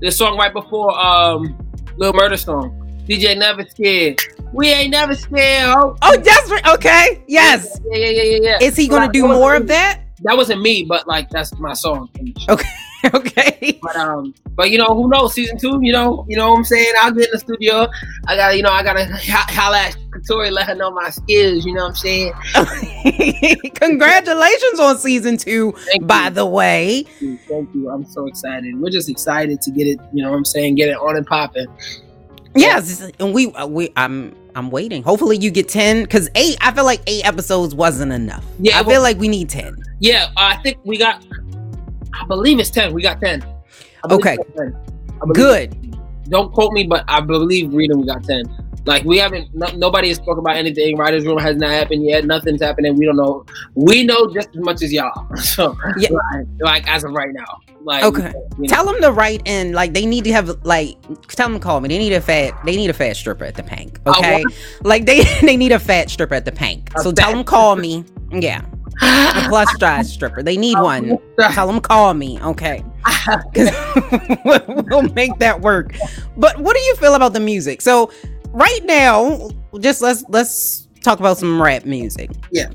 the 0.00 0.10
song 0.10 0.36
right 0.38 0.52
before 0.52 0.98
um 0.98 1.56
Lil 1.96 2.12
Murda 2.12 2.38
song. 2.38 2.74
DJ 3.08 3.36
Never 3.38 3.64
Scared. 3.64 4.20
We 4.52 4.68
ain't 4.68 4.90
never 4.90 5.14
scared. 5.14 5.68
Oh, 5.76 5.96
oh, 6.02 6.16
that's 6.16 6.50
right. 6.50 6.66
Okay. 6.68 7.22
Yes. 7.26 7.78
Yeah, 7.90 7.98
yeah, 7.98 8.10
yeah, 8.10 8.22
yeah, 8.22 8.38
yeah. 8.42 8.58
Is 8.66 8.76
he 8.76 8.86
going 8.88 9.02
to 9.02 9.12
do 9.12 9.26
more 9.28 9.54
of 9.54 9.66
that? 9.68 10.00
that 10.24 10.36
wasn't 10.36 10.60
me, 10.62 10.84
but 10.88 11.06
like 11.06 11.28
that's 11.30 11.56
my 11.58 11.72
song. 11.74 12.08
Okay. 12.48 12.68
okay. 13.14 13.78
But 13.82 13.96
um, 13.96 14.34
but 14.56 14.70
you 14.70 14.78
know, 14.78 14.86
who 14.94 15.08
knows? 15.08 15.34
Season 15.34 15.56
two, 15.58 15.78
you 15.82 15.92
know, 15.92 16.24
you 16.28 16.36
know 16.36 16.50
what 16.50 16.58
I'm 16.58 16.64
saying? 16.64 16.92
I'll 17.00 17.12
get 17.12 17.26
in 17.26 17.30
the 17.32 17.38
studio. 17.38 17.86
I 18.26 18.36
got, 18.36 18.50
to 18.50 18.56
you 18.56 18.62
know, 18.62 18.70
I 18.70 18.82
gotta 18.82 19.04
ho- 19.12 19.54
holla 19.54 19.78
at 19.78 19.96
Katori, 20.10 20.50
let 20.50 20.66
her 20.66 20.74
know 20.74 20.90
my 20.90 21.10
skills. 21.10 21.64
You 21.64 21.74
know 21.74 21.84
what 21.84 21.90
I'm 21.90 21.94
saying? 21.94 22.32
Congratulations 23.74 24.80
on 24.80 24.98
season 24.98 25.36
two, 25.36 25.72
Thank 25.86 26.06
by 26.06 26.24
you. 26.24 26.30
the 26.30 26.46
way. 26.46 27.02
Thank 27.04 27.20
you. 27.20 27.38
Thank 27.48 27.74
you. 27.74 27.90
I'm 27.90 28.04
so 28.04 28.26
excited. 28.26 28.78
We're 28.80 28.90
just 28.90 29.08
excited 29.08 29.60
to 29.62 29.70
get 29.70 29.86
it. 29.86 29.98
You 30.12 30.24
know 30.24 30.30
what 30.30 30.36
I'm 30.38 30.44
saying? 30.44 30.74
Get 30.76 30.88
it 30.88 30.96
on 30.96 31.16
and 31.16 31.26
popping. 31.26 31.66
Yes, 32.54 33.08
and 33.20 33.34
we 33.34 33.52
uh, 33.52 33.66
we 33.66 33.90
I'm 33.96 34.34
I'm 34.56 34.70
waiting. 34.70 35.02
Hopefully 35.02 35.36
you 35.36 35.50
get 35.50 35.68
10 35.68 36.06
cuz 36.06 36.28
8 36.34 36.56
I 36.60 36.72
feel 36.72 36.84
like 36.84 37.00
8 37.06 37.24
episodes 37.26 37.74
wasn't 37.74 38.12
enough. 38.12 38.44
Yeah, 38.58 38.78
I 38.78 38.82
well- 38.82 38.90
feel 38.96 39.02
like 39.02 39.18
we 39.18 39.28
need 39.28 39.48
10. 39.48 39.76
Yeah, 40.00 40.28
I 40.36 40.56
think 40.62 40.78
we 40.84 40.96
got. 40.98 41.24
I 42.20 42.24
believe 42.26 42.58
it's 42.58 42.70
ten. 42.70 42.92
We 42.94 43.02
got 43.02 43.20
ten. 43.20 43.42
Okay. 44.10 44.36
we 44.38 44.44
got 44.44 44.56
10. 44.56 44.76
I 44.76 45.18
believe- 45.20 45.34
Good. 45.34 45.94
Don't 46.30 46.52
quote 46.52 46.72
me, 46.72 46.84
but 46.84 47.04
I 47.08 47.20
believe 47.20 47.72
reading 47.72 48.00
we 48.00 48.06
got 48.06 48.22
ten. 48.24 48.44
Like 48.84 49.04
we 49.04 49.18
haven't. 49.18 49.54
No, 49.54 49.66
nobody 49.76 50.08
has 50.08 50.16
spoken 50.18 50.38
about 50.40 50.56
anything. 50.56 50.96
Writers' 50.96 51.26
room 51.26 51.38
has 51.38 51.56
not 51.56 51.70
happened 51.70 52.04
yet. 52.06 52.24
Nothing's 52.24 52.62
happening. 52.62 52.96
We 52.96 53.04
don't 53.06 53.16
know. 53.16 53.44
We 53.74 54.02
know 54.04 54.32
just 54.32 54.48
as 54.50 54.56
much 54.60 54.82
as 54.82 54.92
y'all. 54.92 55.26
So 55.36 55.76
Yeah. 55.98 56.08
like, 56.10 56.46
like 56.60 56.88
as 56.88 57.04
of 57.04 57.12
right 57.12 57.30
now. 57.32 57.44
Like 57.82 58.04
Okay. 58.04 58.32
you 58.56 58.62
know. 58.62 58.66
Tell 58.68 58.84
them 58.86 59.00
to 59.02 59.10
write 59.12 59.42
in 59.46 59.72
like 59.72 59.92
they 59.94 60.04
need 60.06 60.24
to 60.24 60.32
have 60.32 60.48
like 60.64 60.96
tell 61.28 61.48
them 61.48 61.58
to 61.58 61.62
call 61.64 61.80
me. 61.80 61.88
They 61.88 61.98
need 61.98 62.12
a 62.12 62.20
fat 62.20 62.52
they 62.64 62.76
need 62.76 62.88
a 62.90 62.94
fat 62.94 63.16
stripper 63.16 63.44
at 63.44 63.54
the 63.56 63.62
Pynk. 63.62 63.98
Okay? 64.06 64.42
like 64.82 65.04
they 65.06 65.22
they 65.42 65.56
need 65.56 65.72
a 65.72 65.78
fat 65.78 66.08
stripper 66.10 66.34
at 66.34 66.44
the 66.44 66.52
Pynk. 66.52 66.94
A 66.96 67.02
So 67.02 67.12
tell 67.12 67.30
them 67.32 67.44
call 67.44 67.76
me. 67.76 68.04
Yeah. 68.30 68.62
A 69.02 69.46
plus 69.48 69.68
size 69.78 70.12
stripper. 70.12 70.42
They 70.42 70.56
need 70.56 70.78
one. 70.78 71.18
Tell 71.52 71.66
them 71.66 71.80
call 71.80 72.14
me. 72.14 72.40
Okay. 72.40 72.84
we'll 74.44 75.02
make 75.14 75.38
that 75.38 75.60
work. 75.60 75.94
But 76.36 76.58
what 76.58 76.76
do 76.76 76.82
you 76.82 76.96
feel 76.96 77.14
about 77.14 77.32
the 77.32 77.40
music? 77.40 77.80
So 77.80 78.10
right 78.50 78.84
now, 78.84 79.50
just 79.80 80.02
let's 80.02 80.24
let's 80.28 80.88
talk 81.02 81.20
about 81.20 81.38
some 81.38 81.60
rap 81.60 81.84
music. 81.84 82.30
Yeah. 82.50 82.70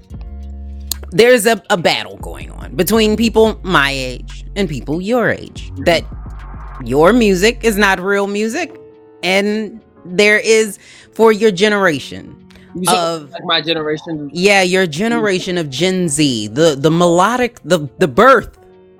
There's 1.11 1.45
a, 1.45 1.61
a 1.69 1.77
battle 1.77 2.17
going 2.17 2.51
on 2.51 2.75
between 2.75 3.15
people 3.15 3.59
my 3.63 3.91
age 3.91 4.45
and 4.55 4.67
people 4.67 5.01
your 5.01 5.29
age. 5.29 5.71
That 5.85 6.03
your 6.83 7.13
music 7.13 7.63
is 7.63 7.77
not 7.77 7.99
real 7.99 8.27
music, 8.27 8.75
and 9.21 9.81
there 10.05 10.39
is 10.39 10.79
for 11.13 11.31
your 11.31 11.51
generation 11.51 12.42
of 12.89 13.31
like 13.31 13.43
my 13.45 13.61
generation. 13.61 14.29
yeah, 14.33 14.61
your 14.61 14.87
generation 14.87 15.57
of 15.57 15.69
Gen 15.69 16.09
Z, 16.09 16.47
the 16.47 16.75
the 16.75 16.91
melodic, 16.91 17.59
the 17.63 17.89
the 17.99 18.07
birth 18.07 18.57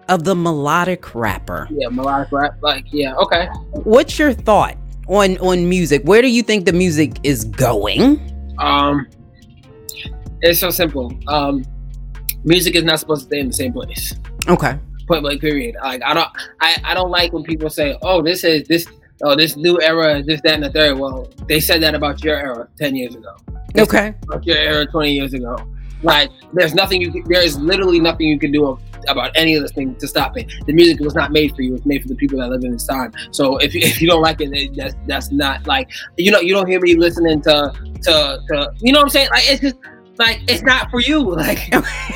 of 0.10 0.24
the 0.24 0.36
melodic 0.36 1.16
rapper. 1.16 1.68
Yeah, 1.72 1.90
melodic 1.90 2.32
rap. 2.32 2.58
Like 2.62 2.86
yeah, 2.92 3.16
okay. 3.16 3.48
What's 3.72 4.20
your 4.20 4.34
thought 4.34 4.78
on 5.08 5.38
on 5.38 5.68
music? 5.68 6.04
Where 6.04 6.22
do 6.22 6.30
you 6.30 6.44
think 6.44 6.66
the 6.66 6.74
music 6.74 7.18
is 7.24 7.46
going? 7.46 8.20
Um, 8.60 9.08
it's 10.42 10.60
so 10.60 10.70
simple. 10.70 11.18
Um, 11.28 11.64
music 12.44 12.76
is 12.76 12.84
not 12.84 13.00
supposed 13.00 13.22
to 13.22 13.28
stay 13.28 13.40
in 13.40 13.48
the 13.48 13.54
same 13.54 13.74
place. 13.74 14.14
Okay. 14.48 14.78
Point 15.08 15.24
blank. 15.24 15.42
Period. 15.42 15.76
Like 15.82 16.02
I 16.04 16.14
don't, 16.14 16.30
I, 16.62 16.82
I 16.84 16.94
don't 16.94 17.10
like 17.10 17.34
when 17.34 17.44
people 17.44 17.70
say, 17.70 17.98
"Oh, 18.02 18.22
this 18.22 18.44
is 18.44 18.68
this, 18.68 18.86
oh, 19.24 19.36
this 19.36 19.56
new 19.56 19.80
era, 19.82 20.24
this, 20.24 20.42
that, 20.42 20.56
and 20.56 20.64
the 20.64 20.72
third. 20.72 20.98
Well, 20.98 21.30
they 21.48 21.60
said 21.60 21.82
that 21.84 21.96
about 21.96 22.24
your 22.24 22.38
era 22.38 22.68
ten 22.78 22.96
years 22.96 23.16
ago. 23.16 23.36
They 23.74 23.82
Okay. 23.82 24.14
About 24.24 24.46
your 24.46 24.58
era 24.58 24.86
twenty 24.86 25.14
years 25.14 25.34
ago. 25.34 25.58
Like, 26.04 26.30
there's 26.52 26.74
nothing 26.74 27.02
you. 27.02 27.12
Can, 27.12 27.24
there 27.28 27.42
is 27.42 27.58
literally 27.58 28.00
nothing 28.00 28.28
you 28.28 28.38
can 28.38 28.52
do 28.52 28.78
about 29.08 29.32
any 29.36 29.56
of 29.56 29.62
this 29.62 29.72
thing 29.72 29.96
to 29.96 30.08
stop 30.08 30.38
it. 30.38 30.52
The 30.66 30.74
music 30.74 31.00
was 31.00 31.16
not 31.16 31.32
made 31.32 31.56
for 31.56 31.62
you. 31.62 31.76
It's 31.76 31.86
made 31.86 32.02
for 32.02 32.08
the 32.08 32.16
people 32.16 32.40
that 32.40 32.50
live 32.50 32.64
in 32.64 32.72
this 32.72 32.86
time. 32.86 33.12
So 33.32 33.58
if 33.58 33.74
you, 33.74 33.82
if 33.84 34.02
you 34.02 34.08
don't 34.08 34.22
like 34.22 34.42
it, 34.42 34.52
then 34.52 34.74
that's 34.76 34.96
that's 35.08 35.32
not 35.32 35.66
like 35.66 35.90
you 36.18 36.32
know 36.32 36.40
you 36.40 36.54
don't 36.54 36.68
hear 36.68 36.80
me 36.80 36.96
listening 36.96 37.42
to 37.44 37.74
to 38.04 38.40
to 38.50 38.74
you 38.80 38.92
know 38.92 39.00
what 39.00 39.06
I'm 39.06 39.10
saying. 39.10 39.30
Like 39.32 39.44
it's 39.46 39.62
just 39.62 39.76
like 40.18 40.42
it's 40.48 40.62
not 40.62 40.90
for 40.92 41.02
you. 41.02 41.20
Like 41.36 41.70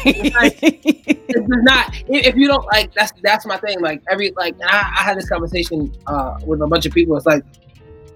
it's 0.06 1.50
just 1.50 1.64
not 1.64 1.94
if 2.08 2.36
you 2.36 2.48
don't 2.48 2.66
like 2.68 2.94
that's 2.94 3.12
that's 3.24 3.46
my 3.46 3.58
thing 3.58 3.80
like 3.82 4.02
every 4.10 4.32
like 4.38 4.56
I, 4.64 4.94
I 5.00 5.04
had 5.04 5.18
this 5.18 5.28
conversation 5.28 5.94
uh 6.08 6.38
with 6.46 6.62
a 6.62 6.68
bunch 6.68 6.86
of 6.86 6.94
people 6.94 7.18
it's 7.18 7.26
like 7.26 7.44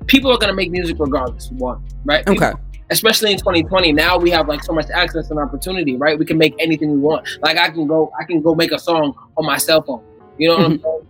people 0.07 0.31
are 0.31 0.37
gonna 0.37 0.53
make 0.53 0.71
music 0.71 0.97
regardless 0.99 1.49
one 1.51 1.83
right? 2.05 2.25
People- 2.25 2.47
okay. 2.47 2.57
especially 2.89 3.31
in 3.31 3.37
2020 3.37 3.91
now 3.91 4.17
we 4.17 4.29
have 4.29 4.47
like 4.47 4.63
so 4.63 4.73
much 4.73 4.89
access 4.93 5.29
and 5.29 5.39
opportunity 5.39 5.97
right? 5.97 6.17
We 6.17 6.25
can 6.25 6.37
make 6.37 6.55
anything 6.59 6.91
we 6.91 6.99
want. 6.99 7.27
Like 7.41 7.57
i 7.57 7.69
can 7.69 7.87
go 7.87 8.11
i 8.19 8.23
can 8.23 8.41
go 8.41 8.55
make 8.55 8.71
a 8.71 8.79
song 8.79 9.15
on 9.37 9.45
my 9.45 9.57
cell 9.57 9.81
phone 9.81 10.03
you 10.37 10.47
know 10.47 10.57
what 10.57 10.65
i'm 10.65 10.81
saying? 10.81 11.07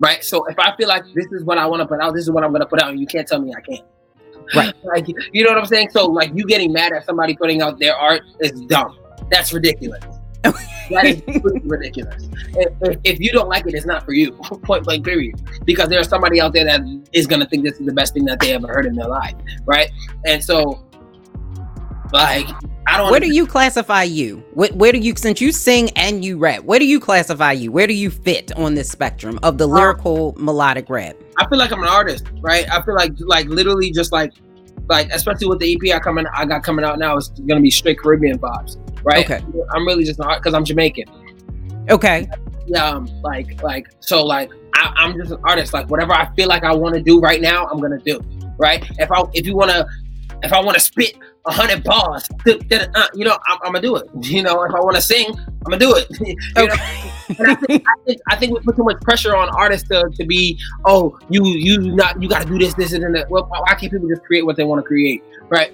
Right? 0.00 0.22
So 0.22 0.44
if 0.44 0.58
i 0.58 0.76
feel 0.76 0.88
like 0.88 1.04
this 1.14 1.26
is 1.32 1.42
what 1.44 1.58
i 1.58 1.66
want 1.66 1.80
to 1.80 1.86
put 1.86 2.00
out 2.00 2.14
this 2.14 2.22
is 2.22 2.30
what 2.30 2.44
i'm 2.44 2.50
going 2.50 2.60
to 2.60 2.66
put 2.66 2.80
out 2.80 2.90
and 2.90 3.00
you 3.00 3.06
can't 3.06 3.26
tell 3.26 3.40
me 3.40 3.52
i 3.56 3.60
can't 3.60 3.84
Right. 4.54 4.74
like 4.84 5.06
you 5.32 5.44
know 5.44 5.50
what 5.50 5.58
i'm 5.58 5.66
saying 5.66 5.90
so 5.90 6.06
like 6.06 6.30
you 6.34 6.46
getting 6.46 6.72
mad 6.72 6.92
at 6.92 7.04
somebody 7.04 7.36
putting 7.36 7.60
out 7.62 7.78
their 7.78 7.96
art 7.96 8.22
is 8.40 8.60
dumb 8.62 8.98
that's 9.30 9.52
ridiculous 9.52 10.04
that 10.90 11.04
is 11.04 11.62
ridiculous. 11.64 12.28
If, 12.54 12.98
if, 13.02 13.20
you 13.20 13.32
don't 13.32 13.48
like 13.48 13.66
it, 13.66 13.74
it's 13.74 13.84
not 13.84 14.04
for 14.04 14.12
you. 14.12 14.32
Point 14.62 14.84
blank, 14.84 15.04
period. 15.04 15.34
Because 15.64 15.88
there's 15.88 16.08
somebody 16.08 16.40
out 16.40 16.52
there 16.52 16.64
that 16.64 16.80
is 17.12 17.26
gonna 17.26 17.46
think 17.46 17.64
this 17.64 17.78
is 17.80 17.86
the 17.86 17.92
best 17.92 18.14
thing 18.14 18.24
that 18.26 18.38
they 18.38 18.52
ever 18.52 18.68
heard 18.68 18.86
in 18.86 18.94
their 18.94 19.08
life, 19.08 19.34
right? 19.64 19.90
And 20.26 20.42
so, 20.42 20.87
like, 22.12 22.46
I 22.86 22.96
don't. 22.96 23.10
Where 23.10 23.20
do 23.20 23.32
you 23.32 23.46
classify 23.46 24.02
you? 24.04 24.44
Where, 24.54 24.70
where 24.70 24.92
do 24.92 24.98
you 24.98 25.14
since 25.16 25.40
you 25.40 25.52
sing 25.52 25.90
and 25.90 26.24
you 26.24 26.38
rap? 26.38 26.64
Where 26.64 26.78
do 26.78 26.86
you 26.86 27.00
classify 27.00 27.52
you? 27.52 27.70
Where 27.70 27.86
do 27.86 27.94
you 27.94 28.10
fit 28.10 28.52
on 28.56 28.74
this 28.74 28.88
spectrum 28.88 29.38
of 29.42 29.58
the 29.58 29.66
lyrical 29.66 30.34
melodic 30.38 30.88
rap? 30.88 31.16
I 31.36 31.48
feel 31.48 31.58
like 31.58 31.72
I'm 31.72 31.82
an 31.82 31.88
artist, 31.88 32.26
right? 32.40 32.70
I 32.70 32.82
feel 32.82 32.94
like, 32.94 33.12
like 33.18 33.46
literally, 33.46 33.90
just 33.90 34.12
like, 34.12 34.32
like 34.88 35.10
especially 35.12 35.48
with 35.48 35.58
the 35.60 35.74
EP 35.74 35.94
I 35.94 35.98
coming, 35.98 36.26
I 36.34 36.44
got 36.44 36.62
coming 36.62 36.84
out 36.84 36.98
now, 36.98 37.16
it's 37.16 37.28
gonna 37.28 37.60
be 37.60 37.70
straight 37.70 37.98
Caribbean 37.98 38.38
vibes, 38.38 38.76
right? 39.04 39.24
Okay. 39.24 39.44
I'm 39.74 39.86
really 39.86 40.04
just 40.04 40.18
an 40.20 40.28
because 40.36 40.54
I'm 40.54 40.64
Jamaican. 40.64 41.04
Okay. 41.90 42.28
um 42.76 43.06
like 43.22 43.62
like 43.62 43.88
so 44.00 44.22
like 44.22 44.50
I, 44.74 44.92
i'm 44.96 45.16
just 45.16 45.30
an 45.30 45.38
artist 45.42 45.72
like 45.72 45.88
whatever 45.88 46.12
i 46.12 46.30
feel 46.34 46.48
like 46.48 46.64
i 46.64 46.74
want 46.74 46.94
to 46.94 47.00
do 47.00 47.18
right 47.18 47.40
now 47.40 47.66
i'm 47.66 47.80
gonna 47.80 47.98
do 47.98 48.20
right 48.58 48.86
if 48.98 49.10
i 49.10 49.22
if 49.32 49.46
you 49.46 49.56
want 49.56 49.70
to 49.70 49.86
if 50.42 50.52
i 50.52 50.60
want 50.60 50.76
to 50.76 50.80
spit 50.80 51.16
hundred 51.46 51.82
bars. 51.84 52.28
Uh, 52.46 53.06
you 53.14 53.24
know 53.24 53.38
I'm, 53.46 53.58
I'm 53.62 53.72
gonna 53.72 53.80
do 53.80 53.96
it. 53.96 54.08
You 54.28 54.42
know 54.42 54.62
if 54.62 54.74
i 54.74 54.80
want 54.80 54.96
to 54.96 55.02
sing 55.02 55.26
i'm 55.30 55.62
gonna 55.64 55.78
do 55.78 55.94
it. 55.96 56.06
You 56.20 56.66
know? 56.66 56.74
And 57.38 57.50
I 57.50 57.54
think, 57.54 57.84
I 57.86 58.04
think 58.04 58.20
I 58.28 58.36
think 58.36 58.54
we 58.54 58.60
put 58.60 58.76
too 58.76 58.84
much 58.84 59.00
pressure 59.00 59.34
on 59.36 59.48
artists 59.50 59.88
to, 59.88 60.10
to 60.14 60.26
be 60.26 60.58
oh 60.84 61.18
you 61.30 61.44
you 61.46 61.78
not 61.94 62.20
you 62.22 62.28
got 62.28 62.42
to 62.42 62.48
do 62.48 62.58
this 62.58 62.74
this 62.74 62.92
and 62.92 63.14
that. 63.14 63.30
Well 63.30 63.46
why 63.48 63.74
can't 63.74 63.92
people 63.92 64.08
just 64.08 64.22
create 64.24 64.44
what 64.44 64.56
they 64.56 64.64
want 64.64 64.80
to 64.80 64.86
create 64.86 65.22
right? 65.48 65.72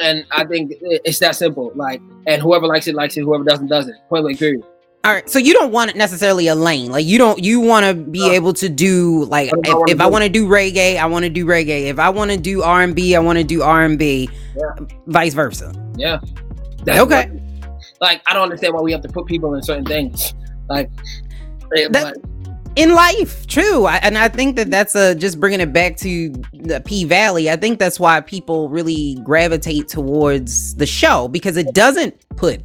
And 0.00 0.26
I 0.32 0.44
think 0.44 0.72
it's 0.80 1.20
that 1.20 1.36
simple. 1.36 1.72
Like 1.74 2.00
and 2.26 2.42
whoever 2.42 2.66
likes 2.66 2.86
it 2.88 2.94
likes 2.94 3.16
it. 3.16 3.22
Whoever 3.22 3.44
doesn't 3.44 3.68
doesn't. 3.68 3.96
Point 4.08 4.24
blank 4.24 4.38
period 4.38 4.64
All 5.04 5.12
right. 5.12 5.28
So 5.28 5.38
you 5.38 5.52
don't 5.52 5.70
want 5.70 5.90
it 5.90 5.96
necessarily 5.96 6.46
a 6.48 6.54
lane. 6.54 6.90
Like 6.90 7.04
you 7.04 7.18
don't 7.18 7.42
you 7.42 7.60
want 7.60 7.84
to 7.84 7.94
be 7.94 8.20
No. 8.20 8.32
able 8.32 8.52
to 8.54 8.68
do 8.70 9.24
like 9.26 9.48
if 9.52 9.54
I 9.54 9.82
if, 9.86 9.94
if 9.96 10.00
I 10.00 10.06
want 10.06 10.24
to 10.24 10.30
do 10.30 10.46
reggae, 10.48 10.96
I 10.96 11.06
want 11.06 11.24
to 11.24 11.30
do 11.30 11.44
reggae. 11.44 11.84
If 11.88 11.98
I 11.98 12.08
want 12.08 12.30
to 12.30 12.36
do 12.38 12.62
R 12.62 12.80
and 12.82 12.94
B, 12.96 13.14
I 13.14 13.18
want 13.18 13.38
to 13.38 13.44
do 13.44 13.62
R 13.62 13.82
and 13.82 13.98
B. 13.98 14.30
Yeah. 14.56 14.86
Vice 15.06 15.34
versa. 15.34 15.74
Yeah. 15.96 16.18
That's 16.84 17.00
Okay. 17.00 17.28
what- 17.28 17.40
like 18.00 18.22
I 18.26 18.32
don't 18.32 18.42
understand 18.44 18.74
why 18.74 18.80
we 18.80 18.92
have 18.92 19.02
to 19.02 19.08
put 19.08 19.26
people 19.26 19.54
in 19.54 19.62
certain 19.62 19.84
things. 19.84 20.34
Like, 20.68 20.90
eh, 21.76 21.88
That- 21.90 22.14
but 22.14 22.30
in 22.76 22.92
life 22.92 23.46
true 23.46 23.84
I, 23.86 23.98
and 23.98 24.18
i 24.18 24.26
think 24.26 24.56
that 24.56 24.68
that's 24.68 24.96
a 24.96 25.14
just 25.14 25.38
bringing 25.38 25.60
it 25.60 25.72
back 25.72 25.96
to 25.98 26.30
the 26.54 26.80
p 26.84 27.04
valley 27.04 27.48
i 27.48 27.54
think 27.54 27.78
that's 27.78 28.00
why 28.00 28.20
people 28.20 28.68
really 28.68 29.16
gravitate 29.22 29.86
towards 29.86 30.74
the 30.74 30.84
show 30.84 31.28
because 31.28 31.56
it 31.56 31.72
doesn't 31.72 32.16
put 32.36 32.60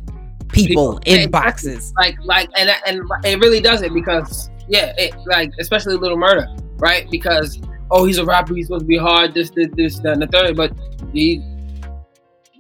people, 0.52 1.00
in 1.06 1.30
boxes 1.30 1.94
like 1.98 2.16
like 2.24 2.50
and 2.58 2.70
and 2.86 3.02
it 3.24 3.40
really 3.40 3.62
doesn't 3.62 3.94
because 3.94 4.50
yeah, 4.68 4.94
it 4.98 5.16
like 5.26 5.52
especially 5.60 5.96
Little 5.96 6.18
Murder, 6.18 6.48
right? 6.78 7.10
Because 7.10 7.60
oh 7.92 8.06
he's 8.06 8.18
a 8.18 8.26
rapper, 8.26 8.54
he's 8.56 8.68
supposed 8.68 8.84
to 8.84 8.88
be 8.88 8.98
hard, 8.98 9.34
this, 9.34 9.50
this, 9.50 9.70
this, 9.74 10.00
that, 10.00 10.14
and 10.14 10.22
the 10.22 10.28
third, 10.28 10.56
but 10.56 10.72
he 11.12 11.42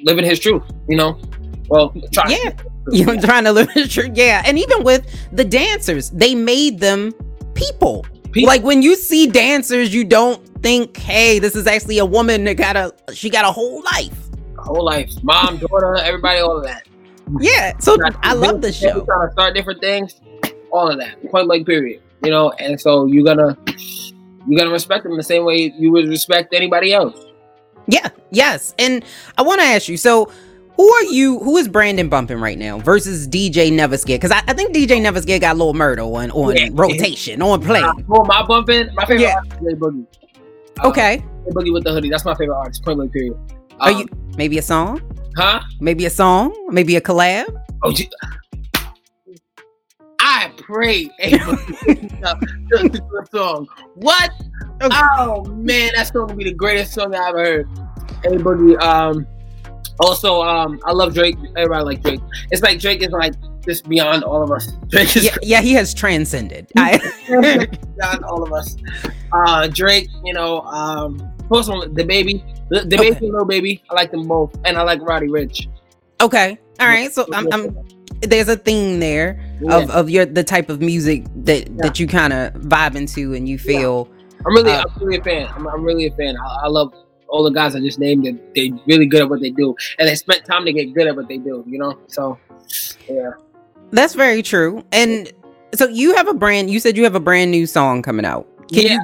living 0.01 0.25
his 0.25 0.39
truth, 0.39 0.63
you 0.87 0.97
know. 0.97 1.19
Well, 1.67 1.93
try 2.11 2.23
yeah 2.29 2.51
you 2.91 3.05
know 3.05 3.19
trying 3.19 3.43
to 3.43 3.51
live 3.51 3.69
his 3.71 3.93
truth, 3.93 4.11
yeah 4.15 4.41
and 4.43 4.57
even 4.57 4.83
with 4.83 5.05
the 5.31 5.43
dancers 5.43 6.09
they 6.09 6.33
made 6.33 6.79
them 6.79 7.11
people 7.53 8.03
People. 8.31 8.47
like 8.47 8.63
when 8.63 8.81
you 8.81 8.95
see 8.95 9.27
dancers 9.27 9.93
you 9.93 10.03
don't 10.03 10.43
think 10.63 10.97
hey 10.97 11.37
this 11.37 11.55
is 11.55 11.67
actually 11.67 11.99
a 11.99 12.05
woman 12.05 12.43
that 12.45 12.55
got 12.55 12.75
a 12.75 12.91
she 13.13 13.29
got 13.29 13.45
a 13.45 13.51
whole 13.51 13.83
life 13.83 14.29
whole 14.59 14.85
life, 14.85 15.11
mom, 15.23 15.57
daughter, 15.57 15.95
everybody, 15.95 16.39
all 16.39 16.57
of 16.57 16.63
that. 16.63 16.87
Yeah 17.39 17.77
so 17.79 17.95
i 18.23 18.33
love 18.33 18.61
the 18.61 18.71
show 18.71 19.03
Trying 19.05 19.27
to 19.27 19.31
start 19.33 19.53
different 19.55 19.81
things, 19.81 20.19
all 20.71 20.89
of 20.89 20.97
that, 20.99 21.15
point 21.31 21.47
blank, 21.47 21.65
period. 21.67 22.01
You 22.23 22.31
know, 22.31 22.51
and 22.51 22.79
so 22.79 23.05
you're 23.05 23.23
gonna 23.23 23.57
you 24.47 24.57
gotta 24.57 24.69
respect 24.71 25.03
them 25.03 25.15
the 25.17 25.23
same 25.23 25.45
way 25.45 25.73
you 25.77 25.91
would 25.91 26.07
respect 26.07 26.53
anybody 26.53 26.91
else. 26.93 27.15
Yeah, 27.87 28.09
yes. 28.31 28.73
And 28.77 29.03
I 29.37 29.41
want 29.41 29.61
to 29.61 29.65
ask 29.65 29.87
you 29.87 29.97
so 29.97 30.31
who 30.75 30.89
are 30.93 31.03
you? 31.03 31.39
Who 31.39 31.57
is 31.57 31.67
Brandon 31.67 32.07
bumping 32.09 32.39
right 32.39 32.57
now 32.57 32.79
versus 32.79 33.27
DJ 33.27 33.71
Never 33.71 33.97
Scared? 33.97 34.21
Because 34.21 34.31
I, 34.31 34.41
I 34.47 34.53
think 34.53 34.73
DJ 34.75 35.01
Never 35.01 35.21
Scared 35.21 35.41
got 35.41 35.55
a 35.55 35.57
little 35.57 35.73
murder 35.73 36.01
on 36.03 36.31
on 36.31 36.55
Yeah. 36.55 36.69
rotation 36.71 37.41
on 37.41 37.61
play. 37.61 37.81
Uh, 37.81 37.93
who 38.07 38.21
am 38.23 38.31
I 38.31 38.43
bumping? 38.45 38.93
My 38.95 39.05
favorite 39.05 39.21
Yeah. 39.23 39.35
artist 39.35 39.57
is 39.61 39.73
A 39.73 39.75
Boogie. 39.75 40.05
Uh, 40.83 40.87
Okay, 40.89 41.23
A 41.47 41.51
Boogie 41.53 41.73
with 41.73 41.83
the 41.83 41.91
hoodie. 41.91 42.09
That's 42.09 42.23
my 42.25 42.33
favorite 42.35 42.55
artist. 42.57 42.83
Point 42.85 42.97
blank 42.97 43.11
period. 43.13 43.37
are 43.81 43.91
Um, 43.91 43.99
you 43.99 44.05
maybe 44.37 44.57
a 44.57 44.61
song? 44.61 45.01
Huh? 45.35 45.61
Maybe 45.79 46.05
a 46.05 46.09
song? 46.09 46.53
Maybe 46.69 46.95
a 46.95 47.01
collab? 47.01 47.45
Oh, 47.83 47.91
gee. 47.91 48.09
I 50.19 50.51
pray 50.57 51.09
A 51.19 51.31
Boogie 51.31 52.21
does 52.69 52.83
the 52.83 53.27
song. 53.31 53.67
What? 53.95 54.31
Okay. 54.81 54.95
Oh 55.17 55.43
man, 55.45 55.91
that's 55.95 56.11
going 56.11 56.29
to 56.29 56.35
be 56.35 56.43
the 56.43 56.53
greatest 56.53 56.93
song 56.93 57.15
I 57.15 57.29
ever 57.29 57.43
heard. 57.43 57.69
A 58.25 58.29
Boogie. 58.37 58.79
Um. 58.81 59.25
Also, 60.01 60.41
um, 60.41 60.79
I 60.85 60.93
love 60.93 61.13
Drake. 61.13 61.35
Everybody 61.57 61.83
like 61.83 62.01
Drake. 62.01 62.21
It's 62.51 62.61
like 62.61 62.79
Drake 62.79 63.01
is 63.01 63.09
like 63.09 63.33
just 63.65 63.87
beyond 63.89 64.23
all 64.23 64.41
of 64.41 64.51
us. 64.51 64.71
Drake 64.87 65.15
is 65.17 65.25
Yeah, 65.25 65.35
yeah, 65.41 65.61
he 65.61 65.73
has 65.73 65.93
transcended. 65.93 66.71
I, 66.77 66.99
beyond 67.27 68.23
all 68.23 68.43
of 68.43 68.53
us. 68.53 68.77
Uh, 69.33 69.67
Drake, 69.67 70.07
you 70.23 70.33
know, 70.33 70.61
um, 70.61 71.19
first 71.51 71.69
one, 71.69 71.93
the 71.93 72.05
baby, 72.05 72.43
the, 72.69 72.81
the 72.81 72.99
Okay. 72.99 73.11
baby, 73.11 73.27
and 73.27 73.47
baby. 73.47 73.83
I 73.89 73.93
like 73.95 74.11
them 74.11 74.27
both, 74.27 74.55
and 74.65 74.77
I 74.77 74.83
like 74.83 75.01
Roddy 75.01 75.27
Ricch. 75.27 75.67
okay, 76.21 76.57
all 76.79 76.87
right. 76.87 77.11
So 77.11 77.25
I'm, 77.33 77.51
I'm 77.53 77.77
there's 78.21 78.49
a 78.49 78.57
theme 78.57 78.99
there 78.99 79.39
Yeah. 79.61 79.77
of, 79.77 79.89
of 79.91 80.09
your 80.09 80.25
the 80.25 80.43
type 80.43 80.69
of 80.69 80.81
music 80.81 81.25
that 81.43 81.77
that 81.77 81.99
you 81.99 82.07
kind 82.07 82.33
of 82.33 82.53
vibe 82.53 82.95
into 82.95 83.33
and 83.33 83.47
you 83.47 83.57
feel. 83.57 84.09
I'm 84.45 84.53
really, 84.53 84.71
uh, 84.71 84.83
I'm 84.83 85.03
really 85.05 85.17
a 85.17 85.23
fan. 85.23 85.47
I'm, 85.53 85.67
I'm 85.67 85.83
really 85.83 86.05
a 86.07 86.11
fan. 86.11 86.35
I, 86.37 86.65
I 86.65 86.67
love 86.67 86.93
all 87.27 87.43
the 87.43 87.51
guys 87.51 87.75
I 87.75 87.79
just 87.79 87.99
named. 87.99 88.23
They 88.25 88.37
they 88.55 88.71
really 88.87 89.05
good 89.05 89.21
at 89.21 89.29
what 89.29 89.41
they 89.41 89.49
do, 89.51 89.75
and 89.97 90.07
they 90.07 90.15
spent 90.15 90.45
time 90.45 90.65
to 90.65 90.73
get 90.73 90.93
good 90.93 91.07
at 91.07 91.15
what 91.15 91.27
they 91.27 91.37
do. 91.37 91.63
You 91.67 91.79
know, 91.79 91.99
so 92.07 92.37
yeah. 93.09 93.31
That's 93.91 94.13
very 94.13 94.41
true. 94.43 94.83
And 94.91 95.31
so 95.73 95.87
you 95.87 96.15
have 96.15 96.27
a 96.27 96.33
brand. 96.33 96.69
You 96.69 96.79
said 96.79 96.95
you 96.95 97.03
have 97.03 97.15
a 97.15 97.19
brand 97.19 97.51
new 97.51 97.65
song 97.65 98.01
coming 98.01 98.25
out. 98.25 98.47
Can 98.71 98.83
yeah, 98.83 98.93
you 98.93 99.01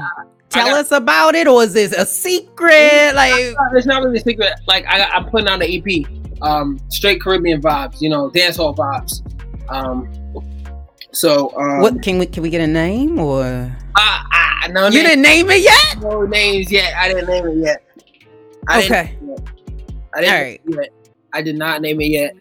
tell 0.56 0.70
got- 0.72 0.80
us 0.80 0.92
about 0.92 1.36
it, 1.36 1.48
or 1.48 1.64
is 1.64 1.74
this 1.74 1.92
a 1.94 2.06
secret? 2.06 3.14
Like, 3.16 3.54
it's 3.74 3.86
not 3.86 4.04
really 4.04 4.18
a 4.18 4.22
secret. 4.24 4.54
Like 4.68 4.86
I, 4.88 5.04
I'm 5.04 5.26
putting 5.30 5.48
out 5.48 5.62
an 5.62 5.70
EP, 5.70 6.06
um, 6.42 6.80
straight 6.90 7.22
Caribbean 7.22 7.62
vibes. 7.62 8.02
You 8.02 8.10
know, 8.10 8.30
dance 8.32 8.56
hall 8.58 8.74
vibes. 8.76 9.22
Um, 9.70 10.12
so 11.12 11.54
um, 11.58 11.80
what 11.82 12.02
can 12.02 12.20
we 12.20 12.26
can 12.26 12.44
we 12.44 12.50
get 12.50 12.62
a 12.62 12.68
name 12.68 13.20
or 13.20 13.72
Ah, 13.98 14.28
ah, 14.34 14.68
no, 14.72 14.88
you 14.88 14.92
names, 14.92 15.10
didn't 15.10 15.22
name 15.22 15.50
it 15.50 15.62
yet? 15.62 16.00
no 16.02 16.24
names 16.24 16.72
yet. 16.72 16.94
I 16.98 17.08
didn't 17.08 17.28
name 17.28 17.46
it 17.48 17.58
yet. 17.58 17.84
I 18.68 18.82
didn't 18.82 18.92
Okay, 18.92 19.12
it 19.14 19.28
yet. 19.30 19.40
I 20.14 20.22
didn't 20.22 20.66
name 20.66 20.80
it 20.80 20.84
yet. 20.84 20.92
I 21.34 21.42
did 21.42 21.58
not 21.58 21.82
name 21.82 22.02
it 22.02 22.08
yet. 22.08 22.34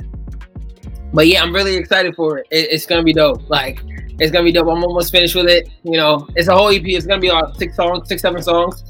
But 1.12 1.29
yeah, 1.29 1.43
I'm 1.43 1.55
really 1.55 1.77
excited 1.77 2.17
for 2.17 2.39
it. 2.39 2.47
it. 2.51 2.73
It's 2.73 2.87
gonna 2.87 3.05
be 3.05 3.12
dope. 3.12 3.49
Like 3.49 3.81
it's 4.21 4.31
gonna 4.31 4.45
be 4.45 4.53
dope. 4.53 4.69
I'm 4.69 4.83
almost 4.85 5.11
finished 5.12 5.35
with 5.35 5.47
it. 5.49 5.69
You 5.83 5.93
know, 5.99 6.27
it's 6.37 6.49
a 6.49 6.55
whole 6.55 6.69
EP. 6.69 6.83
It's 6.85 7.07
gonna 7.07 7.21
be 7.21 7.31
like 7.31 7.55
six 7.57 7.77
songs, 7.77 8.09
six, 8.09 8.23
seven 8.23 8.43
songs. 8.43 8.83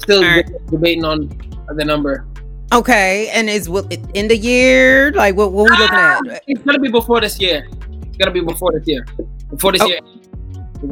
Still 0.00 0.22
Alright. 0.22 0.46
de- 0.46 0.58
debating 0.70 1.04
on 1.04 1.28
the 1.74 1.84
number. 1.84 2.26
okay. 2.72 3.28
And 3.32 3.48
is 3.50 3.68
what 3.68 3.92
in 4.14 4.28
the 4.28 4.36
year? 4.36 5.12
Like, 5.12 5.36
what 5.36 5.52
what 5.52 5.64
we 5.70 5.76
looking 5.76 5.88
Ah, 5.96 6.20
at? 6.30 6.42
It's 6.46 6.62
gonna 6.62 6.78
be 6.78 6.90
before 6.90 7.20
this 7.20 7.40
year. 7.40 7.66
It's 8.06 8.16
gonna 8.18 8.30
be 8.32 8.40
before 8.40 8.72
this 8.72 8.86
year. 8.86 9.04
Before 9.50 9.72
this 9.72 9.82
Oh. 9.82 9.86
year. 9.86 10.00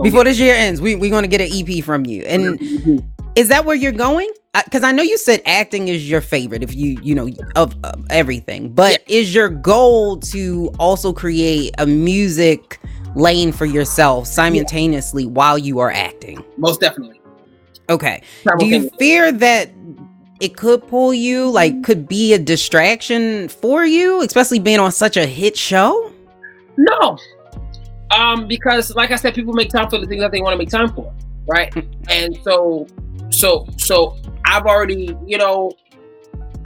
Before 0.03 0.25
this 0.25 0.39
year 0.39 0.55
ends, 0.55 0.81
we 0.81 0.95
we 0.97 1.11
gonna 1.11 1.29
get 1.29 1.41
an 1.41 1.49
EP 1.53 1.81
from 1.85 2.07
you. 2.07 2.23
And 2.23 3.03
is 3.37 3.49
that 3.49 3.65
where 3.65 3.77
you're 3.77 3.93
going? 3.93 4.31
Because 4.65 4.83
I 4.85 4.93
know 4.93 5.03
you 5.03 5.19
said 5.19 5.43
acting 5.47 5.89
is 5.89 6.09
your 6.09 6.21
favorite, 6.21 6.63
if 6.63 6.75
you 6.75 6.97
you 7.03 7.15
know 7.15 7.29
of, 7.57 7.75
of 7.85 8.05
everything. 8.09 8.71
But 8.73 9.03
is 9.09 9.35
your 9.35 9.49
goal 9.49 10.17
to 10.33 10.71
also 10.79 11.13
create 11.13 11.75
a 11.79 11.87
music 11.87 12.81
lane 13.15 13.53
for 13.53 13.67
yourself 13.67 14.27
simultaneously 14.27 15.27
while 15.27 15.59
you 15.59 15.79
are 15.79 15.91
acting? 15.91 16.45
most 16.57 16.81
definitely. 16.81 17.21
Okay. 17.89 18.23
Do 18.59 18.67
you 18.67 18.89
fear 18.99 19.31
that 19.31 19.71
it 20.41 20.57
could 20.57 20.87
pull 20.89 21.13
you, 21.13 21.51
like, 21.51 21.83
could 21.85 22.09
be 22.09 22.33
a 22.33 22.39
distraction 22.39 23.49
for 23.49 23.85
you, 23.85 24.23
especially 24.23 24.59
being 24.59 24.79
on 24.79 24.91
such 24.93 25.17
a 25.17 25.27
hit 25.27 25.57
show? 25.57 26.13
No. 26.77 27.19
Um, 28.11 28.47
because 28.47 28.95
like 28.95 29.11
I 29.11 29.17
said, 29.17 29.35
people 29.35 29.53
make 29.53 29.71
time 29.71 29.89
for 29.91 29.99
the 29.99 30.07
things 30.07 30.21
that 30.23 30.33
they 30.33 30.41
want 30.41 30.55
to 30.55 30.59
make 30.59 30.71
time 30.71 30.93
for, 30.95 31.13
right? 31.47 31.75
and 32.09 32.39
so, 32.43 32.87
so, 33.31 33.67
so 33.77 34.17
I've 34.45 34.67
already, 34.67 35.17
you 35.27 35.39
know, 35.39 35.73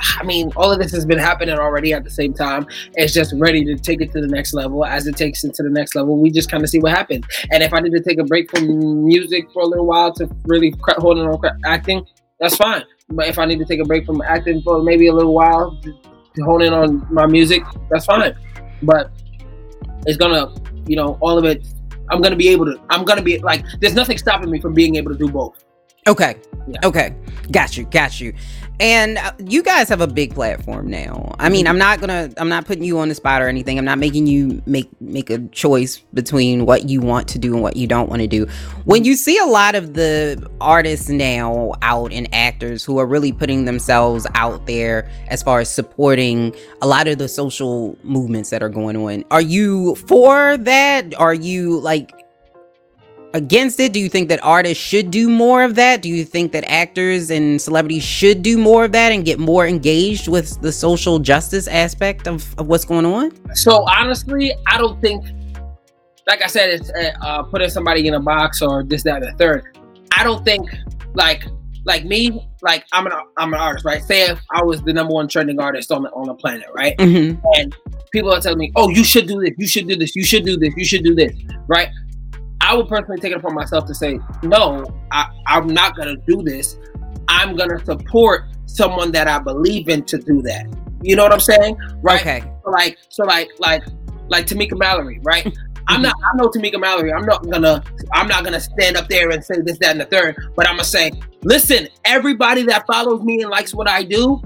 I 0.01 0.25
mean, 0.25 0.53
all 0.57 0.71
of 0.71 0.79
this 0.79 0.93
has 0.93 1.05
been 1.05 1.19
happening 1.19 1.59
already 1.59 1.93
at 1.93 2.05
the 2.05 2.11
same 2.11 2.33
time. 2.33 2.67
It's 2.95 3.13
just 3.13 3.35
ready 3.37 3.65
to 3.65 3.77
take 3.77 4.01
it 4.01 4.13
to 4.13 4.21
the 4.21 4.29
next 4.29 4.55
level. 4.55 4.85
As 4.85 5.07
it 5.07 5.17
takes 5.17 5.45
it 5.45 5.55
to 5.55 5.63
the 5.63 5.71
next 5.71 5.95
level, 5.95 6.21
we 6.21 6.31
just 6.31 6.51
kind 6.51 6.63
of 6.63 6.71
see 6.71 6.79
what 6.79 6.93
happens. 6.93 7.25
And 7.51 7.63
if 7.63 7.73
I 7.73 7.81
need 7.81 7.93
to 7.93 8.01
take 8.01 8.19
a 8.19 8.25
break 8.25 8.51
from 8.51 9.05
music 9.05 9.51
for 9.53 9.63
a 9.63 9.67
little 9.67 9.87
while 9.87 10.13
to 10.15 10.29
really 10.45 10.75
hold 10.99 11.19
on 11.19 11.61
acting, 11.65 12.07
that's 12.41 12.57
fine. 12.57 12.85
But 13.11 13.29
if 13.29 13.39
I 13.39 13.47
need 13.47 13.59
to 13.59 13.65
take 13.65 13.81
a 13.81 13.85
break 13.85 14.07
from 14.07 14.21
acting 14.23 14.63
for 14.63 14.83
maybe 14.83 15.09
a 15.09 15.13
little 15.13 15.35
while 15.35 15.77
to, 15.83 15.93
to 16.35 16.43
hone 16.45 16.63
in 16.63 16.73
on 16.73 17.07
my 17.13 17.27
music, 17.27 17.63
that's 17.91 18.05
fine. 18.05 18.35
But 18.83 19.11
it's 20.07 20.17
gonna, 20.17 20.55
you 20.87 20.97
know, 20.97 21.19
all 21.21 21.39
of 21.39 21.45
it. 21.45 21.67
I'm 22.11 22.23
gonna 22.23 22.37
be 22.37 22.49
able 22.49 22.67
to. 22.67 22.81
I'm 22.91 23.05
gonna 23.05 23.23
be 23.23 23.39
like. 23.39 23.65
There's 23.81 23.95
nothing 23.95 24.17
stopping 24.19 24.51
me 24.51 24.61
from 24.61 24.73
being 24.73 24.95
able 24.95 25.13
to 25.13 25.19
do 25.19 25.29
both. 25.29 25.65
Okay. 26.07 26.37
Yeah. 26.69 26.79
Okay. 26.85 27.15
Got 27.51 27.77
you. 27.77 27.85
Got 27.85 28.21
you. 28.21 28.33
And 28.81 29.19
uh, 29.19 29.33
you 29.39 29.63
guys 29.63 29.89
have 29.89 30.01
a 30.01 30.07
big 30.07 30.35
platform 30.35 30.89
now. 30.89 31.35
I 31.39 31.49
mean, 31.49 31.67
I'm 31.67 31.79
not 31.79 32.01
gonna. 32.01 32.31
I'm 32.37 32.49
not 32.49 32.65
putting 32.65 32.85
you 32.85 32.99
on 33.01 33.09
the 33.09 33.15
spot 33.15 33.43
or 33.43 33.49
anything. 33.49 33.77
I'm 33.79 33.85
not 33.85 33.99
making 33.99 34.29
you 34.29 34.63
make 34.67 34.89
make 35.01 35.31
a 35.31 35.39
choice 35.49 35.99
between 36.15 36.65
what 36.65 36.89
you 36.89 37.01
want 37.01 37.27
to 37.29 37.39
do 37.39 37.55
and 37.55 37.63
what 37.63 37.77
you 37.77 37.89
don't 37.89 38.09
want 38.09 38.23
to 38.23 38.29
do. 38.29 38.47
When 38.85 39.05
you 39.05 39.17
see 39.17 39.37
a 39.39 39.47
lot 39.47 39.75
of 39.75 39.95
the 39.95 40.49
artists 40.61 41.09
now 41.09 41.75
out 41.83 42.13
and 42.13 42.33
actors 42.33 42.85
who 42.85 42.99
are 42.99 43.07
really 43.07 43.33
putting 43.33 43.65
themselves 43.65 44.27
out 44.35 44.67
there 44.67 45.11
as 45.27 45.43
far 45.43 45.59
as 45.59 45.69
supporting 45.69 46.55
a 46.81 46.87
lot 46.87 47.09
of 47.09 47.19
the 47.19 47.29
social 47.29 47.99
movements 48.05 48.51
that 48.51 48.63
are 48.63 48.69
going 48.69 48.97
on, 48.97 49.25
are 49.33 49.43
you 49.43 49.97
for 49.97 50.57
that? 50.57 51.19
Are 51.19 51.35
you 51.35 51.81
like 51.81 52.13
against 53.35 53.81
it? 53.81 53.93
Do 53.93 54.01
you 54.01 54.09
think 54.09 54.29
that 54.29 54.43
artists 54.43 54.83
should 54.83 55.11
do 55.11 55.29
more 55.29 55.63
of 55.63 55.75
that? 55.77 56.03
Do 56.03 56.09
you 56.09 56.25
think 56.25 56.53
that 56.53 56.65
actors 56.65 57.31
and 57.31 57.61
celebrities 57.61 58.03
should 58.03 58.43
do 58.43 58.59
more 58.59 58.85
of 58.85 58.93
that 58.93 59.13
and 59.13 59.25
get 59.25 59.39
more 59.39 59.67
engaged 59.67 60.29
with 60.29 60.61
the 60.61 60.73
social 60.73 61.19
justice 61.19 61.69
aspect 61.69 62.27
of, 62.27 62.59
of 62.59 62.69
what's 62.69 62.85
going 62.85 63.07
on? 63.07 63.33
So 63.55 63.85
honestly, 63.89 64.53
I 64.67 64.79
don't 64.79 65.01
think. 65.01 65.25
Like 66.27 66.43
I 66.43 66.47
said, 66.47 66.69
it's 66.69 66.91
uh, 66.91 67.13
uh, 67.23 67.43
putting 67.45 67.71
somebody 67.71 68.07
in 68.07 68.13
a 68.13 68.21
box 68.21 68.61
or 68.61 68.85
this, 68.85 69.03
that, 69.05 69.23
and 69.23 69.33
the 69.33 69.39
third. 69.39 69.79
I 70.13 70.23
don't 70.23 70.45
think 70.45 70.69
like 71.15 71.47
like 71.87 72.05
me, 72.05 72.47
like 72.61 72.85
I'm 72.93 73.07
an 73.07 73.13
I'm 73.39 73.55
an 73.55 73.61
artist, 73.61 73.87
right? 73.87 74.03
Say 74.03 74.29
if 74.29 74.39
I 74.51 74.63
was 74.63 74.83
the 74.83 74.93
number 74.93 75.15
one 75.15 75.27
trending 75.27 75.59
artist 75.59 75.91
on 75.91 76.03
the 76.03 76.11
on 76.11 76.27
the 76.27 76.35
planet, 76.35 76.67
right? 76.75 76.95
Mm-hmm. 76.99 77.41
and 77.55 77.75
people 78.13 78.31
are 78.33 78.41
telling 78.41 78.59
me, 78.59 78.71
"Oh, 78.77 78.91
you 78.91 79.05
should 79.05 79.27
do 79.27 79.41
this. 79.41 79.53
You 79.57 79.67
should 79.67 79.89
do 79.89 79.97
this. 79.97 80.15
You 80.15 80.25
should 80.25 80.45
do 80.45 80.59
this. 80.59 80.75
You 80.77 80.85
should 80.85 81.03
do 81.03 81.15
this." 81.15 81.33
Right? 81.67 81.89
I 82.69 82.75
would 82.75 82.87
personally 82.87 83.19
take 83.19 83.33
it 83.33 83.39
upon 83.39 83.55
myself 83.55 83.87
to 83.87 83.95
say, 83.95 84.21
"No, 84.43 84.85
I, 85.11 85.31
I'm 85.47 85.69
not 85.69 85.97
gonna 85.97 86.17
do 86.27 86.43
this. 86.43 86.79
I'm 87.27 87.57
gonna 87.57 87.83
support 87.83 88.45
someone 88.67 89.11
that 89.13 89.27
I 89.27 89.39
believe 89.39 89.89
in 89.89 90.05
to 90.05 90.19
do 90.19 90.43
that." 90.43 90.67
You 91.03 91.17
know 91.17 91.23
what 91.23 91.33
I'm 91.33 91.41
saying? 91.41 91.79
Right? 92.03 92.21
Okay. 92.21 92.53
So 92.65 92.71
like, 92.71 92.99
so 93.09 93.25
like, 93.25 93.49
like, 93.59 93.85
like 94.29 94.47
Tamika 94.47 94.79
Mallory, 94.79 95.19
right? 95.23 95.53
Mm-hmm. 95.89 95.97
I'm 95.97 96.03
not. 96.03 96.15
I 96.23 96.37
know 96.37 96.49
Tamika 96.51 96.79
Mallory. 96.79 97.15
I'm 97.15 97.25
not 97.25 97.51
gonna. 97.51 97.83
I'm 98.13 98.27
not 98.27 98.45
gonna 98.45 98.61
stand 98.61 98.99
up 98.99 99.09
there 99.09 99.31
and 99.31 99.43
say 99.43 99.55
this, 99.63 99.79
that, 99.79 99.93
and 99.93 100.01
the 100.01 100.05
third. 100.05 100.37
But 100.55 100.69
I'm 100.69 100.75
gonna 100.75 100.85
say, 100.85 101.11
listen, 101.45 101.89
everybody 102.05 102.63
that 102.65 102.87
follows 102.87 103.23
me 103.23 103.41
and 103.41 103.51
likes 103.51 103.73
what 103.73 103.89
I 103.89 104.03
do, 104.03 104.43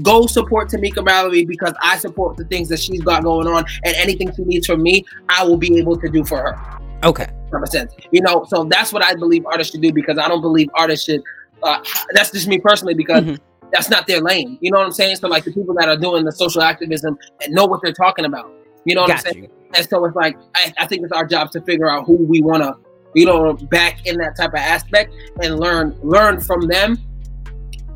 go 0.00 0.26
support 0.26 0.70
Tamika 0.70 1.04
Mallory 1.04 1.44
because 1.44 1.74
I 1.82 1.98
support 1.98 2.38
the 2.38 2.44
things 2.44 2.70
that 2.70 2.80
she's 2.80 3.02
got 3.02 3.24
going 3.24 3.46
on, 3.46 3.66
and 3.84 3.94
anything 3.96 4.34
she 4.34 4.44
needs 4.44 4.66
from 4.66 4.82
me, 4.82 5.04
I 5.28 5.44
will 5.44 5.58
be 5.58 5.76
able 5.76 6.00
to 6.00 6.08
do 6.08 6.24
for 6.24 6.38
her. 6.38 6.80
Okay. 7.04 7.26
Sense, 7.64 7.94
you 8.10 8.20
know. 8.20 8.44
So 8.48 8.64
that's 8.64 8.92
what 8.92 9.04
I 9.04 9.14
believe 9.14 9.46
artists 9.46 9.72
should 9.72 9.82
do 9.82 9.92
because 9.92 10.18
I 10.18 10.28
don't 10.28 10.42
believe 10.42 10.68
artists 10.74 11.06
should. 11.06 11.22
Uh, 11.62 11.82
that's 12.12 12.30
just 12.30 12.46
me 12.48 12.58
personally 12.58 12.94
because 12.94 13.24
Mhm. 13.24 13.38
that's 13.72 13.88
not 13.88 14.06
their 14.06 14.20
lane. 14.20 14.58
You 14.60 14.70
know 14.70 14.78
what 14.78 14.86
I'm 14.86 14.92
saying? 14.92 15.16
So 15.16 15.28
like 15.28 15.44
the 15.44 15.52
people 15.52 15.74
that 15.76 15.88
are 15.88 15.96
doing 15.96 16.24
the 16.24 16.32
social 16.32 16.62
activism 16.62 17.16
and 17.42 17.54
know 17.54 17.64
what 17.64 17.80
they're 17.82 17.92
talking 17.92 18.24
about. 18.26 18.50
You 18.84 18.94
know 18.94 19.02
what 19.02 19.10
I'm 19.12 19.18
saying? 19.18 19.44
you. 19.44 19.50
And 19.74 19.88
so 19.88 20.04
it's 20.04 20.14
like 20.16 20.36
I, 20.54 20.72
I 20.78 20.86
think 20.86 21.02
it's 21.02 21.12
our 21.12 21.26
job 21.26 21.50
to 21.52 21.60
figure 21.62 21.88
out 21.88 22.04
who 22.06 22.16
we 22.16 22.40
want 22.40 22.62
to, 22.62 22.76
you 23.14 23.24
know, 23.26 23.54
back 23.54 24.06
in 24.06 24.18
that 24.18 24.36
type 24.36 24.50
of 24.50 24.60
aspect 24.60 25.12
and 25.42 25.58
learn 25.58 25.98
learn 26.02 26.40
from 26.40 26.68
them 26.68 26.98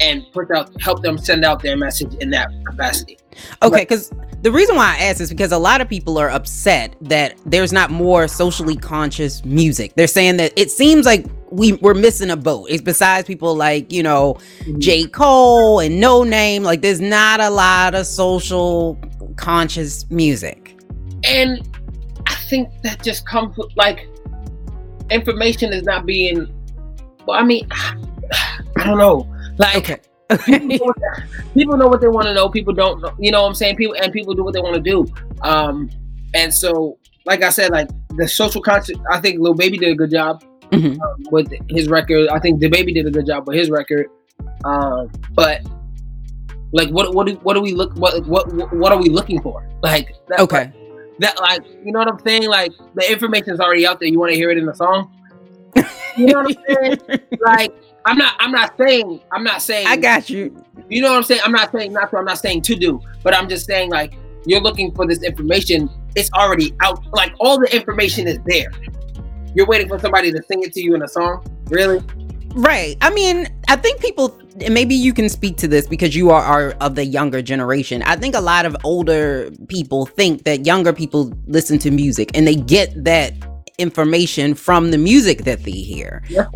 and 0.00 0.24
put 0.32 0.50
out 0.50 0.70
help 0.80 1.02
them 1.02 1.18
send 1.18 1.44
out 1.44 1.62
their 1.62 1.76
message 1.76 2.14
in 2.16 2.30
that 2.30 2.50
capacity. 2.66 3.18
Okay, 3.62 3.82
because 3.82 4.10
the 4.42 4.50
reason 4.50 4.76
why 4.76 4.96
I 4.98 5.04
ask 5.04 5.20
is 5.20 5.30
because 5.30 5.52
a 5.52 5.58
lot 5.58 5.80
of 5.80 5.88
people 5.88 6.18
are 6.18 6.30
upset 6.30 6.96
that 7.02 7.38
there's 7.46 7.72
not 7.72 7.90
more 7.90 8.26
socially 8.26 8.76
conscious 8.76 9.44
music. 9.44 9.92
They're 9.96 10.06
saying 10.06 10.38
that 10.38 10.52
it 10.56 10.70
seems 10.70 11.06
like 11.06 11.26
we 11.50 11.74
we're 11.74 11.94
missing 11.94 12.30
a 12.30 12.36
boat. 12.36 12.68
It's 12.70 12.82
besides 12.82 13.26
people 13.26 13.54
like 13.54 13.92
you 13.92 14.02
know 14.02 14.34
mm-hmm. 14.60 14.78
J 14.78 15.04
Cole 15.06 15.80
and 15.80 16.00
No 16.00 16.22
Name. 16.24 16.62
Like 16.62 16.80
there's 16.80 17.00
not 17.00 17.40
a 17.40 17.50
lot 17.50 17.94
of 17.94 18.06
social 18.06 18.98
conscious 19.36 20.08
music. 20.10 20.76
and 21.24 21.66
I 22.26 22.34
think 22.34 22.70
that 22.82 23.02
just 23.02 23.26
comes 23.26 23.56
with 23.56 23.70
like 23.76 24.08
information 25.10 25.72
is 25.72 25.82
not 25.82 26.06
being. 26.06 26.46
Well, 27.26 27.38
I 27.38 27.44
mean, 27.44 27.66
I 27.72 28.84
don't 28.84 28.98
know. 28.98 29.26
Like 29.60 29.76
Okay. 29.76 29.98
people, 30.46 30.68
know 30.68 30.78
what 30.86 30.96
they, 31.00 31.52
people 31.60 31.76
know 31.76 31.88
what 31.88 32.00
they 32.00 32.06
want 32.08 32.26
to 32.28 32.34
know. 32.34 32.48
People 32.48 32.72
don't 32.72 33.00
know. 33.02 33.12
You 33.18 33.32
know 33.32 33.42
what 33.42 33.48
I'm 33.48 33.54
saying? 33.54 33.74
People 33.76 33.96
and 34.00 34.12
people 34.12 34.32
do 34.34 34.44
what 34.44 34.54
they 34.54 34.60
want 34.60 34.76
to 34.76 34.80
do. 34.80 35.04
Um, 35.42 35.90
and 36.34 36.54
so, 36.54 36.98
like 37.26 37.42
I 37.42 37.50
said, 37.50 37.70
like 37.72 37.88
the 38.16 38.28
social 38.28 38.62
conscious. 38.62 38.96
I 39.10 39.20
think 39.20 39.40
Lil 39.40 39.54
Baby 39.54 39.76
did 39.78 39.90
a 39.90 39.94
good 39.96 40.10
job 40.12 40.44
Mhm. 40.70 41.00
um, 41.00 41.24
with 41.32 41.52
his 41.68 41.88
record. 41.88 42.28
I 42.28 42.38
think 42.38 42.60
the 42.60 42.68
Baby 42.68 42.92
did 42.94 43.06
a 43.06 43.10
good 43.10 43.26
job 43.26 43.48
with 43.48 43.56
his 43.56 43.70
record. 43.70 44.06
Um, 44.64 45.10
but 45.34 45.62
like, 46.72 46.90
what 46.90 47.12
what 47.12 47.26
do, 47.26 47.34
what 47.42 47.54
do 47.54 47.60
we 47.60 47.72
look 47.72 47.92
what 47.96 48.24
what 48.26 48.72
what 48.72 48.92
are 48.92 48.98
we 49.02 49.08
looking 49.08 49.42
for? 49.42 49.68
Like, 49.82 50.14
that, 50.28 50.38
Okay. 50.46 50.72
that 51.18 51.40
like 51.40 51.64
you 51.84 51.90
know 51.90 51.98
what 51.98 52.08
I'm 52.08 52.20
saying? 52.24 52.48
Like 52.48 52.70
the 52.94 53.10
information 53.10 53.52
is 53.54 53.58
already 53.58 53.84
out 53.84 53.98
there. 53.98 54.08
You 54.08 54.20
want 54.20 54.30
to 54.30 54.36
hear 54.36 54.50
it 54.52 54.58
in 54.58 54.66
the 54.66 54.74
song? 54.74 55.10
You 56.16 56.26
know 56.26 56.42
what 56.42 56.56
I'm 56.56 56.74
saying? 56.76 57.20
like 57.44 57.74
I'm 58.06 58.18
not 58.18 58.34
I'm 58.38 58.52
not 58.52 58.76
saying 58.76 59.20
I'm 59.32 59.44
not 59.44 59.62
saying 59.62 59.86
I 59.86 59.96
got 59.96 60.30
you. 60.30 60.64
you 60.88 61.02
know 61.02 61.10
what 61.10 61.18
I'm 61.18 61.22
saying? 61.22 61.40
I'm 61.44 61.52
not 61.52 61.72
saying 61.72 61.92
not 61.92 62.10
to 62.10 62.18
I'm 62.18 62.24
not 62.24 62.38
saying 62.38 62.62
to 62.62 62.74
do, 62.74 63.00
but 63.22 63.34
I'm 63.34 63.48
just 63.48 63.66
saying 63.66 63.90
like 63.90 64.14
you're 64.46 64.60
looking 64.60 64.94
for 64.94 65.06
this 65.06 65.22
information. 65.22 65.90
It's 66.16 66.30
already 66.32 66.74
out. 66.82 67.04
Like 67.12 67.34
all 67.40 67.60
the 67.60 67.74
information 67.74 68.26
is 68.26 68.38
there. 68.46 68.72
You're 69.54 69.66
waiting 69.66 69.88
for 69.88 69.98
somebody 69.98 70.32
to 70.32 70.42
sing 70.44 70.62
it 70.62 70.72
to 70.74 70.80
you 70.80 70.94
in 70.94 71.02
a 71.02 71.08
song. 71.08 71.44
Really? 71.66 72.02
Right. 72.54 72.96
I 73.00 73.10
mean, 73.10 73.48
I 73.68 73.76
think 73.76 74.00
people 74.00 74.36
and 74.60 74.74
maybe 74.74 74.94
you 74.94 75.12
can 75.12 75.28
speak 75.28 75.56
to 75.58 75.68
this 75.68 75.86
because 75.86 76.16
you 76.16 76.30
are, 76.30 76.42
are 76.42 76.70
of 76.80 76.94
the 76.94 77.04
younger 77.04 77.42
generation. 77.42 78.02
I 78.02 78.16
think 78.16 78.34
a 78.34 78.40
lot 78.40 78.66
of 78.66 78.76
older 78.82 79.50
people 79.68 80.06
think 80.06 80.44
that 80.44 80.66
younger 80.66 80.92
people 80.92 81.32
listen 81.46 81.78
to 81.80 81.90
music 81.90 82.30
and 82.34 82.46
they 82.46 82.56
get 82.56 83.04
that 83.04 83.34
information 83.78 84.54
from 84.54 84.90
the 84.90 84.98
music 84.98 85.44
that 85.44 85.64
they 85.64 85.70
hear 85.70 86.22
Yeah. 86.28 86.46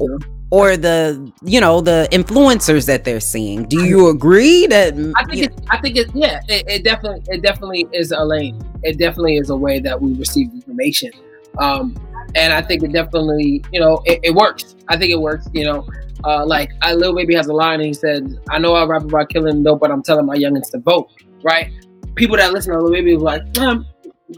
Or 0.51 0.76
the 0.76 1.32
you 1.42 1.61
know 1.61 1.80
the 1.80 2.09
influencers 2.12 2.86
that 2.86 3.05
they're 3.05 3.20
seeing. 3.20 3.64
Do 3.64 3.84
you 3.84 4.09
agree 4.09 4.66
that 4.66 4.95
I 5.16 5.24
think 5.24 5.42
it, 5.45 5.61
I 5.70 5.78
think 5.78 5.97
it 5.97 6.11
yeah, 6.14 6.40
it, 6.49 6.64
it 6.68 6.84
definitely 6.84 7.22
it 7.28 7.42
definitely 7.42 7.86
is 7.92 8.12
a 8.12 8.24
lane. 8.24 8.62
It 8.82 8.99
definitely 8.99 9.36
is 9.36 9.51
a 9.51 9.57
way 9.57 9.80
that 9.80 10.01
we 10.01 10.14
receive 10.14 10.53
information. 10.53 11.11
Um 11.59 11.97
and 12.36 12.53
I 12.53 12.62
think 12.62 12.82
it 12.82 12.92
definitely, 12.92 13.64
you 13.72 13.80
know, 13.80 14.03
it, 14.05 14.20
it 14.22 14.34
works. 14.34 14.74
I 14.88 14.97
think 14.97 15.12
it 15.12 15.20
works, 15.20 15.49
you 15.53 15.64
know. 15.64 15.86
Uh, 16.24 16.45
like 16.47 16.70
I 16.80 16.95
Lil 16.95 17.14
Baby 17.14 17.34
has 17.34 17.49
a 17.49 17.53
line 17.53 17.80
and 17.80 17.86
he 17.86 17.92
said, 17.92 18.38
I 18.49 18.59
know 18.59 18.74
I 18.74 18.84
rap 18.86 19.03
about 19.03 19.28
killing 19.28 19.62
dope, 19.62 19.80
but 19.80 19.90
I'm 19.90 20.03
telling 20.03 20.24
my 20.24 20.36
youngins 20.36 20.70
to 20.70 20.78
vote, 20.78 21.11
right? 21.42 21.70
People 22.14 22.36
that 22.38 22.53
listen 22.53 22.72
to 22.72 22.80
Lil 22.80 22.92
Baby 22.92 23.14
are 23.14 23.18
like, 23.18 23.59
um, 23.59 23.86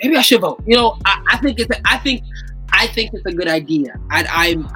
maybe 0.02 0.16
I 0.16 0.22
should 0.22 0.40
vote. 0.40 0.62
You 0.66 0.76
know, 0.76 0.98
I, 1.04 1.22
I 1.32 1.36
think 1.38 1.61
it's 1.61 1.70
I 1.84 1.98
think 1.98 2.24
I 2.78 2.86
think 2.88 3.12
it's 3.14 3.24
a 3.26 3.32
good 3.32 3.48
idea. 3.48 3.98
I 4.10 4.24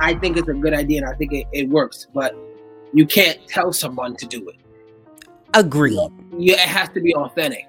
I, 0.00 0.10
I 0.10 0.14
think 0.14 0.36
it's 0.36 0.48
a 0.48 0.54
good 0.54 0.74
idea 0.74 1.02
and 1.02 1.08
I 1.08 1.14
think 1.16 1.32
it, 1.32 1.46
it 1.52 1.68
works, 1.68 2.06
but 2.14 2.34
you 2.92 3.06
can't 3.06 3.38
tell 3.46 3.72
someone 3.72 4.16
to 4.16 4.26
do 4.26 4.48
it 4.48 4.56
agree? 5.54 5.94
yeah, 6.38 6.54
it 6.54 6.60
has 6.60 6.88
to 6.90 7.00
be 7.00 7.14
authentic. 7.14 7.66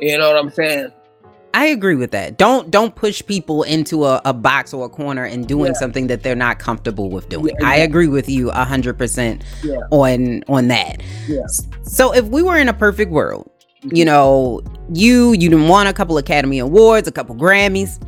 You 0.00 0.18
know 0.18 0.28
what 0.28 0.36
I'm 0.38 0.50
saying? 0.50 0.90
I 1.54 1.66
agree 1.66 1.94
with 1.94 2.10
that. 2.10 2.36
Don't 2.36 2.70
don't 2.70 2.94
push 2.94 3.22
people 3.24 3.62
into 3.62 4.04
a, 4.04 4.20
a 4.26 4.34
box 4.34 4.74
or 4.74 4.84
a 4.84 4.88
corner 4.90 5.24
and 5.24 5.46
doing 5.48 5.72
Yeah. 5.72 5.78
something 5.78 6.08
that 6.08 6.22
they're 6.22 6.34
not 6.36 6.58
comfortable 6.58 7.08
with 7.08 7.28
doing. 7.30 7.54
Yeah, 7.58 7.66
I 7.68 7.76
agree 7.76 8.08
with 8.08 8.28
you 8.28 8.50
a 8.50 8.64
hundred 8.64 8.98
percent 8.98 9.42
on 9.90 10.42
on 10.48 10.68
that. 10.68 11.00
Yeah. 11.28 11.46
So 11.82 12.12
if 12.12 12.26
we 12.26 12.42
were 12.42 12.58
in 12.58 12.68
a 12.68 12.74
perfect 12.74 13.10
world, 13.10 13.50
Mm-hmm. 13.82 13.94
you 13.96 14.04
know, 14.06 14.62
you 14.92 15.32
you 15.32 15.50
didn't 15.50 15.68
won 15.68 15.86
a 15.86 15.92
couple 15.92 16.16
Academy 16.18 16.58
Awards, 16.58 17.06
a 17.06 17.12
couple 17.12 17.34
Grammys. 17.36 18.00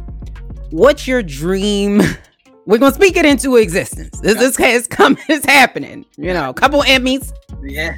What's 0.71 1.07
your 1.07 1.23
dream? 1.23 2.01
We're 2.67 2.79
gonna 2.79 2.95
speak 2.95 3.17
it 3.17 3.25
into 3.25 3.57
existence. 3.57 4.21
This 4.21 4.41
is 4.59 4.87
coming, 4.87 5.19
it's 5.29 5.47
happening. 5.47 6.05
You 6.19 6.35
know, 6.35 6.51
a 6.51 6.55
couple 6.55 6.83
Emmys. 6.83 7.33
Yeah. 7.63 7.97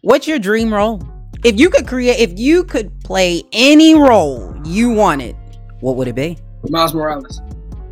What's 0.00 0.26
your 0.26 0.38
dream 0.38 0.72
role? 0.72 1.02
If 1.44 1.60
you 1.60 1.68
could 1.68 1.86
create, 1.86 2.18
if 2.18 2.38
you 2.38 2.64
could 2.64 2.98
play 3.00 3.42
any 3.52 3.94
role 3.94 4.54
you 4.64 4.90
wanted, 4.90 5.36
what 5.80 5.96
would 5.96 6.08
it 6.08 6.14
be? 6.14 6.38
Miles 6.70 6.94
Morales. 6.94 7.40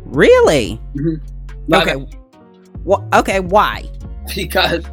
Really? 0.05 0.81
Mm-hmm. 0.95 1.25
Like, 1.67 1.87
Okay. 1.87 2.07
Wha 2.83 3.03
okay. 3.13 3.39
Why? 3.39 3.83
Because 4.35 4.83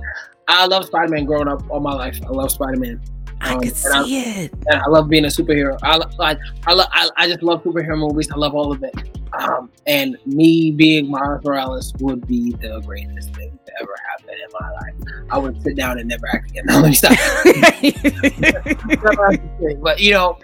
I 0.48 0.66
love 0.66 0.84
Spider 0.84 1.08
Man 1.08 1.24
growing 1.24 1.48
up 1.48 1.62
all 1.70 1.80
my 1.80 1.94
life. 1.94 2.18
I 2.26 2.30
love 2.30 2.50
Spider 2.50 2.78
Man. 2.78 3.00
I 3.44 3.54
Um, 3.54 3.60
could 3.60 3.72
and 3.84 3.94
I- 3.94 4.04
see 4.04 4.18
it. 4.20 4.52
I 4.70 4.88
love 4.88 5.08
being 5.08 5.24
a 5.24 5.28
superhero. 5.28 5.78
I 5.82 5.96
like 6.18 6.38
I 6.66 6.72
love 6.72 6.88
I, 6.92 7.08
I 7.16 7.28
just 7.28 7.42
love 7.42 7.62
superhero 7.62 7.98
movies. 7.98 8.30
I 8.30 8.36
love 8.36 8.54
all 8.54 8.72
of 8.72 8.82
it. 8.82 8.94
Um, 9.34 9.70
and 9.86 10.16
me 10.26 10.70
being 10.70 11.10
Miles 11.10 11.44
Morales 11.44 11.92
would 12.00 12.26
be 12.26 12.52
the 12.52 12.80
greatest 12.86 13.34
thing 13.34 13.58
to 13.66 13.72
ever 13.80 13.94
happen 14.10 14.28
in 14.34 14.50
my 14.60 14.70
life. 14.70 15.24
I 15.30 15.38
would 15.38 15.60
sit 15.62 15.76
down 15.76 15.98
and 15.98 16.08
never 16.08 16.26
act 16.28 16.50
again. 16.50 16.64
No, 16.68 16.80
let 16.80 16.88
me 16.90 16.94
stop. 16.94 17.12
Never 17.92 19.26
act 19.26 19.42
again. 19.60 19.80
but 19.82 20.00
you 20.00 20.12
know, 20.12 20.38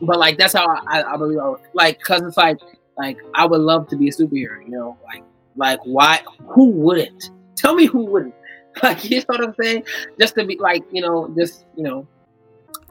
but 0.00 0.18
like 0.18 0.38
that's 0.38 0.52
how 0.54 0.66
I, 0.88 1.02
I 1.02 1.16
believe 1.16 1.38
I 1.38 1.48
would 1.48 1.60
like 1.74 1.98
because 1.98 2.22
it's 2.22 2.36
like 2.36 2.58
like 2.98 3.16
I 3.34 3.46
would 3.46 3.60
love 3.60 3.88
to 3.88 3.96
be 3.96 4.08
a 4.08 4.12
superhero. 4.12 4.62
You 4.64 4.70
know, 4.70 4.98
like 5.04 5.22
like 5.56 5.80
why? 5.84 6.20
Who 6.48 6.70
wouldn't? 6.70 7.30
Tell 7.56 7.74
me 7.74 7.86
who 7.86 8.04
wouldn't? 8.06 8.34
Like 8.82 9.04
you 9.10 9.18
know 9.18 9.24
what 9.26 9.44
I'm 9.44 9.54
saying? 9.60 9.84
Just 10.18 10.34
to 10.36 10.46
be 10.46 10.56
like 10.58 10.82
you 10.90 11.02
know, 11.02 11.28
just 11.36 11.66
you 11.76 11.82
know, 11.84 12.06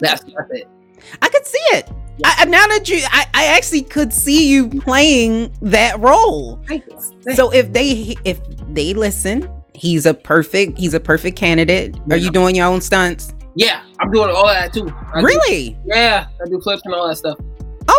that's 0.01 0.23
that's 0.23 0.51
it. 0.51 0.67
I 1.21 1.29
could 1.29 1.45
see 1.45 1.57
it. 1.71 1.89
I, 2.25 2.35
I- 2.39 2.45
now 2.45 2.67
that 2.67 2.87
you, 2.89 2.99
I, 3.09 3.25
I 3.33 3.45
actually 3.47 3.81
could 3.83 4.11
see 4.13 4.47
you 4.49 4.69
playing 4.81 5.51
that 5.61 5.99
role. 5.99 6.59
Thank 6.67 6.85
you. 6.87 6.99
Thank 7.23 7.37
So 7.37 7.51
if 7.51 7.71
they, 7.73 8.15
if 8.25 8.39
they 8.73 8.93
listen, 8.93 9.49
he's 9.73 10.05
a 10.05 10.13
perfect, 10.13 10.77
he's 10.77 10.93
a 10.93 10.99
perfect 10.99 11.37
candidate. 11.37 11.95
Are 12.11 12.17
you 12.17 12.29
doing 12.29 12.55
your 12.55 12.67
own 12.67 12.81
stunts? 12.81 13.33
Yeah, 13.55 13.83
I'm 13.99 14.11
doing 14.11 14.29
all 14.29 14.45
that 14.47 14.73
too. 14.73 14.93
I 15.13 15.19
do- 15.21 15.25
Really? 15.25 15.77
yeah, 15.85 16.27
I 16.41 16.49
do 16.49 16.59
flips 16.61 16.83
and 16.85 16.93
all 16.93 17.07
that 17.07 17.15
stuff. 17.17 17.37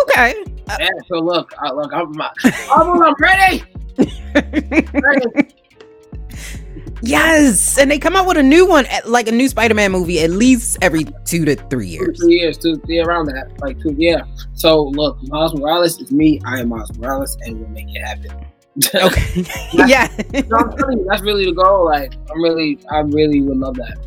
Okay. 0.03 0.35
Yeah, 0.79 0.87
so 1.09 1.19
look, 1.19 1.51
I, 1.59 1.71
look, 1.71 1.91
I'm, 1.93 2.19
I'm, 2.21 3.03
I'm 3.03 3.13
ready. 3.19 3.63
ready. 4.93 5.25
Yes, 7.05 7.77
and 7.77 7.91
they 7.91 7.99
come 7.99 8.15
out 8.15 8.25
with 8.25 8.37
a 8.37 8.43
new 8.43 8.65
one, 8.65 8.85
like 9.05 9.27
a 9.27 9.31
new 9.31 9.49
Spider-Man 9.49 9.91
movie, 9.91 10.21
at 10.21 10.29
least 10.31 10.77
every 10.81 11.05
two 11.25 11.43
to 11.45 11.55
three 11.69 11.87
Two, 11.87 11.91
years. 11.93 12.19
three 12.21 12.35
years, 12.39 12.57
two, 12.57 12.81
yeah, 12.87 13.03
around 13.03 13.25
that, 13.25 13.51
like 13.59 13.77
two, 13.81 13.93
yeah. 13.97 14.21
So 14.53 14.83
look, 14.85 15.21
Miles 15.23 15.53
Morales 15.53 15.99
is 15.99 16.11
me. 16.13 16.39
I 16.45 16.61
am 16.61 16.69
Miles 16.69 16.97
Morales, 16.97 17.37
and 17.41 17.59
we'll 17.59 17.69
make 17.69 17.87
it 17.89 17.99
happen. 18.01 18.31
Okay. 18.95 19.45
yeah. 19.73 20.07
No, 20.47 20.57
I'm 20.57 20.75
telling 20.75 20.97
you, 20.99 21.05
that's 21.07 21.21
really 21.21 21.45
the 21.45 21.51
goal. 21.51 21.85
Like, 21.85 22.15
I'm 22.31 22.41
really, 22.41 22.79
I 22.89 22.99
really 23.01 23.39
would 23.41 23.57
love 23.57 23.75
that. 23.75 23.97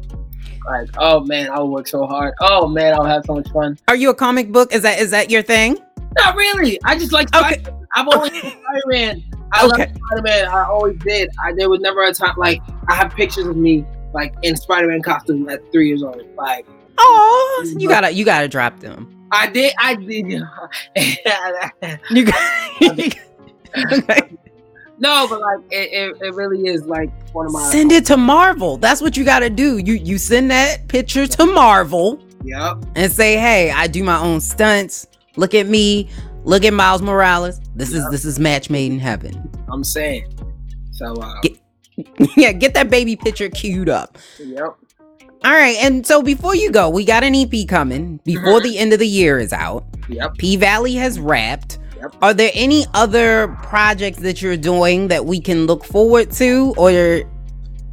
Like, 0.66 0.88
oh 0.98 1.20
man, 1.20 1.50
I'll 1.52 1.68
work 1.68 1.86
so 1.86 2.04
hard. 2.04 2.34
Oh 2.40 2.66
man, 2.66 2.94
I'll 2.94 3.04
have 3.04 3.24
so 3.26 3.34
much 3.34 3.48
fun. 3.52 3.78
Are 3.86 3.94
you 3.94 4.10
a 4.10 4.14
comic 4.14 4.50
book? 4.50 4.72
Is 4.72 4.82
that 4.82 4.98
is 4.98 5.12
that 5.12 5.30
your 5.30 5.42
thing? 5.42 5.78
Not 6.18 6.34
really. 6.34 6.80
I 6.84 6.98
just 6.98 7.12
like 7.12 7.28
Okay. 7.36 7.60
Spider- 7.60 7.76
I've 7.94 8.08
always 8.08 8.32
been 8.32 8.40
Spider 8.40 8.82
Man. 8.86 9.22
I 9.52 9.66
Okay. 9.66 9.86
love 9.86 9.96
Spider 10.08 10.22
Man. 10.22 10.48
I 10.48 10.64
always 10.64 10.98
did. 10.98 11.30
I 11.44 11.52
there 11.56 11.68
was 11.70 11.80
never 11.80 12.02
a 12.02 12.12
time 12.12 12.34
like 12.36 12.60
I 12.88 12.94
have 12.94 13.12
pictures 13.14 13.46
of 13.46 13.56
me 13.56 13.84
like 14.12 14.34
in 14.42 14.56
Spider 14.56 14.88
Man 14.88 15.02
costume 15.02 15.48
at 15.48 15.60
three 15.72 15.88
years 15.88 16.02
old. 16.02 16.22
Like 16.36 16.66
Oh, 16.98 17.74
you 17.78 17.88
gotta 17.88 18.10
you 18.12 18.24
gotta 18.24 18.48
drop 18.48 18.80
them. 18.80 19.12
I 19.32 19.48
did. 19.48 19.72
I 19.78 19.94
did. 19.96 20.26
You 22.10 22.24
got. 22.24 22.92
okay. 22.92 23.10
no, 24.98 25.26
but 25.28 25.40
like 25.40 25.58
it, 25.70 25.92
it, 25.92 26.16
it 26.22 26.34
really 26.34 26.68
is 26.68 26.84
like 26.86 27.10
one 27.34 27.46
of 27.46 27.52
my. 27.52 27.62
Send 27.70 27.92
it 27.92 28.06
to 28.06 28.16
Marvel. 28.16 28.76
That's 28.78 29.00
what 29.02 29.16
you 29.16 29.24
gotta 29.24 29.50
do. 29.50 29.78
You 29.78 29.94
you 29.94 30.18
send 30.18 30.50
that 30.50 30.88
picture 30.88 31.26
to 31.26 31.46
Marvel 31.46 32.20
Yep. 32.44 32.84
and 32.94 33.12
say, 33.12 33.36
"Hey, 33.36 33.70
I 33.70 33.86
do 33.88 34.02
my 34.04 34.18
own 34.18 34.40
stunts. 34.40 35.06
Look 35.36 35.54
at 35.54 35.66
me. 35.66 36.08
Look 36.44 36.64
at 36.64 36.72
Miles 36.72 37.02
Morales. 37.02 37.60
This 37.76 37.92
is 37.92 38.08
this 38.10 38.24
is 38.24 38.38
match 38.38 38.70
made 38.70 38.90
in 38.92 38.98
heaven." 38.98 39.50
I'm 39.70 39.84
saying. 39.84 40.26
So. 40.92 41.12
Uh, 41.14 41.40
Get- 41.42 41.58
yeah, 42.36 42.52
get 42.52 42.74
that 42.74 42.90
baby 42.90 43.16
picture 43.16 43.48
queued 43.48 43.88
up. 43.88 44.18
yep. 44.38 44.74
All 45.44 45.52
right, 45.52 45.76
and 45.80 46.06
so 46.06 46.22
before 46.22 46.54
you 46.54 46.70
go, 46.70 46.90
we 46.90 47.04
got 47.04 47.22
an 47.24 47.34
EP 47.34 47.66
coming 47.68 48.18
before 48.24 48.60
the 48.60 48.76
end 48.78 48.92
of 48.92 48.98
the 48.98 49.06
year 49.06 49.38
is 49.38 49.52
out. 49.52 49.84
Yep. 50.08 50.34
P 50.38 50.56
Valley 50.56 50.94
has 50.94 51.18
wrapped. 51.20 51.78
Yep. 51.98 52.16
Are 52.20 52.34
there 52.34 52.50
any 52.52 52.84
other 52.94 53.48
projects 53.62 54.18
that 54.18 54.42
you're 54.42 54.56
doing 54.58 55.08
that 55.08 55.24
we 55.24 55.40
can 55.40 55.66
look 55.66 55.84
forward 55.84 56.30
to, 56.32 56.74
or 56.76 57.22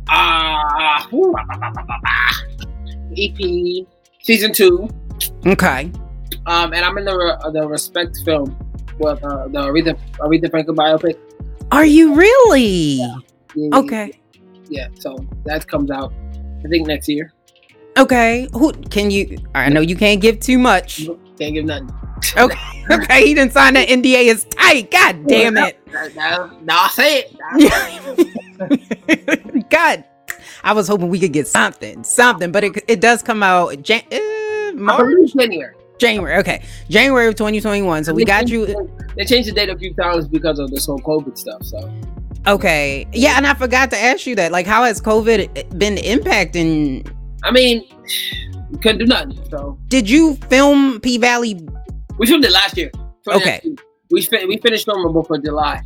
Ah. 0.09 1.07
ah. 1.07 2.43
EP 3.17 3.85
season 4.21 4.51
two. 4.53 4.89
okay? 5.45 5.91
Um, 6.45 6.73
and 6.73 6.83
I'm 6.83 6.97
in 6.97 7.05
the 7.05 7.51
the 7.53 7.67
respect 7.67 8.17
film 8.25 8.57
with 8.99 9.23
uh, 9.23 9.47
the 9.47 9.59
Aretha 9.59 9.97
Aretha 10.19 10.49
Franklin 10.49 10.75
biopic. 10.77 11.17
Are 11.71 11.85
you 11.85 12.13
really? 12.15 12.99
Yeah, 12.99 13.17
Okay. 13.73 14.19
Yeah. 14.69 14.87
So 14.99 15.17
that 15.45 15.67
comes 15.67 15.91
out. 15.91 16.13
I 16.63 16.67
think 16.67 16.87
next 16.87 17.07
year. 17.09 17.33
Okay. 17.97 18.47
Who 18.53 18.71
can 18.73 19.11
you? 19.11 19.37
I 19.53 19.69
know 19.69 19.81
you 19.81 19.95
can't 19.95 20.21
give 20.21 20.39
too 20.39 20.57
much, 20.57 21.07
Can't 21.37 21.53
give 21.53 21.65
nothing. 21.65 21.89
Okay, 22.37 22.57
okay, 22.91 23.25
he 23.27 23.33
didn't 23.33 23.51
sign 23.51 23.73
that 23.73 23.89
NDA. 23.89 24.31
It's 24.31 24.45
tight. 24.45 24.89
God 24.89 25.27
damn 25.27 25.57
it. 25.57 25.77
No, 26.63 26.73
I 26.75 26.87
say 26.89 27.19
it. 27.19 27.35
Now 27.35 27.67
say 27.67 27.99
it. 28.59 29.69
God, 29.69 30.03
I 30.63 30.73
was 30.73 30.87
hoping 30.87 31.09
we 31.09 31.19
could 31.19 31.33
get 31.33 31.47
something, 31.47 32.03
something, 32.03 32.51
but 32.51 32.63
it, 32.63 32.83
it 32.87 33.01
does 33.01 33.21
come 33.21 33.43
out 33.43 33.81
Jan- 33.81 34.03
uh, 34.11 34.71
March, 34.73 35.33
January. 35.33 35.75
January. 36.03 36.35
Okay, 36.37 36.63
January 36.89 37.27
of 37.27 37.35
2021. 37.35 38.03
So 38.03 38.13
we 38.13 38.25
got 38.25 38.49
you. 38.49 38.65
They 39.15 39.25
changed 39.25 39.49
the 39.49 39.53
date 39.53 39.69
a 39.69 39.77
few 39.77 39.93
times 39.93 40.27
because 40.27 40.59
of 40.59 40.69
this 40.71 40.85
whole 40.85 40.99
COVID 40.99 41.37
stuff. 41.37 41.63
So 41.63 41.91
Okay, 42.45 43.07
yeah, 43.13 43.37
and 43.37 43.47
I 43.47 43.53
forgot 43.53 43.89
to 43.91 43.97
ask 43.97 44.27
you 44.27 44.35
that. 44.35 44.51
Like, 44.51 44.65
how 44.65 44.83
has 44.83 44.99
COVID 45.01 45.77
been 45.77 45.95
impacting? 45.95 47.09
I 47.43 47.51
mean, 47.51 47.83
couldn't 48.81 48.97
do 48.97 49.05
nothing. 49.05 49.39
So 49.49 49.77
Did 49.87 50.09
you 50.09 50.35
film 50.49 50.99
P 50.99 51.17
Valley? 51.17 51.65
we 52.17 52.27
filmed 52.27 52.43
it 52.43 52.51
last 52.51 52.77
year. 52.77 52.91
Okay. 53.27 53.61
We 54.11 54.21
fin- 54.21 54.47
we 54.49 54.57
finished 54.57 54.85
filming 54.85 55.13
before 55.13 55.37
July. 55.37 55.81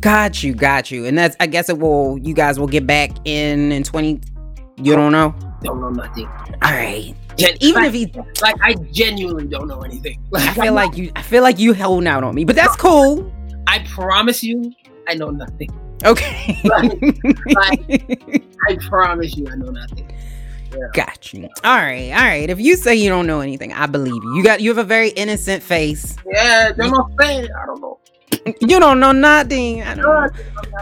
Got 0.00 0.42
you, 0.42 0.54
got 0.54 0.90
you, 0.90 1.06
and 1.06 1.16
that's. 1.16 1.34
I 1.40 1.46
guess 1.46 1.68
it 1.70 1.78
will. 1.78 2.18
You 2.18 2.34
guys 2.34 2.60
will 2.60 2.68
get 2.68 2.86
back 2.86 3.10
in 3.24 3.72
in 3.72 3.82
20. 3.82 4.20
You 4.76 4.94
don't 4.94 5.10
know. 5.10 5.34
Don't 5.62 5.80
know 5.80 5.88
nothing. 5.88 6.26
All 6.26 6.70
right. 6.70 7.14
Gen- 7.38 7.56
Even 7.60 7.82
like, 7.82 7.88
if 7.88 7.94
he, 7.94 8.12
like 8.42 8.56
I 8.60 8.74
genuinely 8.92 9.46
don't 9.46 9.68
know 9.68 9.82
anything. 9.82 10.20
Like, 10.30 10.48
I 10.48 10.62
feel 10.62 10.74
like 10.74 10.96
you. 10.96 11.10
I 11.16 11.22
feel 11.22 11.42
like 11.42 11.58
you 11.58 11.72
holding 11.72 12.06
out 12.06 12.22
on 12.22 12.34
me, 12.34 12.44
but 12.44 12.54
that's 12.54 12.76
cool. 12.76 13.32
I 13.66 13.78
promise 13.80 14.42
you, 14.42 14.72
I 15.08 15.14
know 15.14 15.30
nothing. 15.30 15.70
Okay. 16.04 16.60
I 16.66 18.76
promise 18.88 19.36
you, 19.36 19.48
I 19.48 19.56
know 19.56 19.70
nothing. 19.70 20.12
Got 20.92 21.32
you. 21.32 21.48
All 21.64 21.76
right, 21.76 22.10
all 22.10 22.18
right. 22.18 22.50
If 22.50 22.60
you 22.60 22.76
say 22.76 22.94
you 22.94 23.08
don't 23.08 23.26
know 23.26 23.40
anything, 23.40 23.72
I 23.72 23.86
believe 23.86 24.22
you. 24.22 24.36
You 24.36 24.44
got 24.44 24.60
you 24.60 24.68
have 24.70 24.78
a 24.78 24.84
very 24.84 25.08
innocent 25.10 25.62
face. 25.62 26.14
Yeah, 26.30 26.72
know 26.76 27.08
saying. 27.20 27.48
I 27.50 27.66
don't 27.66 27.80
know. 27.80 27.98
You 28.60 28.78
don't 28.78 29.00
know 29.00 29.12
nothing. 29.12 29.82
I 29.82 29.94
don't 29.94 30.32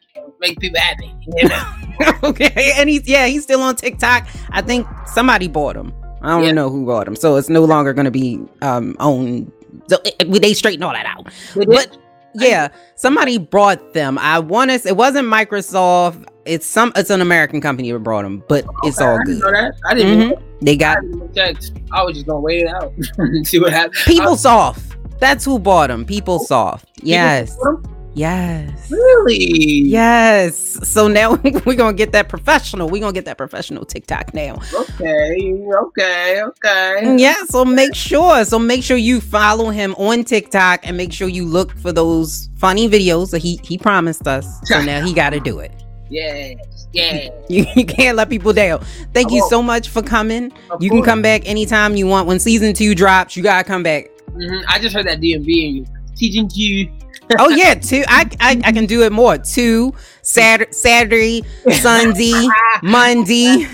Make 0.41 0.59
people 0.59 0.79
happy. 0.79 1.11
You 1.37 1.47
know? 1.47 2.11
okay, 2.29 2.73
and 2.75 2.89
he's 2.89 3.07
yeah, 3.07 3.25
he's 3.27 3.43
still 3.43 3.61
on 3.61 3.75
TikTok. 3.77 4.27
I 4.51 4.61
think 4.61 4.85
somebody 5.07 5.47
bought 5.47 5.75
him. 5.77 5.93
I 6.21 6.29
don't 6.31 6.43
Yeah. 6.43 6.51
know 6.51 6.69
who 6.69 6.85
bought 6.85 7.07
him, 7.07 7.15
so 7.15 7.37
it's 7.37 7.49
no 7.49 7.63
longer 7.63 7.93
gonna 7.93 8.11
be 8.11 8.39
um 8.61 8.95
owned. 8.99 9.49
So 9.87 9.97
it, 10.03 10.41
they 10.41 10.53
straighten 10.53 10.83
all 10.83 10.91
that 10.93 11.05
out. 11.05 11.27
But 11.55 11.97
yeah, 12.35 12.67
somebody 12.95 13.37
brought 13.37 13.93
them. 13.93 14.17
I 14.19 14.39
want 14.39 14.69
to. 14.69 14.87
It 14.87 14.97
wasn't 14.97 15.27
Microsoft. 15.29 16.25
It's 16.47 16.65
some. 16.65 16.91
It's 16.95 17.09
an 17.09 17.21
American 17.21 17.61
company 17.61 17.91
that 17.91 17.99
brought 17.99 18.23
them, 18.23 18.43
but 18.47 18.65
it's 18.83 18.97
Okay, 18.99 19.05
all 19.09 19.19
I 19.19 19.23
didn't 19.25 19.41
good. 19.41 19.53
know 19.53 19.61
that. 19.61 19.73
I 19.85 19.93
didn't. 19.93 20.29
Mhm. 20.31 20.41
They 20.61 20.71
I 20.71 20.75
got 20.75 20.97
check. 21.35 21.55
I 21.91 22.03
was 22.03 22.15
just 22.15 22.25
gonna 22.27 22.39
wait 22.39 22.61
it 22.63 22.67
out 22.69 22.93
and 23.17 23.45
see 23.47 23.59
what 23.59 23.73
happens. 23.73 23.97
PeopleSoft. 23.97 24.95
That's 25.19 25.43
who 25.45 25.59
bought 25.59 25.87
them. 25.89 26.05
PeopleSoft. 26.05 26.83
Yes. 27.01 27.55
People- 27.55 27.81
Yes. 28.13 28.89
Really? 28.89 29.37
Yes. 29.83 30.79
So 30.89 31.07
now 31.07 31.35
we're 31.65 31.75
gonna 31.75 31.93
get 31.93 32.13
that 32.13 32.29
professional. 32.29 32.89
We're 32.89 33.01
gonna 33.01 33.13
get 33.13 33.25
that 33.25 33.37
professional 33.37 33.85
TikTok 33.85 34.33
now. 34.33 34.59
Okay. 34.73 35.37
Okay. 35.83 36.41
Okay. 36.41 37.15
Yeah, 37.19 37.35
so 37.47 37.63
make 37.63 37.93
sure. 37.93 38.43
So 38.43 38.57
make 38.57 38.81
sure 38.83 38.97
you 38.97 39.21
follow 39.21 39.69
him 39.69 39.93
on 39.99 40.23
TikTok 40.23 40.79
and 40.87 40.97
make 40.97 41.13
sure 41.13 41.27
you 41.27 41.45
look 41.45 41.77
for 41.77 41.91
those 41.91 42.49
funny 42.55 42.89
videos 42.89 43.29
that 43.31 43.43
he 43.43 43.59
he 43.63 43.77
promised 43.77 44.27
us. 44.27 44.47
So 44.63 44.81
now 44.91 45.05
he 45.05 45.13
got 45.13 45.29
to 45.31 45.39
do 45.39 45.59
it. 45.59 45.71
Yes. 46.09 46.87
Yeah. 46.93 47.29
You, 47.49 47.65
you 47.75 47.85
can't 47.85 48.15
let 48.17 48.29
people 48.29 48.53
down. 48.53 48.83
Thank 49.13 49.31
I 49.31 49.35
you 49.35 49.41
won't. 49.41 49.49
so 49.49 49.61
much 49.63 49.89
for 49.89 50.01
coming. 50.01 50.51
Of 50.71 50.81
You 50.81 50.89
can 50.89 51.03
come 51.03 51.21
back 51.21 51.47
anytime 51.47 51.95
you 51.95 52.07
want. 52.07 52.27
When 52.27 52.39
season 52.39 52.73
two 52.73 52.95
drops, 52.95 53.35
you 53.37 53.43
gotta 53.43 53.63
come 53.67 53.83
back. 53.83 54.09
Mhm. 54.31 54.63
I 54.67 54.79
just 54.79 54.95
heard 54.95 55.07
that 55.07 55.19
DMV 55.19 55.47
in 55.67 55.75
you. 55.77 55.85
Teaching 56.15 56.49
you. 56.53 56.91
Oh 57.39 57.49
yeah, 57.49 57.73
two. 57.89 58.05
I 58.07 58.29
I, 58.39 58.61
I 58.63 58.71
can 58.71 58.85
do 58.85 59.03
it 59.03 59.11
more. 59.11 59.37
Two 59.37 59.93
Saturday, 60.21 60.71
Saturday, 60.71 61.41
Sunday, 61.71 62.47
Monday. 62.81 63.67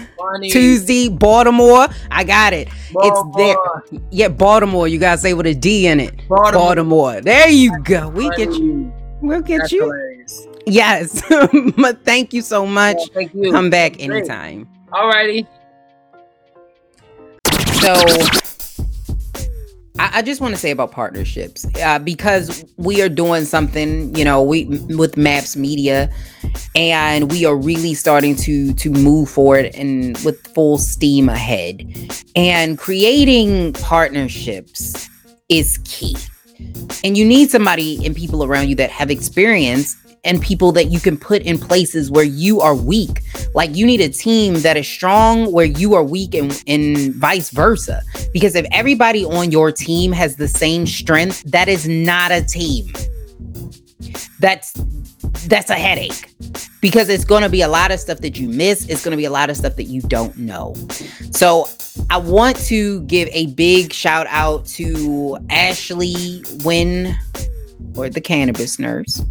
Tuesday, 0.49 1.07
Baltimore. 1.09 1.87
I 2.09 2.23
got 2.23 2.53
it. 2.53 2.67
It's 2.95 3.21
there. 3.37 3.55
Yeah, 4.09 4.29
Baltimore. 4.29 4.87
You 4.87 4.97
gotta 4.97 5.19
say 5.21 5.35
with 5.35 5.45
a 5.45 5.53
D 5.53 5.85
in 5.85 5.99
it. 5.99 6.27
Baltimore. 6.27 6.51
Baltimore. 6.51 7.21
There 7.21 7.47
you 7.49 7.77
go. 7.83 8.09
We 8.09 8.27
get 8.31 8.53
you. 8.53 8.91
We'll 9.21 9.41
get 9.41 9.59
That's 9.59 9.71
you. 9.71 9.81
hilarious. 9.83 10.12
Yes. 10.65 11.21
but 11.77 12.03
thank 12.05 12.33
you 12.33 12.41
so 12.41 12.65
much. 12.65 12.97
Yeah, 12.99 13.13
thank 13.13 13.33
you. 13.33 13.51
Come 13.51 13.69
back 13.69 13.93
Great. 13.93 14.09
anytime. 14.09 14.67
Alrighty. 14.91 15.47
So 17.81 17.93
I, 19.99 20.19
I 20.19 20.21
just 20.21 20.41
want 20.41 20.53
to 20.53 20.59
say 20.59 20.71
about 20.71 20.91
partnerships 20.91 21.65
uh, 21.81 21.99
because 21.99 22.65
we 22.77 23.01
are 23.01 23.09
doing 23.09 23.45
something, 23.45 24.15
you 24.15 24.25
know, 24.25 24.41
we 24.41 24.65
with 24.95 25.17
Maps 25.17 25.55
Media, 25.55 26.09
and 26.75 27.31
we 27.31 27.45
are 27.45 27.55
really 27.55 27.93
starting 27.93 28.35
to 28.37 28.73
to 28.73 28.89
move 28.89 29.29
forward 29.29 29.65
and 29.75 30.17
with 30.19 30.45
full 30.53 30.77
steam 30.77 31.29
ahead. 31.29 31.83
And 32.35 32.77
creating 32.77 33.73
partnerships 33.73 35.09
is 35.49 35.79
key. 35.83 36.15
And 37.03 37.17
you 37.17 37.25
need 37.25 37.49
somebody 37.49 38.05
and 38.05 38.15
people 38.15 38.43
around 38.43 38.69
you 38.69 38.75
that 38.75 38.89
have 38.89 39.11
experience 39.11 39.95
and 40.23 40.41
people 40.41 40.71
that 40.71 40.85
you 40.85 40.99
can 40.99 41.17
put 41.17 41.41
in 41.41 41.57
places 41.57 42.09
where 42.09 42.23
you 42.23 42.61
are 42.61 42.75
weak. 42.75 43.21
Like 43.53 43.75
you 43.75 43.85
need 43.85 44.01
a 44.01 44.09
team 44.09 44.55
that 44.61 44.77
is 44.77 44.87
strong 44.87 45.51
where 45.51 45.65
you 45.65 45.93
are 45.95 46.03
weak 46.03 46.33
and, 46.33 46.63
and 46.67 47.13
vice 47.15 47.49
versa. 47.49 48.01
Because 48.31 48.55
if 48.55 48.65
everybody 48.71 49.25
on 49.25 49.51
your 49.51 49.71
team 49.71 50.11
has 50.13 50.37
the 50.37 50.47
same 50.47 50.87
strength, 50.87 51.43
that 51.43 51.67
is 51.67 51.87
not 51.87 52.31
a 52.31 52.41
team. 52.41 52.87
That's 54.39 54.73
that's 55.47 55.69
a 55.69 55.75
headache. 55.75 56.33
Because 56.81 57.07
it's 57.07 57.23
going 57.23 57.43
to 57.43 57.49
be 57.49 57.61
a 57.61 57.67
lot 57.67 57.91
of 57.91 57.99
stuff 57.99 58.19
that 58.19 58.37
you 58.37 58.49
miss, 58.49 58.87
it's 58.89 59.03
going 59.03 59.11
to 59.11 59.17
be 59.17 59.25
a 59.25 59.29
lot 59.29 59.49
of 59.49 59.55
stuff 59.55 59.77
that 59.77 59.85
you 59.85 60.01
don't 60.01 60.37
know. 60.37 60.75
So, 61.31 61.69
I 62.09 62.17
want 62.17 62.57
to 62.65 63.01
give 63.03 63.29
a 63.31 63.47
big 63.47 63.93
shout 63.93 64.27
out 64.29 64.65
to 64.65 65.37
Ashley 65.49 66.43
Wynn 66.65 67.15
or 67.95 68.09
the 68.09 68.19
cannabis 68.19 68.79
nurse 68.79 69.21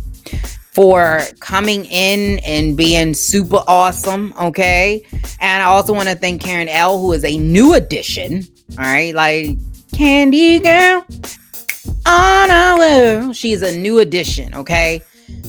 for 0.73 1.21
coming 1.41 1.85
in 1.85 2.39
and 2.41 2.77
being 2.77 3.15
super 3.15 3.63
awesome. 3.69 4.35
Okay. 4.41 5.07
And 5.41 5.63
I 5.63 5.67
also 5.67 5.93
want 5.93 6.09
to 6.09 6.15
thank 6.15 6.43
Karen 6.43 6.69
L, 6.69 6.99
who 6.99 7.13
is 7.13 7.25
a 7.25 7.39
new 7.39 7.75
addition. 7.75 8.43
All 8.73 8.85
right. 8.85 9.15
Like 9.15 9.59
Candy 9.95 10.59
Girl 10.59 11.07
on 12.07 12.51
our 12.51 12.79
world. 12.79 13.37
She 13.37 13.53
is 13.53 13.63
a 13.63 13.77
new 13.79 13.99
addition. 13.99 14.55
Okay. 14.55 15.03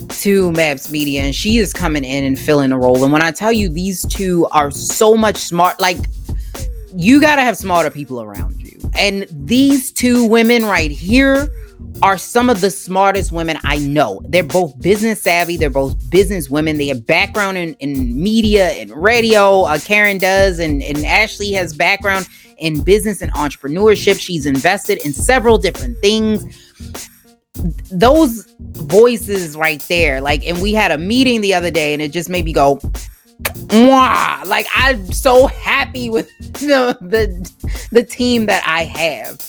To 0.10 0.52
Maps 0.52 0.92
Media, 0.92 1.24
and 1.24 1.36
she 1.36 1.58
is 1.58 1.74
coming 1.74 2.04
in 2.04 2.24
and 2.24 2.40
filling 2.40 2.72
a 2.72 2.78
role. 2.78 3.04
And 3.04 3.12
when 3.12 3.22
I 3.22 3.32
tell 3.32 3.52
you 3.52 3.68
these 3.68 4.06
two 4.06 4.46
are 4.52 4.72
so 4.72 5.16
much 5.16 5.38
smart, 5.38 5.80
like 5.82 5.98
you 6.96 7.20
got 7.20 7.36
to 7.38 7.42
have 7.42 7.58
smarter 7.58 7.90
people 7.90 8.22
around 8.22 8.62
you. 8.62 8.80
And 8.98 9.28
these 9.30 9.92
two 9.92 10.26
women 10.28 10.64
right 10.66 10.92
here 10.92 11.50
are 12.02 12.18
some 12.18 12.50
of 12.50 12.62
the 12.62 12.70
smartest 12.70 13.32
women 13.32 13.58
I 13.64 13.78
know. 13.78 14.22
They're 14.28 14.44
both 14.44 14.80
business 14.82 15.22
savvy. 15.22 15.58
They're 15.58 15.70
both 15.70 16.10
business 16.10 16.50
women. 16.50 16.78
They 16.78 16.88
have 16.88 17.06
background 17.06 17.58
in, 17.58 17.76
in 17.76 18.22
media 18.22 18.70
and 18.72 18.92
radio. 18.92 19.62
Uh, 19.62 19.80
Karen 19.80 20.18
does, 20.18 20.60
and, 20.60 20.84
and 20.84 21.06
Ashley 21.06 21.52
has 21.54 21.76
background 21.76 22.28
in 22.58 22.84
business 22.84 23.22
and 23.22 23.32
entrepreneurship. 23.34 24.20
She's 24.20 24.46
invested 24.46 25.04
in 25.06 25.14
several 25.14 25.58
different 25.58 25.98
things. 26.00 26.44
Those 27.92 28.54
voices 28.60 29.56
right 29.56 29.82
there, 29.88 30.20
like, 30.20 30.46
and 30.46 30.62
we 30.62 30.74
had 30.74 30.92
a 30.92 30.98
meeting 30.98 31.42
the 31.42 31.54
other 31.54 31.72
day, 31.72 31.94
and 31.94 32.02
it 32.02 32.12
just 32.12 32.30
made 32.30 32.46
me 32.46 32.54
go, 32.54 32.80
Mwah! 33.44 34.46
Like 34.46 34.68
I'm 34.76 35.12
so 35.12 35.48
happy 35.48 36.10
with 36.10 36.28
the 36.54 36.98
the, 37.02 37.52
the 37.92 38.04
team 38.04 38.46
that 38.48 38.64
I 38.66 38.84
have. 38.84 39.42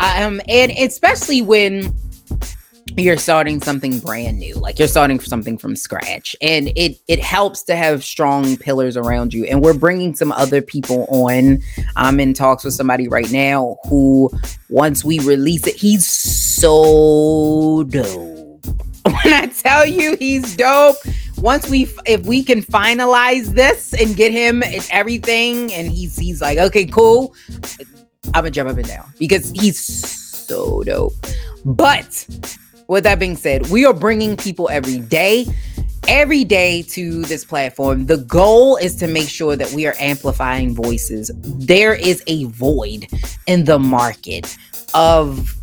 Um, 0.00 0.40
and 0.48 0.72
especially 0.72 1.42
when 1.42 1.94
you're 2.96 3.16
starting 3.16 3.60
something 3.60 4.00
brand 4.00 4.38
new 4.38 4.54
like 4.56 4.78
you're 4.78 4.88
starting 4.88 5.20
something 5.20 5.56
from 5.56 5.76
scratch. 5.76 6.34
And 6.40 6.72
it 6.76 6.98
it 7.08 7.20
helps 7.20 7.62
to 7.64 7.76
have 7.76 8.02
strong 8.02 8.56
pillars 8.56 8.96
around 8.96 9.32
you. 9.32 9.44
And 9.44 9.62
we're 9.62 9.74
bringing 9.74 10.14
some 10.14 10.32
other 10.32 10.60
people 10.60 11.06
on. 11.08 11.62
I'm 11.96 12.18
in 12.20 12.34
talks 12.34 12.64
with 12.64 12.74
somebody 12.74 13.08
right 13.08 13.30
now 13.30 13.76
who 13.88 14.30
once 14.68 15.04
we 15.04 15.18
release 15.20 15.66
it 15.66 15.76
he's 15.76 16.06
so 16.06 17.84
dope. 17.84 18.38
When 19.02 19.32
i 19.32 19.46
tell 19.46 19.86
you 19.86 20.14
he's 20.16 20.56
dope 20.56 20.96
once 21.38 21.68
we 21.68 21.88
if 22.06 22.24
we 22.26 22.44
can 22.44 22.60
finalize 22.62 23.46
this 23.46 23.94
and 23.94 24.14
get 24.14 24.30
him 24.30 24.62
everything 24.90 25.72
and 25.72 25.90
he's 25.90 26.16
he's 26.18 26.40
like 26.42 26.58
okay 26.58 26.84
cool 26.84 27.34
i'm 28.26 28.32
gonna 28.32 28.50
jump 28.50 28.68
up 28.68 28.76
and 28.76 28.86
down 28.86 29.12
because 29.18 29.50
he's 29.50 29.78
so 29.78 30.82
dope 30.82 31.12
but 31.64 32.26
with 32.88 33.04
that 33.04 33.18
being 33.18 33.36
said 33.36 33.68
we 33.70 33.84
are 33.84 33.94
bringing 33.94 34.36
people 34.36 34.68
every 34.70 34.98
day 34.98 35.46
every 36.08 36.44
day 36.44 36.82
to 36.82 37.22
this 37.22 37.44
platform 37.44 38.06
the 38.06 38.18
goal 38.18 38.76
is 38.76 38.96
to 38.96 39.06
make 39.06 39.28
sure 39.28 39.54
that 39.56 39.70
we 39.72 39.86
are 39.86 39.94
amplifying 39.98 40.74
voices 40.74 41.30
there 41.42 41.94
is 41.94 42.22
a 42.26 42.44
void 42.44 43.06
in 43.46 43.64
the 43.64 43.78
market 43.78 44.56
of 44.94 45.54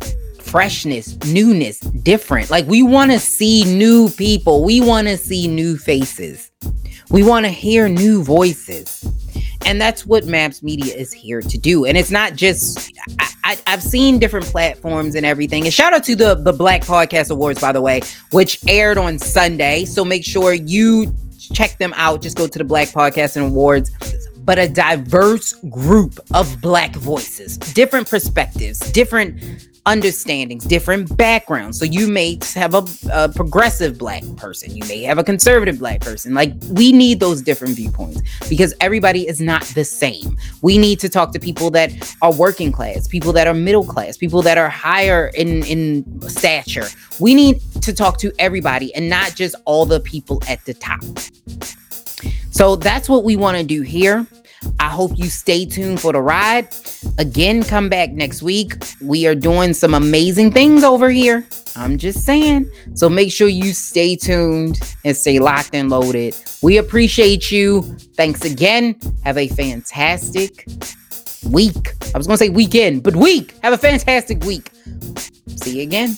freshness, 0.48 1.16
newness, 1.26 1.80
different. 1.80 2.50
Like 2.50 2.66
we 2.66 2.82
want 2.82 3.10
to 3.12 3.18
see 3.18 3.64
new 3.64 4.08
people. 4.10 4.64
We 4.64 4.80
want 4.80 5.06
to 5.08 5.16
see 5.16 5.46
new 5.46 5.76
faces. 5.76 6.50
We 7.10 7.22
want 7.22 7.46
to 7.46 7.50
hear 7.50 7.88
new 7.88 8.22
voices. 8.22 9.04
And 9.64 9.80
that's 9.80 10.06
what 10.06 10.24
Maps 10.24 10.62
Media 10.62 10.94
is 10.94 11.12
here 11.12 11.42
to 11.42 11.58
do. 11.58 11.84
And 11.84 11.98
it's 11.98 12.10
not 12.10 12.34
just 12.34 12.92
I, 13.44 13.58
have 13.66 13.82
seen 13.82 14.18
different 14.18 14.46
platforms 14.46 15.14
and 15.14 15.26
everything. 15.26 15.64
And 15.64 15.72
shout 15.72 15.92
out 15.92 16.04
to 16.04 16.16
the 16.16 16.34
the 16.34 16.52
Black 16.52 16.82
Podcast 16.82 17.30
Awards, 17.30 17.60
by 17.60 17.72
the 17.72 17.80
way, 17.80 18.00
which 18.32 18.60
aired 18.68 18.98
on 18.98 19.18
Sunday. 19.18 19.84
So 19.84 20.04
make 20.04 20.24
sure 20.24 20.52
you 20.52 21.14
check 21.52 21.78
them 21.78 21.92
out. 21.96 22.22
Just 22.22 22.36
go 22.36 22.46
to 22.46 22.58
the 22.58 22.64
Black 22.64 22.88
Podcast 22.88 23.36
and 23.36 23.46
Awards 23.46 23.90
but 24.48 24.58
a 24.58 24.66
diverse 24.66 25.52
group 25.68 26.18
of 26.32 26.58
black 26.62 26.96
voices, 26.96 27.58
different 27.58 28.08
perspectives, 28.08 28.78
different 28.92 29.38
understandings, 29.88 30.66
different 30.66 31.16
backgrounds. 31.16 31.78
So 31.78 31.86
you 31.86 32.08
may 32.08 32.38
have 32.54 32.74
a, 32.74 32.84
a, 33.10 33.28
progressive 33.30 33.96
black 33.96 34.22
person, 34.36 34.76
you 34.76 34.84
may 34.86 35.02
have 35.04 35.16
a 35.16 35.24
conservative 35.24 35.78
black 35.78 36.02
person. 36.02 36.34
Like 36.34 36.52
we 36.72 36.92
need 36.92 37.20
those 37.20 37.40
different 37.40 37.74
viewpoints 37.74 38.20
because 38.50 38.74
everybody 38.80 39.26
is 39.26 39.40
not 39.40 39.62
the 39.62 39.84
same. 39.84 40.36
We 40.60 40.76
need 40.76 41.00
to 41.00 41.08
talk 41.08 41.32
to 41.32 41.40
people 41.40 41.70
that 41.70 41.90
are 42.20 42.34
working 42.34 42.70
class, 42.70 43.08
people 43.08 43.32
that 43.32 43.46
are 43.46 43.54
middle 43.54 43.84
class, 43.84 44.18
people 44.18 44.42
that 44.42 44.58
are 44.58 44.68
higher 44.68 45.28
in 45.34 45.64
in 45.64 46.20
stature. 46.28 46.88
We 47.18 47.32
need 47.34 47.62
to 47.80 47.94
talk 47.94 48.18
to 48.18 48.30
everybody 48.38 48.94
and 48.94 49.08
not 49.08 49.34
just 49.34 49.56
all 49.64 49.86
the 49.86 50.00
people 50.00 50.42
at 50.46 50.62
the 50.66 50.74
top. 50.74 51.00
So 52.50 52.76
that's 52.76 53.08
what 53.08 53.24
we 53.24 53.36
want 53.36 53.56
to 53.56 53.64
do 53.64 53.80
here. 53.80 54.26
I 54.80 54.88
hope 54.88 55.12
you 55.16 55.26
stay 55.26 55.64
tuned 55.64 56.00
for 56.00 56.12
the 56.12 56.20
ride. 56.20 56.68
Again, 57.18 57.62
come 57.62 57.88
back 57.88 58.10
next 58.12 58.42
week. 58.42 58.74
We 59.00 59.26
are 59.26 59.34
doing 59.34 59.74
some 59.74 59.94
amazing 59.94 60.52
things 60.52 60.84
over 60.84 61.10
here. 61.10 61.46
I'm 61.76 61.98
just 61.98 62.24
saying. 62.24 62.70
So 62.94 63.08
make 63.08 63.32
sure 63.32 63.48
you 63.48 63.72
stay 63.72 64.16
tuned 64.16 64.80
and 65.04 65.16
stay 65.16 65.38
locked 65.38 65.74
and 65.74 65.90
loaded. 65.90 66.36
We 66.62 66.78
appreciate 66.78 67.50
you. 67.50 67.82
Thanks 68.16 68.44
again. 68.44 68.98
Have 69.24 69.38
a 69.38 69.48
fantastic 69.48 70.66
week. 71.48 71.92
I 72.14 72.18
was 72.18 72.26
going 72.26 72.38
to 72.38 72.44
say 72.44 72.50
weekend, 72.50 73.02
but 73.02 73.14
week. 73.14 73.54
Have 73.62 73.72
a 73.72 73.78
fantastic 73.78 74.44
week. 74.44 74.70
See 75.56 75.76
you 75.76 75.82
again. 75.82 76.16